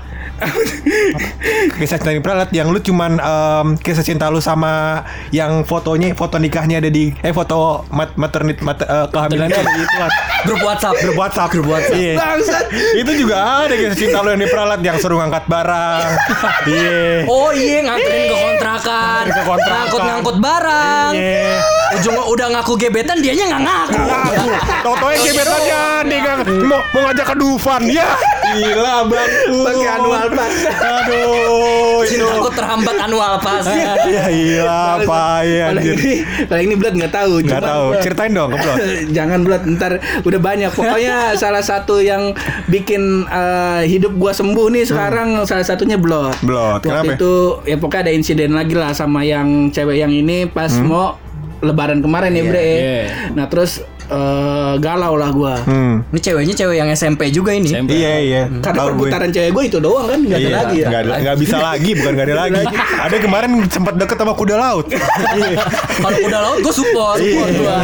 Kisah 1.80 1.98
cinta 2.00 2.12
yang 2.12 2.20
diperalat 2.22 2.50
yang 2.52 2.68
lu 2.72 2.80
cuman 2.80 3.18
em, 3.20 3.68
kisah 3.80 4.04
cinta 4.04 4.28
lu 4.28 4.44
sama 4.44 5.04
yang 5.32 5.64
fotonya 5.64 6.12
foto 6.14 6.36
nikahnya 6.38 6.84
ada 6.84 6.92
di 6.92 7.16
eh 7.24 7.32
foto 7.32 7.88
mat 7.92 8.14
maternit 8.20 8.60
mat, 8.60 8.84
eh, 8.84 9.08
kehamilannya 9.12 9.56
ada 9.56 9.72
di 9.72 9.82
itu 9.84 9.98
lah. 10.00 10.12
Grup 10.46 10.62
WhatsApp. 10.62 10.96
grup 11.02 11.18
WhatsApp 11.18 11.50
grup 11.50 11.68
WhatsApp 11.72 11.98
iya. 11.98 12.14
Bangsat. 12.20 12.66
itu 13.02 13.12
juga 13.26 13.66
ada 13.66 13.74
kisah 13.74 13.98
cinta 13.98 14.18
lu 14.22 14.30
yang 14.36 14.42
diperalat 14.44 14.80
yang 14.84 14.98
suruh 15.02 15.18
ngangkat 15.24 15.46
barang 15.48 16.10
iya 16.76 17.26
Oh 17.26 17.50
iya 17.52 17.82
nganterin 17.86 18.24
ke 18.30 18.36
kontrakan. 18.36 19.24
Ke 19.28 19.42
kontrakan. 19.44 19.76
Ngangkut-ngangkut 19.76 20.38
barang. 20.40 21.12
iya 21.16 21.58
Ujungnya 21.96 22.24
udah 22.28 22.48
ngaku 22.58 22.74
gebetan 22.76 23.18
dianya 23.24 23.46
nggak 23.56 23.62
ngaku. 23.62 23.98
Ngaku. 24.04 24.48
Tau-taunya 24.84 25.20
gebetannya 25.22 25.82
nih 26.10 26.20
kan 26.22 26.38
mau, 26.66 26.80
mau 26.92 27.02
ngajak 27.10 27.26
ke 27.26 27.36
Dufan 27.40 27.82
ya. 27.88 28.10
Gila 28.56 28.96
bang. 29.08 29.30
Pakai 29.66 29.88
annual 30.26 30.34
pass. 30.36 30.56
Aduh 30.66 31.76
itu. 32.02 32.16
Cintaku 32.16 32.50
terhambat 32.52 32.96
annual 33.00 33.34
pass. 33.40 33.66
Ya 33.68 33.94
gila 34.26 34.80
apa 34.98 35.22
ya 35.44 35.66
kalau 35.68 35.82
anjir. 35.82 35.96
ini 35.96 36.14
kalau 36.46 36.62
ini 36.62 36.76
Blood 36.76 36.96
nggak 36.96 37.14
tahu 37.14 37.32
Gak 37.40 37.50
Cuma- 37.56 37.68
tahu. 37.68 37.86
Ceritain 38.02 38.32
dong 38.32 38.50
keblot. 38.52 38.78
Jangan 39.18 39.40
Blood 39.42 39.64
ntar 39.72 39.92
udah 40.22 40.40
banyak 40.40 40.72
pokoknya 40.72 41.16
salah 41.42 41.62
satu 41.62 42.00
yang 42.00 42.34
bikin 42.68 43.02
eh, 43.26 43.82
hidup 43.86 44.14
gua 44.16 44.32
sembuh 44.32 44.68
nih 44.72 44.86
sekarang 44.86 45.28
salah 45.44 45.64
satunya 45.64 45.96
Blood 45.96 46.14
Hmm. 46.16 46.48
Blood, 46.48 46.82
waktu 46.82 46.90
kenapa? 46.90 47.12
itu 47.14 47.34
ya 47.64 47.76
pokoknya 47.76 48.02
ada 48.02 48.14
insiden 48.14 48.52
lagi 48.52 48.74
lah 48.74 48.92
sama 48.92 49.22
yang 49.22 49.70
cewek 49.70 49.98
yang 49.98 50.10
ini 50.10 50.48
pas 50.48 50.72
Hmm. 50.72 50.88
mau 50.88 51.16
lebaran 51.58 52.00
kemarin 52.00 52.32
ya 52.32 52.44
bre 52.44 52.62
Iya. 52.62 53.04
nah 53.32 53.46
terus 53.46 53.80
eh, 54.08 54.74
galau 54.78 55.14
lah 55.14 55.30
gua 55.30 55.56
Hmm. 55.58 56.04
Ini 56.08 56.20
ceweknya 56.20 56.54
cewek 56.54 56.78
yang 56.78 56.90
SMP 56.90 57.30
juga 57.30 57.52
ini. 57.52 57.68
SMP. 57.68 57.96
Iya 57.96 58.14
iya. 58.18 58.42
karena 58.60 58.78
Tahu 58.78 58.88
gue. 58.88 58.98
perputaran 59.08 59.30
cewek 59.30 59.52
gue 59.52 59.64
itu 59.66 59.78
doang 59.80 60.06
kan 60.06 60.20
nggak 60.20 60.36
ada 60.36 60.44
Iya, 60.44 60.56
lagi 60.56 60.76
ya 60.76 60.86
nggak 60.86 61.02
ada- 61.02 61.18
nggak 61.22 61.38
bisa 61.38 61.58
lagi, 61.58 61.92
bukan 61.94 62.12
nggak 62.12 62.28
ada 62.28 62.36
lagi. 62.38 62.64
Ada 62.76 63.16
kemarin 63.18 63.52
sempat 63.68 63.94
deket 63.96 64.18
sama 64.18 64.34
kuda 64.34 64.56
laut. 64.56 64.86
Iya. 64.88 65.60
Kalau 65.98 66.20
udah 66.22 66.40
laut 66.42 66.58
gue 66.60 66.74
support. 66.74 67.18
support 67.18 67.50
gua. 67.56 67.78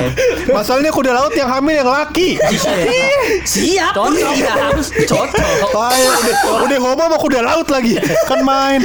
Masalahnya 0.52 0.92
kuda 0.92 1.12
laut 1.12 1.34
yang 1.34 1.50
hamil 1.50 1.76
yang 1.76 1.90
laki. 1.90 2.30
Siap. 3.44 3.92
Cocok. 3.94 4.34
Siap. 4.34 4.74
Cocok. 5.08 5.48
Udah 5.72 6.62
udah 6.62 6.80
homo 6.80 7.04
sama 7.04 7.18
kuda 7.18 7.40
laut 7.42 7.68
lagi. 7.68 7.96
Kan 8.26 8.40
main. 8.42 8.82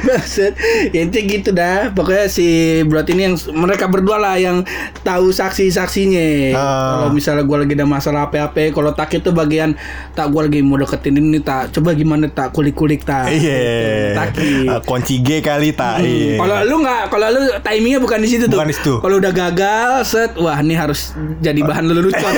Maksud 0.00 0.52
ya 0.90 1.00
intinya 1.00 1.28
gitu 1.28 1.50
dah 1.52 1.92
Pokoknya 1.92 2.26
si 2.26 2.46
Brot 2.82 3.06
ini 3.06 3.22
yang 3.22 3.36
Mereka 3.38 3.86
berdua 3.86 4.16
lah 4.16 4.34
yang 4.34 4.64
Tahu 5.00 5.30
saksi-saksinya 5.30 6.49
Ah. 6.52 6.96
Kalau 6.96 7.08
misalnya 7.10 7.42
gue 7.42 7.56
lagi 7.58 7.72
ada 7.72 7.84
masalah 7.84 8.20
apa-apa 8.24 8.70
Kalau 8.70 8.90
tak 8.90 9.10
itu 9.12 9.30
bagian 9.30 9.74
Tak 10.12 10.26
gue 10.26 10.40
lagi 10.40 10.60
mau 10.60 10.76
deketin 10.76 11.14
ini 11.14 11.38
tak 11.38 11.70
Coba 11.70 11.92
gimana 11.92 12.26
tak 12.26 12.50
kulik-kulik 12.50 13.02
tak 13.02 13.30
Iya. 13.30 14.14
Taki 14.14 14.52
Eh, 14.62 14.80
Kunci 14.82 15.18
G 15.18 15.40
kali 15.40 15.70
tak. 15.70 16.00
Iya. 16.00 16.36
Kalau 16.36 16.56
lu 16.62 16.76
nggak, 16.80 17.02
kalau 17.08 17.26
lu 17.28 17.40
timingnya 17.60 17.98
bukan 17.98 18.18
di 18.18 18.28
situ 18.28 18.44
tuh. 18.44 18.56
Bukan 18.56 18.68
di 18.68 18.76
situ. 18.76 18.94
Kalau 18.98 19.16
udah 19.16 19.30
gagal, 19.30 19.90
set, 20.02 20.30
wah 20.36 20.56
ini 20.56 20.74
harus 20.74 21.10
jadi 21.38 21.60
bahan 21.60 21.86
lelucon. 21.86 22.34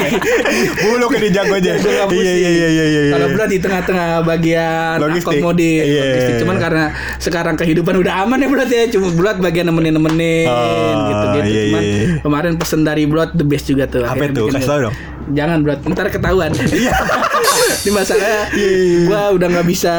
Bulu 0.80 1.06
ke 1.08 1.16
dia 1.20 1.30
jago 1.36 1.54
aja. 1.54 1.72
Iya 2.10 2.32
iya 2.34 2.48
iya. 2.66 3.00
Kalau 3.10 3.26
Blood 3.30 3.50
di 3.50 3.58
tengah-tengah 3.58 4.08
bagian 4.22 4.96
Logistik. 4.98 5.36
akomodir 5.36 5.82
Iya. 5.82 6.02
logistik. 6.04 6.34
Cuman 6.40 6.56
karena 6.58 6.84
sekarang 7.16 7.54
kehidupan 7.56 7.94
udah 7.96 8.24
aman 8.24 8.38
ya 8.38 8.48
Blood 8.48 8.70
ya. 8.70 8.82
Cuma 8.90 9.08
Blood 9.10 9.38
bagian 9.40 9.66
nemenin-nemenin 9.66 10.46
Oh, 10.46 11.08
gitu-gitu. 11.08 11.48
iya, 11.48 11.62
Cuman 11.66 11.82
iya. 11.82 12.04
kemarin 12.20 12.52
pesen 12.56 12.80
dari 12.82 13.04
Blood 13.04 13.36
the 13.40 13.46
best 13.46 13.64
juga 13.64 13.84
tuh. 13.84 14.04
Apa 14.04 14.22
itu? 14.22 14.44
Kasih 14.46 14.68
tahu 14.68 14.80
dong. 14.84 14.96
Jangan 15.30 15.62
Blood, 15.62 15.80
ntar 15.86 16.10
ketahuan. 16.10 16.50
Di 17.80 17.88
masalah 17.88 18.50
Iya, 18.50 19.06
gua 19.06 19.22
udah 19.30 19.46
nggak 19.48 19.66
bisa 19.66 19.94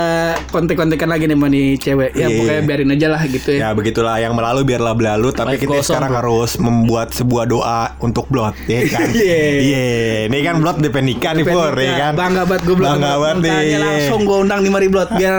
kontek-kontekan 0.49 1.07
lagi 1.07 1.23
nih 1.23 1.33
sama 1.33 1.47
nih 1.47 1.67
cewek. 1.77 2.11
Ya 2.11 2.19
Iya, 2.21 2.35
pokoknya 2.35 2.51
iya. 2.53 2.67
biarin 2.67 2.89
aja 2.91 3.07
lah 3.07 3.21
gitu 3.23 3.49
ya. 3.49 3.59
Ya 3.59 3.69
begitulah 3.71 4.15
yang 4.17 4.33
berlalu 4.33 4.61
biarlah 4.65 4.93
berlalu 4.93 5.29
tapi 5.31 5.55
Life 5.55 5.61
kita 5.63 5.77
sekarang 5.81 6.11
bro. 6.11 6.19
harus 6.19 6.51
membuat 6.57 7.07
sebuah 7.11 7.45
doa 7.45 7.95
untuk 7.97 8.27
Blot 8.27 8.53
ya 8.65 8.81
kan. 8.87 9.07
Iya. 9.15 9.39
Iya, 9.57 9.85
ini 10.27 10.37
kan 10.41 10.55
Blot 10.59 10.77
DP 10.77 10.95
nikah 11.01 11.31
nih 11.33 11.45
Pur 11.47 11.73
ya 11.73 11.93
kan. 11.97 12.11
Bangga 12.13 12.43
banget 12.43 12.61
gue 12.67 12.75
Bangga 12.75 13.13
banget 13.17 13.37
nih. 13.41 13.77
Langsung 13.77 14.19
gue 14.23 14.37
undang 14.37 14.59
nih 14.61 14.71
Mari 14.71 14.87
Blot 14.89 15.09
biar 15.15 15.35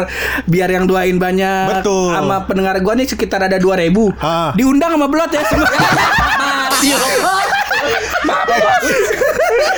biar 0.48 0.68
yang 0.72 0.84
doain 0.88 1.16
banyak. 1.16 1.68
Betul. 1.78 2.16
Sama 2.16 2.48
pendengar 2.48 2.80
gue 2.80 2.92
nih 2.96 3.06
sekitar 3.06 3.44
ada 3.44 3.60
2000 3.60 3.92
Ah. 4.18 4.50
Diundang 4.56 4.96
sama 4.96 5.06
Blot 5.06 5.30
ya 5.30 5.42
semua. 5.44 5.68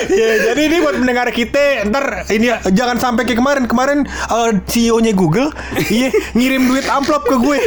Iya, 0.05 0.51
jadi 0.51 0.61
ini 0.67 0.77
buat 0.81 0.95
mendengar 0.97 1.27
kita 1.29 1.87
ntar 1.89 2.27
ini 2.29 2.51
jangan 2.71 2.97
sampai 2.97 3.23
kayak 3.23 3.39
kemarin 3.39 3.63
kemarin 3.65 3.99
eh, 4.05 4.51
CEO-nya 4.65 5.13
Google 5.13 5.49
iya 5.87 6.11
ngirim 6.33 6.67
duit 6.67 6.85
amplop 6.85 7.25
ke 7.25 7.35
gue. 7.35 7.57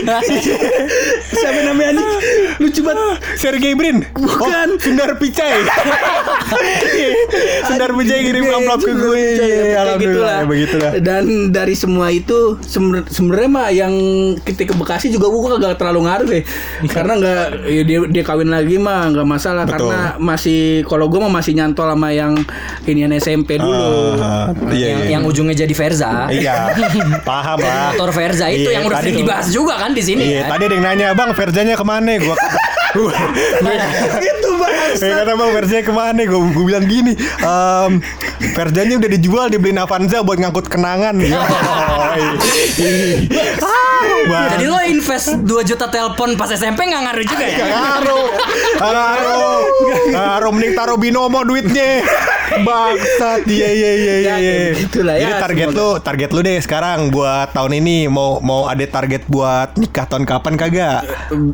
Siapa 1.30 1.60
namanya 1.64 1.96
anjing? 1.96 2.10
Lucu 2.58 2.80
banget. 2.82 3.16
Sergey 3.36 3.72
Brin. 3.74 4.04
Bukan. 4.12 4.68
Oh, 4.74 4.80
Sundar 4.80 5.14
Pichai. 5.16 5.62
Iya, 6.88 7.10
Sundar 7.66 7.90
Pichai 7.94 8.18
ngirim 8.24 8.44
amplop 8.50 8.80
ke 8.82 8.92
gue. 8.92 9.16
Iya, 9.18 9.36
Kayak 9.38 9.78
Alhamdulillah 9.78 9.98
gitulah. 9.98 10.36
ya 10.36 10.46
begitulah. 10.46 10.90
Dan 11.00 11.22
dari 11.50 11.74
semua 11.74 12.06
itu 12.10 12.58
sebenarnya 13.08 13.48
mah 13.50 13.68
yang 13.70 13.92
kita 14.42 14.68
ke 14.68 14.74
Bekasi 14.74 15.10
juga 15.10 15.26
gue 15.28 15.40
kagak 15.56 15.76
terlalu 15.78 16.00
ngaruh 16.06 16.26
deh. 16.28 16.42
Karena 16.88 17.12
nggak 17.16 17.42
ya 17.66 17.82
dia 17.84 17.98
dia 18.08 18.22
kawin 18.22 18.50
lagi 18.50 18.76
mah 18.78 19.10
nggak 19.12 19.26
masalah 19.26 19.64
Betul. 19.64 19.90
karena 19.90 20.00
masih 20.18 20.77
kalau 20.84 21.06
gue 21.10 21.20
mah 21.20 21.32
masih 21.32 21.56
nyantol 21.56 21.88
sama 21.90 22.12
yang 22.12 22.34
inian 22.84 23.12
SMP 23.16 23.56
dulu. 23.56 24.18
Ah, 24.18 24.52
iya, 24.70 24.94
yang, 24.94 25.00
iya. 25.02 25.10
yang 25.18 25.22
ujungnya 25.26 25.54
jadi 25.54 25.74
Verza. 25.74 26.28
Iya, 26.28 26.74
paham 27.28 27.58
lah. 27.62 27.94
Motor 27.94 28.10
Verza 28.14 28.46
itu 28.50 28.68
Iya, 28.68 28.80
yang 28.80 28.84
udah 28.86 29.00
sering 29.00 29.18
dibahas 29.22 29.46
juga 29.50 29.74
kan 29.80 29.90
di 29.94 30.02
sini. 30.02 30.22
Iya, 30.24 30.46
kan? 30.46 30.50
tadi 30.56 30.62
ada 30.68 30.74
yang 30.74 30.84
nanya, 30.84 31.06
"Bang, 31.16 31.30
Verzanya 31.32 31.74
ke 31.74 31.84
mana?" 31.86 32.12
Gua 32.18 32.36
gua 32.96 33.14
itu 34.18 34.50
bahas. 34.58 34.96
Eh, 34.98 35.12
kata 35.12 35.32
bang 35.36 35.50
Verzanya 35.52 35.82
ke 35.84 35.92
mana? 35.92 36.20
Gue 36.24 36.64
bilang 36.64 36.86
gini, 36.88 37.12
ehm, 37.44 37.92
Verzanya 38.56 38.94
udah 38.96 39.10
dijual 39.12 39.46
dibeliin 39.52 39.78
Avanza 39.78 40.24
buat 40.24 40.38
ngangkut 40.40 40.66
kenangan. 40.70 41.16
Ah, 43.58 44.02
lo 44.30 44.37
invest 45.08 45.40
2 45.40 45.48
juta 45.64 45.88
telepon 45.88 46.36
pas 46.36 46.52
SMP 46.52 46.84
nggak 46.84 47.00
ngaruh 47.08 47.24
juga 47.24 47.44
ya? 47.48 47.56
Gak 47.64 47.70
ngaruh. 47.72 48.26
Ngaruh. 48.76 49.60
Ngaruh. 50.12 50.50
Mending 50.52 50.76
taruh 50.76 51.00
binomo 51.00 51.40
duitnya 51.48 52.04
Bangsat 52.66 53.44
Iya 53.44 53.68
iya 53.68 53.90
iya 53.92 53.94
iya 53.94 54.14
Ya, 54.18 54.34
iya. 54.34 54.52
kayak 54.54 54.72
gitulah 54.80 55.14
ya, 55.14 55.20
Jadi 55.20 55.32
target 55.38 55.66
semoga. 55.68 55.80
lu 55.80 55.88
Target 56.00 56.30
lu 56.30 56.40
deh 56.40 56.58
sekarang 56.58 56.98
Buat 57.08 57.48
tahun 57.52 57.72
ini 57.76 57.96
Mau 58.06 58.40
mau 58.40 58.64
ada 58.64 58.82
target 58.82 59.22
buat 59.26 59.74
nikah 59.74 60.06
tahun 60.06 60.24
kapan 60.24 60.54
kagak? 60.54 61.00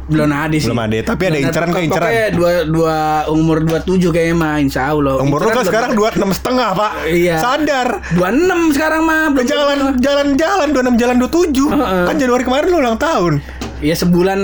belum 0.07 0.30
ada 0.30 0.54
sih. 0.54 0.66
Belum 0.66 0.80
ada, 0.80 0.96
tapi 1.02 1.22
ada 1.26 1.38
inceran 1.38 1.68
kok, 1.68 1.83
inceran. 1.83 2.07
Pokoknya 2.07 2.26
dua, 2.30 2.50
dua 2.64 2.96
umur 3.28 3.57
27 3.61 4.00
kayaknya 4.09 4.35
mah 4.35 4.54
insya 4.57 4.83
Allah. 4.88 5.18
Umur 5.18 5.40
lu 5.40 5.50
kan 5.50 5.64
sekarang 5.64 5.92
dua 5.92 6.09
enam 6.12 6.30
setengah 6.30 6.68
pak 6.72 6.92
Iya. 7.07 7.37
Sadar 7.37 7.88
26 8.14 8.74
sekarang 8.74 9.02
mah 9.02 9.22
belum 9.30 9.44
Jalan 9.44 9.78
jalan 9.98 10.26
jalan 10.35 10.68
26 10.70 10.94
jalan 10.96 11.16
27 11.18 11.74
Heeh. 11.74 12.04
Kan 12.04 12.14
Januari 12.16 12.42
kemarin 12.42 12.66
lu 12.68 12.78
ulang 12.78 12.96
tahun 12.96 13.33
Ya 13.80 13.92
sebulan 13.92 14.40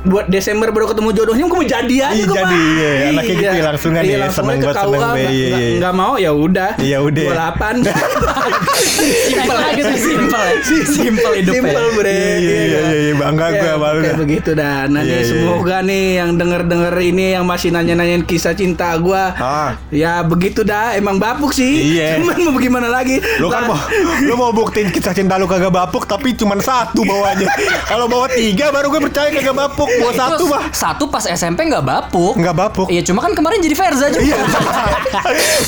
buat 0.00 0.26
Desember 0.26 0.68
baru 0.68 0.86
ketemu 0.86 1.10
jodohnya 1.12 1.44
gue 1.44 1.56
mau 1.56 1.66
jadi 1.66 1.96
aja 2.00 2.14
Iya, 2.14 2.24
jadi, 2.24 2.38
Pak. 2.38 2.52
iya, 2.70 2.90
anaknya 3.08 3.22
gitu 3.28 3.42
ya, 3.50 3.64
langsungan 3.64 4.00
Iya, 4.00 4.08
ya, 4.08 4.18
langsung 4.20 4.44
seneng 4.44 4.54
aja 4.54 4.60
ke 4.60 4.68
banget, 4.68 4.78
seneng 4.78 4.92
KUA, 4.92 5.02
banget, 5.02 5.18
nggak- 5.18 5.34
iya, 5.34 5.48
iya. 5.58 5.76
nggak 5.76 5.94
mau 5.94 6.12
ya 6.16 6.30
udah 6.32 6.70
Iya, 6.78 6.98
udah. 7.00 7.24
28 7.24 7.76
Simpel 9.28 9.56
gitu 9.74 9.94
simpel 10.06 10.40
ya. 10.40 10.54
Simpel 10.86 11.30
hidupnya. 11.34 11.60
Simpel 11.60 11.84
bre 11.92 12.12
Iya, 12.12 12.34
iya, 12.36 12.58
iya, 12.60 12.80
iya, 13.02 13.14
bangga 13.16 13.46
Ya, 13.48 13.52
gua 13.54 13.70
sama 13.70 13.88
lu 13.88 14.00
kayak 14.00 14.18
begitu 14.18 14.50
dah 14.52 14.78
Nah 14.86 15.00
Iya, 15.00 15.14
iya, 15.14 15.24
semoga 15.24 15.76
nih 15.80 16.04
yang 16.16 16.30
denger-denger 16.34 16.94
ini 17.00 17.26
Yang 17.32 17.44
masih 17.46 17.68
nanya-nanyain 17.70 18.22
kisah 18.22 18.52
cinta 18.52 18.88
gua 18.96 19.32
Ah. 19.34 19.70
Ya 19.88 20.20
begitu 20.22 20.62
dah 20.62 20.92
Emang 20.92 21.16
bapuk 21.16 21.50
sih 21.50 21.96
Iya. 21.96 22.18
Cuman 22.18 22.36
mau 22.46 22.58
gimana 22.58 22.88
lagi 22.88 23.18
Lu 23.38 23.48
kan 23.48 23.66
mau 23.66 23.78
lu 24.20 24.34
mau 24.34 24.50
buktiin 24.50 24.90
kisah 24.90 25.12
cinta 25.12 25.34
lu 25.34 25.46
kagak 25.46 25.70
bapuk 25.70 26.04
tapi 26.04 26.34
cuman 26.34 26.58
satu 26.58 27.02
bawanya. 27.02 27.48
Kalau 27.90 28.06
bawa 28.06 28.28
tiga 28.28 28.68
baru 28.68 28.88
gue 28.88 29.00
percaya 29.02 29.28
kagak 29.30 29.54
bapuk. 29.54 29.87
Itu 29.88 30.10
satu 30.14 30.44
mah 30.46 30.62
Satu 30.70 31.04
pas 31.08 31.24
SMP 31.24 31.64
nggak 31.66 31.84
bapuk. 31.84 32.34
nggak 32.36 32.54
bapuk. 32.56 32.86
Iya 32.92 33.02
cuma 33.04 33.24
kan 33.24 33.32
kemarin 33.32 33.58
jadi 33.64 33.74
Verza 33.74 34.06
juga. 34.12 34.22
Iya. 34.24 34.38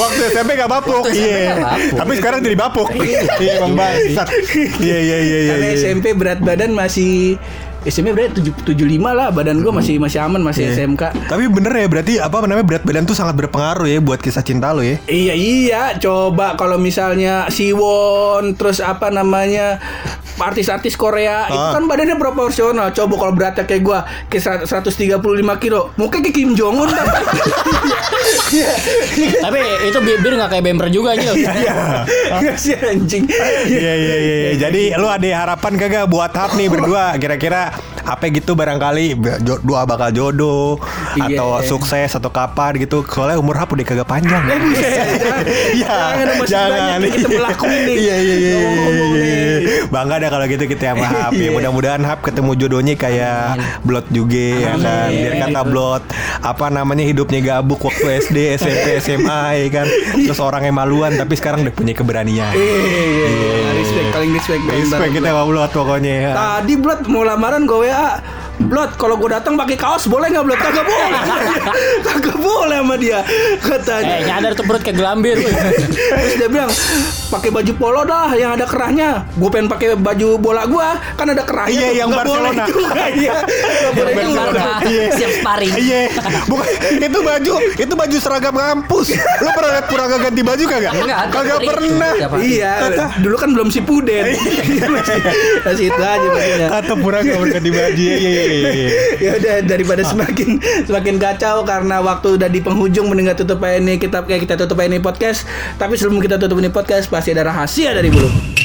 Waktu 0.00 0.20
SMP 0.32 0.50
gak 0.56 0.70
bapuk. 0.70 1.04
Iya. 1.10 1.56
nggak. 1.56 1.76
Tapi 1.96 2.12
sekarang 2.20 2.40
jadi 2.44 2.56
bapuk. 2.56 2.88
Iya, 3.40 3.52
Bang 3.62 3.74
Bangsat. 3.74 4.28
Iya, 4.80 4.98
iya, 5.00 5.18
iya, 5.20 5.38
iya. 5.40 5.50
Karena 5.56 5.66
iya. 5.72 5.76
SMP 5.80 6.06
berat 6.14 6.40
badan 6.44 6.70
masih 6.76 7.40
SMP 7.82 8.10
berarti 8.10 8.36
tujuh 8.36 8.52
tujuh 8.62 8.86
lima 8.86 9.10
lah 9.10 9.28
badan 9.28 9.58
gua 9.58 9.72
masih 9.72 9.96
masih 9.96 10.20
aman 10.20 10.38
masih 10.38 10.68
Iya. 10.68 10.84
SMK. 10.84 11.02
Tapi 11.26 11.48
bener 11.48 11.72
ya 11.74 11.86
berarti 11.86 12.12
apa 12.16 12.36
namanya 12.42 12.60
berat 12.62 12.82
badan 12.82 13.02
tuh 13.02 13.14
sangat 13.14 13.32
berpengaruh 13.34 13.84
ya 13.84 13.98
buat 13.98 14.18
kisah 14.18 14.40
cinta 14.40 14.70
lo 14.70 14.80
ya. 14.80 15.00
Iya 15.04 15.32
iya 15.32 15.82
coba 15.96 16.54
kalau 16.54 16.76
misalnya 16.76 17.48
Siwon 17.48 18.52
terus 18.54 18.78
apa 18.78 19.08
namanya 19.08 19.80
artis-artis 20.36 20.92
Korea 20.94 21.44
itu 21.46 21.56
Ah. 21.58 21.72
kan 21.72 21.84
badannya 21.84 22.16
proporsional. 22.16 22.90
Coba 22.90 23.14
kalau 23.16 23.32
beratnya 23.32 23.64
kayak 23.64 23.80
gua 23.80 23.98
ke 24.26 24.36
135 24.36 25.16
kilo, 25.56 25.92
mungkin 25.94 26.20
kayak 26.20 26.34
Kim 26.34 26.52
Jong 26.52 26.76
Un. 26.78 26.90
Tapi 29.40 29.58
itu 29.84 29.98
bi- 30.00 30.18
biar 30.18 30.34
nggak 30.36 30.50
kayak 30.50 30.64
bemper 30.64 30.88
juga 30.88 31.14
aja. 31.14 31.30
Iya. 31.32 31.74
Enggak 32.34 32.56
sih 32.56 32.74
anjing. 32.74 33.24
Iya 33.66 33.92
iya 33.94 34.14
iya. 34.16 34.34
iya. 34.42 34.50
Jadi 34.58 34.82
lu 34.94 35.06
ada 35.06 35.24
harapan 35.24 35.72
kagak 35.76 36.04
buat 36.06 36.28
hap 36.30 36.52
nih 36.54 36.68
berdua 36.68 37.16
kira-kira 37.16 37.69
apa 38.00 38.26
gitu 38.28 38.52
barangkali 38.52 39.14
dua 39.62 39.84
bakal 39.84 40.10
jodoh 40.10 40.80
Iya. 41.10 41.42
atau 41.42 41.48
sukses 41.66 42.10
atau 42.12 42.30
kapan 42.30 42.78
gitu. 42.78 43.02
Soalnya 43.02 43.36
umur 43.36 43.58
hap 43.58 43.66
udah 43.68 43.82
kagak 43.82 44.06
panjang. 44.06 44.42
Iya, 45.50 45.86
Jangan, 46.20 46.26
masih 46.38 46.54
banyak 46.54 46.86
yang 46.86 47.02
kita 47.10 47.28
mau 47.28 47.42
lakuin 47.42 47.80
nih. 47.82 47.96
Iya 47.96 48.16
iya 48.16 48.34
iya. 48.36 48.56
Iya, 48.60 49.04
iya. 49.10 49.48
Bangga 49.88 50.14
dah 50.18 50.28
kalau 50.28 50.46
gitu 50.46 50.64
kita 50.66 50.92
sama 50.92 51.06
Hap. 51.06 51.32
Ya 51.32 51.40
Iya. 51.40 51.50
mudah-mudahan 51.50 52.02
Hap 52.02 52.20
ketemu 52.22 52.50
jodohnya 52.56 52.94
kayak 52.94 53.42
Blot 53.82 54.06
juga 54.08 54.46
ya 54.60 54.74
kan. 54.76 55.08
Biar 55.10 55.34
kata 55.40 55.60
Blot 55.64 56.02
apa 56.40 56.66
namanya 56.68 57.02
hidupnya 57.02 57.40
gabuk 57.40 57.80
waktu 57.80 58.06
SD, 58.22 58.36
SMP, 58.56 58.86
SMA 59.00 59.40
ya 59.60 59.68
kan. 59.72 59.86
Terus 60.14 60.38
orangnya 60.38 60.72
maluan 60.72 61.14
tapi 61.14 61.34
sekarang 61.34 61.64
udah 61.64 61.74
punya 61.74 61.92
keberanian. 61.92 62.52
Iya, 62.52 62.76
iya, 62.78 63.02
iya. 63.26 63.70
respect 63.74 64.08
paling 64.10 64.30
respect. 64.30 64.62
Respect 64.62 65.12
kita 65.12 65.28
sama 65.28 65.42
Blot 65.44 65.70
pokoknya 65.70 66.12
ya. 66.20 66.32
Tadi 66.32 66.74
Blot 66.76 67.00
mau 67.06 67.22
lamaran 67.24 67.59
gue 67.66 67.88
WA 67.88 68.20
Blot 68.60 68.92
kalau 69.00 69.16
gue 69.16 69.30
datang 69.32 69.56
pakai 69.56 69.76
kaos 69.76 70.04
boleh 70.04 70.28
nggak 70.28 70.44
Blot? 70.44 70.60
Kagak 70.60 70.84
boleh 70.84 71.20
Kagak 72.06 72.36
boleh 72.36 72.78
sama 72.84 72.94
dia 73.00 73.20
Katanya 73.60 74.10
Eh 74.10 74.22
nyadar 74.26 74.52
tuh 74.52 74.64
perut 74.66 74.82
kayak 74.82 74.96
gelambir. 74.98 75.36
Terus 76.10 76.34
dia 76.36 76.48
bilang 76.50 76.70
pakai 77.30 77.50
baju 77.54 77.72
polo 77.78 78.02
dah 78.02 78.34
yang 78.34 78.58
ada 78.58 78.66
kerahnya. 78.66 79.24
Gue 79.38 79.48
pengen 79.48 79.70
pakai 79.70 79.94
baju 79.94 80.28
bola 80.36 80.66
gue 80.66 80.88
kan 81.14 81.26
ada 81.30 81.42
kerahnya. 81.46 81.78
Iya, 81.78 81.88
yang 82.04 82.10
Barcelona. 82.10 82.64
juga, 82.66 83.04
Iya. 83.22 83.32
Boleh 83.94 84.12
Yang 84.12 84.30
juga. 84.34 84.40
Barcelona. 84.42 84.50
Barca 84.50 84.88
Iya. 84.90 85.04
siap 85.14 85.30
sparring. 85.38 85.72
Iya, 85.78 86.00
bukan 86.50 86.66
itu 86.98 87.18
baju, 87.22 87.54
itu 87.78 87.94
baju 87.94 88.16
seragam 88.18 88.54
kampus. 88.54 89.06
Lu 89.14 89.50
pernah 89.54 89.70
lihat 89.78 89.86
Puraga 89.86 90.16
ganti 90.18 90.42
baju 90.42 90.64
kagak? 90.66 90.92
Kagak 91.30 91.58
pernah. 91.62 92.12
Iya, 92.42 92.72
dulu 93.22 93.36
kan 93.38 93.48
belum 93.54 93.68
si 93.70 93.80
Puden. 93.80 94.24
masih, 94.90 95.20
masih 95.64 95.84
itu 95.94 96.02
aja 96.02 96.26
maksudnya. 96.28 96.68
Kata 96.68 96.92
Puraga 96.98 97.32
berganti 97.38 97.70
baju. 97.70 98.00
Iya 98.00 98.16
iya 98.16 98.28
iya. 98.30 98.42
iya. 98.42 98.49
Ya 99.24 99.30
udah 99.38 99.54
daripada 99.64 100.02
semakin 100.04 100.60
semakin 100.88 101.16
kacau 101.16 101.62
karena 101.64 102.02
waktu 102.02 102.36
udah 102.36 102.48
di 102.50 102.60
penghujung 102.60 103.08
mending 103.08 103.30
nggak 103.30 103.40
tutup 103.42 103.62
ini 103.64 103.96
kita 103.96 104.24
kayak 104.26 104.44
kita 104.44 104.54
tutup 104.60 104.80
ini 104.82 104.98
podcast. 105.00 105.46
Tapi 105.78 105.96
sebelum 105.96 106.20
kita 106.20 106.36
tutup 106.36 106.58
ini 106.60 106.68
podcast 106.68 107.08
pasti 107.08 107.32
ada 107.32 107.48
rahasia 107.48 107.96
dari 107.96 108.10
bulu 108.12 108.59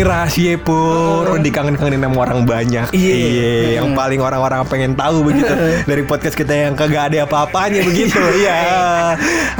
ini 0.00 0.08
rahasia 0.08 0.56
pur 0.56 1.28
dikangen-kangenin 1.44 2.00
sama 2.00 2.24
orang 2.24 2.48
banyak. 2.48 2.88
Iya. 2.96 3.84
yang 3.84 3.92
paling 3.92 4.16
orang-orang 4.16 4.64
pengen 4.64 4.96
tahu 4.96 5.28
begitu 5.28 5.52
dari 5.92 6.08
podcast 6.08 6.32
kita 6.40 6.56
yang 6.56 6.72
kagak 6.72 7.12
ada 7.12 7.28
apa-apanya 7.28 7.84
begitu. 7.84 8.16
Iya. 8.16 8.60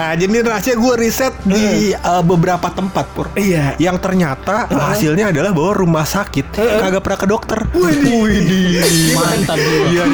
Nah, 0.01 0.17
jadi 0.17 0.41
rahasia 0.41 0.81
gue 0.81 0.95
riset 0.97 1.37
di 1.45 1.93
uh, 1.93 2.25
beberapa 2.25 2.73
tempat 2.73 3.05
pur. 3.13 3.29
Iya. 3.37 3.77
Yang 3.77 4.01
ternyata 4.01 4.65
hasilnya 4.73 5.29
adalah 5.29 5.53
bahwa 5.53 5.77
rumah 5.77 6.09
sakit 6.09 6.57
kagak 6.57 7.05
pernah 7.05 7.21
ke 7.21 7.29
dokter. 7.29 7.61
Widih. 7.77 8.81
Mantap. 9.13 9.61
Iya. 9.91 10.07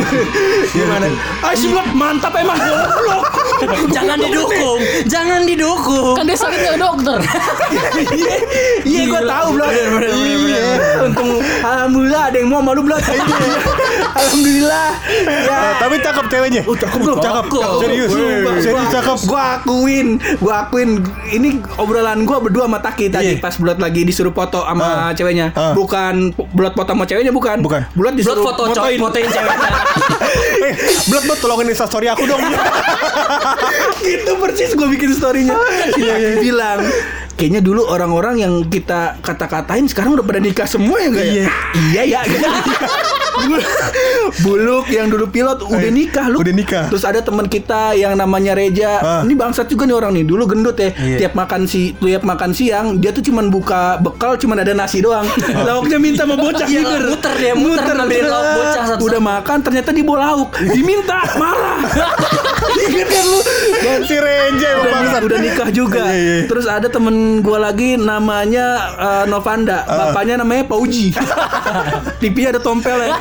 Gimana? 0.72 1.06
ah 1.44 1.52
si 1.52 1.68
Blok, 1.68 1.86
mantap 1.92 2.32
emang 2.38 2.56
goblok 2.56 3.36
Jangan 3.88 4.16
didukung, 4.20 4.80
jangan 5.08 5.40
didukung. 5.48 6.14
Kan 6.16 6.24
dia 6.28 6.36
sakit 6.36 6.60
ke 6.60 6.76
dokter. 6.76 7.18
iya 8.20 8.36
iya 8.84 9.02
gue 9.08 9.22
tahu 9.24 9.48
Iya 10.16 10.64
untung 11.02 11.30
alhamdulillah 11.60 12.22
ada 12.28 12.36
yang 12.36 12.48
mau 12.48 12.60
malu 12.60 12.80
Blok 12.80 13.00
alhamdulillah 14.14 14.88
ya 15.06 15.56
Eh, 15.56 15.72
tapi 15.78 15.96
cakep 15.98 16.24
ceweknya. 16.28 16.62
Oh, 16.62 16.74
cakep 16.74 16.98
bro, 16.98 17.14
Cakep. 17.16 17.44
Serius. 17.80 18.10
Sumpah, 18.10 18.52
Serius 18.56 18.76
gua- 18.76 18.92
cakep. 18.92 19.18
Gua 19.24 19.42
akuin, 19.56 20.08
gua 20.36 20.54
akuin 20.62 20.90
ini 21.28 21.48
obrolan 21.76 22.22
gua 22.22 22.38
berdua 22.38 22.66
sama 22.66 22.78
Taki 22.78 23.08
tadi 23.08 23.32
Iya. 23.32 23.40
pas 23.40 23.54
Blot 23.56 23.78
lagi 23.78 24.02
disuruh 24.02 24.30
foto 24.30 24.60
sama 24.60 24.84
Ah. 24.84 25.12
ceweknya. 25.12 25.50
Ah. 25.52 25.72
Bukan 25.72 26.36
Blot 26.52 26.74
foto 26.74 26.90
sama 26.90 27.04
ceweknya 27.04 27.30
bukan. 27.30 27.58
Bukan. 27.60 27.82
Blot 27.90 28.12
Blot 28.12 28.14
disuruh 28.14 28.44
foto 28.44 28.62
fotoin. 28.68 28.98
fotoin 28.98 29.26
ceweknya. 29.26 29.68
eh, 30.66 30.72
blot 31.06 31.24
blot 31.24 31.38
tolongin 31.38 31.66
Insta 31.68 31.86
story 31.86 32.06
aku 32.06 32.24
dong. 32.24 32.40
gitu 34.02 34.32
persis 34.36 34.70
gua 34.72 34.88
bikin 34.88 35.10
storynya. 35.12 35.56
Iya, 35.94 36.14
Dia 36.18 36.36
bilang 36.38 36.80
Kayaknya 37.36 37.60
dulu 37.60 37.84
orang-orang 37.84 38.40
yang 38.40 38.52
kita 38.66 39.20
kata-katain 39.20 39.84
sekarang 39.92 40.16
udah 40.16 40.24
pada 40.24 40.40
nikah 40.40 40.64
semua 40.64 40.96
ya 41.04 41.08
enggak 41.12 41.26
ya? 41.28 41.44
Iya 41.92 42.02
ya. 42.08 42.20
gitu. 42.24 42.48
Buluk 44.44 44.88
yang 44.88 45.12
dulu 45.12 45.28
pilot 45.28 45.60
udah 45.68 45.90
nikah 45.92 46.26
lu. 46.32 46.40
Udah 46.40 46.54
nikah. 46.56 46.84
Terus 46.88 47.04
ada 47.04 47.20
teman 47.20 47.46
kita 47.46 47.92
yang 47.92 48.16
namanya 48.16 48.56
Reja. 48.56 49.00
Ah. 49.04 49.20
Ini 49.22 49.36
bangsat 49.36 49.68
juga 49.68 49.84
nih 49.84 49.96
orang 49.96 50.16
nih. 50.16 50.24
Dulu 50.24 50.42
gendut 50.48 50.76
ya. 50.80 50.90
Iya. 50.96 51.16
Tiap 51.26 51.32
makan 51.36 51.68
si 51.68 51.92
tiap 52.00 52.24
makan 52.24 52.50
siang 52.56 52.86
dia 52.98 53.12
tuh 53.12 53.20
cuman 53.20 53.52
buka 53.52 54.00
bekal 54.00 54.40
cuman 54.40 54.64
ada 54.64 54.72
nasi 54.72 55.04
doang. 55.04 55.28
Lauknya 55.68 56.00
minta 56.00 56.24
sama 56.24 56.40
bocah 56.40 56.66
Iya, 56.66 56.82
muter 57.04 57.34
dia, 57.38 57.54
muter 57.54 57.94
ngambilin 57.94 58.26
lauk 58.26 58.48
bocah 58.56 58.84
satu-satu. 58.96 59.06
Udah 59.12 59.20
makan 59.20 59.58
ternyata 59.60 59.90
di 59.92 60.02
bawa 60.02 60.18
lauk. 60.32 60.50
Diminta 60.72 61.20
marah. 61.36 61.78
Ingat 62.86 63.08
kan 63.08 63.24
lu? 63.28 63.40
Dan 63.82 64.00
si 64.06 64.14
emang 64.16 65.04
udah, 65.06 65.22
udah 65.22 65.38
nikah 65.40 65.68
juga. 65.70 66.02
Iya, 66.10 66.14
iya. 66.16 66.38
Terus 66.48 66.66
ada 66.66 66.88
temen 66.90 67.14
gua 67.38 67.58
lagi 67.62 67.94
namanya 67.94 68.66
eh, 68.94 69.24
Novanda, 69.26 69.82
Ah. 69.82 70.10
bapaknya 70.10 70.38
namanya 70.38 70.64
Pauji. 70.64 71.12
Pipinya 72.20 72.50
ada 72.50 72.60
tompel 72.60 72.96
ya. 72.98 73.14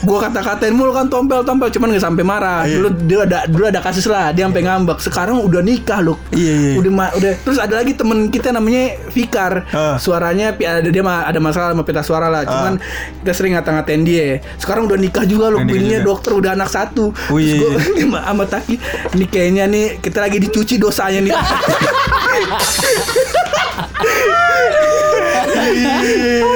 gua 0.00 0.18
kata-katain 0.24 0.70
mulu 0.70 0.90
kan 0.90 1.06
tompel-tompel, 1.06 1.68
cuman 1.68 1.90
nggak 1.90 2.04
sampai 2.04 2.22
marah. 2.22 2.62
Iya. 2.62 2.74
Dulu 2.74 2.88
dia 3.02 3.18
ada 3.24 3.38
dulu 3.44 3.64
ada 3.66 3.80
kasus 3.80 4.04
lah, 4.04 4.30
dia 4.30 4.44
sampai 4.44 4.62
ngambek. 4.62 4.98
Sekarang 4.98 5.40
udah 5.40 5.60
nikah 5.60 5.98
loh. 5.98 6.16
Iya, 6.30 6.52
iya. 6.54 6.72
Udah 6.76 6.90
ma- 6.90 7.12
udah. 7.12 7.32
Terus 7.38 7.58
ada 7.58 7.74
lagi 7.74 7.92
temen 7.92 8.28
kita 8.28 8.50
namanya 8.50 8.82
Fikar. 9.08 9.66
Ah. 9.70 9.96
Suaranya 9.96 10.52
ada 10.52 10.84
dia 10.84 11.02
ada 11.02 11.38
masalah 11.38 11.72
sama 11.72 11.82
pita 11.82 12.00
suara 12.00 12.28
lah. 12.28 12.42
Cuman 12.42 12.78
kita 13.20 13.32
sering 13.32 13.52
ngata-ngatain 13.52 14.02
dia. 14.02 14.26
Sekarang 14.56 14.84
udah 14.84 14.96
nikah 14.96 15.24
juga 15.24 15.48
loh. 15.48 15.58
Udah 15.58 15.68
Bininya 15.68 16.00
dokter 16.00 16.32
udah 16.32 16.52
anak 16.52 16.68
satu. 16.68 17.10
Oh, 17.28 17.38
iya, 17.38 17.58
Terus 17.58 18.06
gua 18.06 18.20
sama 18.28 18.44
Taki, 18.44 18.74
ini 19.12 19.24
kayaknya 19.24 19.64
nih 19.66 19.86
kita 19.98 20.18
lagi 20.18 20.38
dicuci 20.38 20.74
dosanya 20.76 21.20
nih. 21.20 21.32
Iya. 24.04 25.94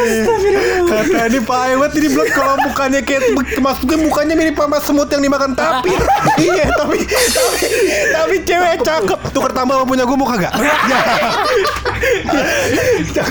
Astaga. 0.02 0.31
Nah, 0.92 1.24
ini 1.24 1.38
Pak 1.40 1.60
Ewet 1.70 1.92
ini 1.96 2.08
belum 2.10 2.28
kalau 2.30 2.54
mukanya 2.60 3.00
kayak 3.00 3.22
maksudnya 3.58 3.96
mukanya 3.98 4.34
mirip 4.34 4.54
sama 4.54 4.78
semut 4.78 5.08
yang 5.08 5.22
dimakan 5.22 5.52
tapir. 5.52 5.96
iya, 6.38 6.68
tapi 6.70 6.98
tapi 7.06 7.66
tapi 8.12 8.36
cewek 8.42 8.76
cakep. 8.80 9.18
Tukar 9.32 9.52
tambah 9.52 9.74
sama 9.74 9.84
punya 9.84 10.04
gue 10.04 10.16
mau 10.16 10.28
kagak? 10.28 10.52
Ya. 10.52 10.74
Ya, 13.12 13.24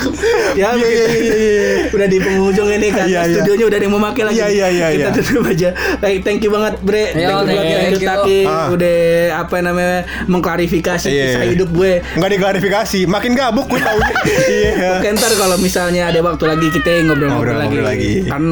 Iya, 0.52 0.70
iya, 0.72 1.06
iya, 1.12 1.34
iya. 1.34 1.70
udah 1.90 2.08
di 2.08 2.18
penghujung 2.18 2.68
ini 2.70 2.88
kan. 2.88 3.06
Iya, 3.06 3.20
iya. 3.24 3.34
Studionya 3.36 3.64
udah 3.68 3.76
ada 3.76 3.84
yang 3.84 3.94
mau 3.94 4.02
pakai 4.02 4.22
lagi. 4.24 4.36
Iya, 4.38 4.46
iya, 4.48 4.66
iya, 4.68 4.86
Kita 4.88 5.00
iya. 5.02 5.10
tutup 5.14 5.44
aja. 5.44 5.68
Baik, 5.98 6.18
thank 6.22 6.40
you 6.40 6.50
banget, 6.50 6.74
Bre. 6.80 7.04
Thank 7.06 7.16
you 7.16 7.22
Yo, 7.22 7.34
banget, 7.34 7.46
thank 7.48 7.62
thank 7.62 7.92
you. 7.94 8.08
Taki. 8.08 8.38
Ah. 8.44 8.66
Udah 8.70 8.96
apa 9.38 9.56
namanya 9.60 9.98
mengklarifikasi 10.26 11.08
Iya. 11.08 11.24
kisah 11.28 11.44
hidup 11.48 11.68
gue. 11.70 11.92
Enggak 12.16 12.30
diklarifikasi, 12.32 13.00
makin 13.06 13.32
gabuk 13.34 13.66
gue 13.68 13.80
tahu. 13.80 14.00
Iya. 14.52 14.98
Oke 14.98 15.08
ntar 15.12 15.32
kalau 15.34 15.56
misalnya 15.58 16.08
ada 16.08 16.20
waktu 16.20 16.44
lagi 16.46 16.66
kita 16.70 17.04
ngobrol-ngobrol 17.04 17.51
lagi. 17.54 17.76
Ngobrol-ngobrol 17.76 17.86
lagi. 17.86 18.12
Kan 18.26 18.42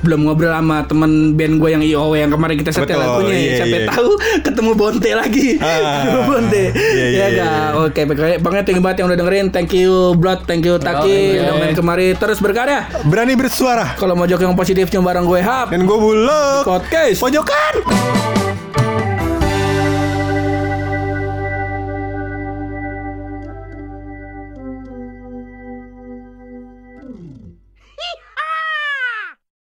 belum 0.00 0.20
ngobrol 0.26 0.52
sama 0.52 0.76
temen 0.84 1.10
band 1.34 1.54
gue 1.56 1.70
yang 1.70 1.82
IOW 1.82 2.12
yang 2.14 2.30
kemarin 2.30 2.56
kita 2.56 2.70
setel 2.70 2.96
Betul, 2.96 3.00
lagunya. 3.00 3.36
iya, 3.36 3.52
Siapa 3.60 3.76
iya. 3.76 3.88
tahu 3.88 4.10
ketemu 4.42 4.70
Bonte 4.74 5.10
lagi. 5.12 5.48
Ah. 5.58 5.76
ketemu 6.02 6.20
Bonte. 6.30 6.64
Iya, 6.70 6.72
iya, 6.74 7.06
ya 7.06 7.26
iya, 7.26 7.26
gak? 7.36 7.68
Oke, 7.80 8.00
pokoknya 8.04 8.36
banget 8.38 8.62
thank 8.64 8.78
you 8.78 8.84
banget 8.84 8.96
yang 9.00 9.08
udah 9.08 9.18
dengerin. 9.18 9.46
Thank 9.50 9.70
you 9.72 9.92
Blood, 10.14 10.40
thank 10.44 10.62
you 10.62 10.76
Taki 10.76 11.18
udah 11.38 11.54
main 11.56 11.74
kemari 11.74 12.12
terus 12.14 12.38
berkarya. 12.38 12.86
Berani 13.06 13.34
bersuara. 13.34 13.96
Kalau 13.96 14.14
mau 14.14 14.26
jok 14.26 14.40
yang 14.40 14.54
positif 14.54 14.90
cuma 14.90 15.10
bareng 15.10 15.24
gue 15.24 15.40
Hap. 15.40 15.70
Dan 15.70 15.86
gue 15.86 15.98
buluk. 15.98 16.62
Podcast. 16.66 17.18
Pojokan. 17.20 18.49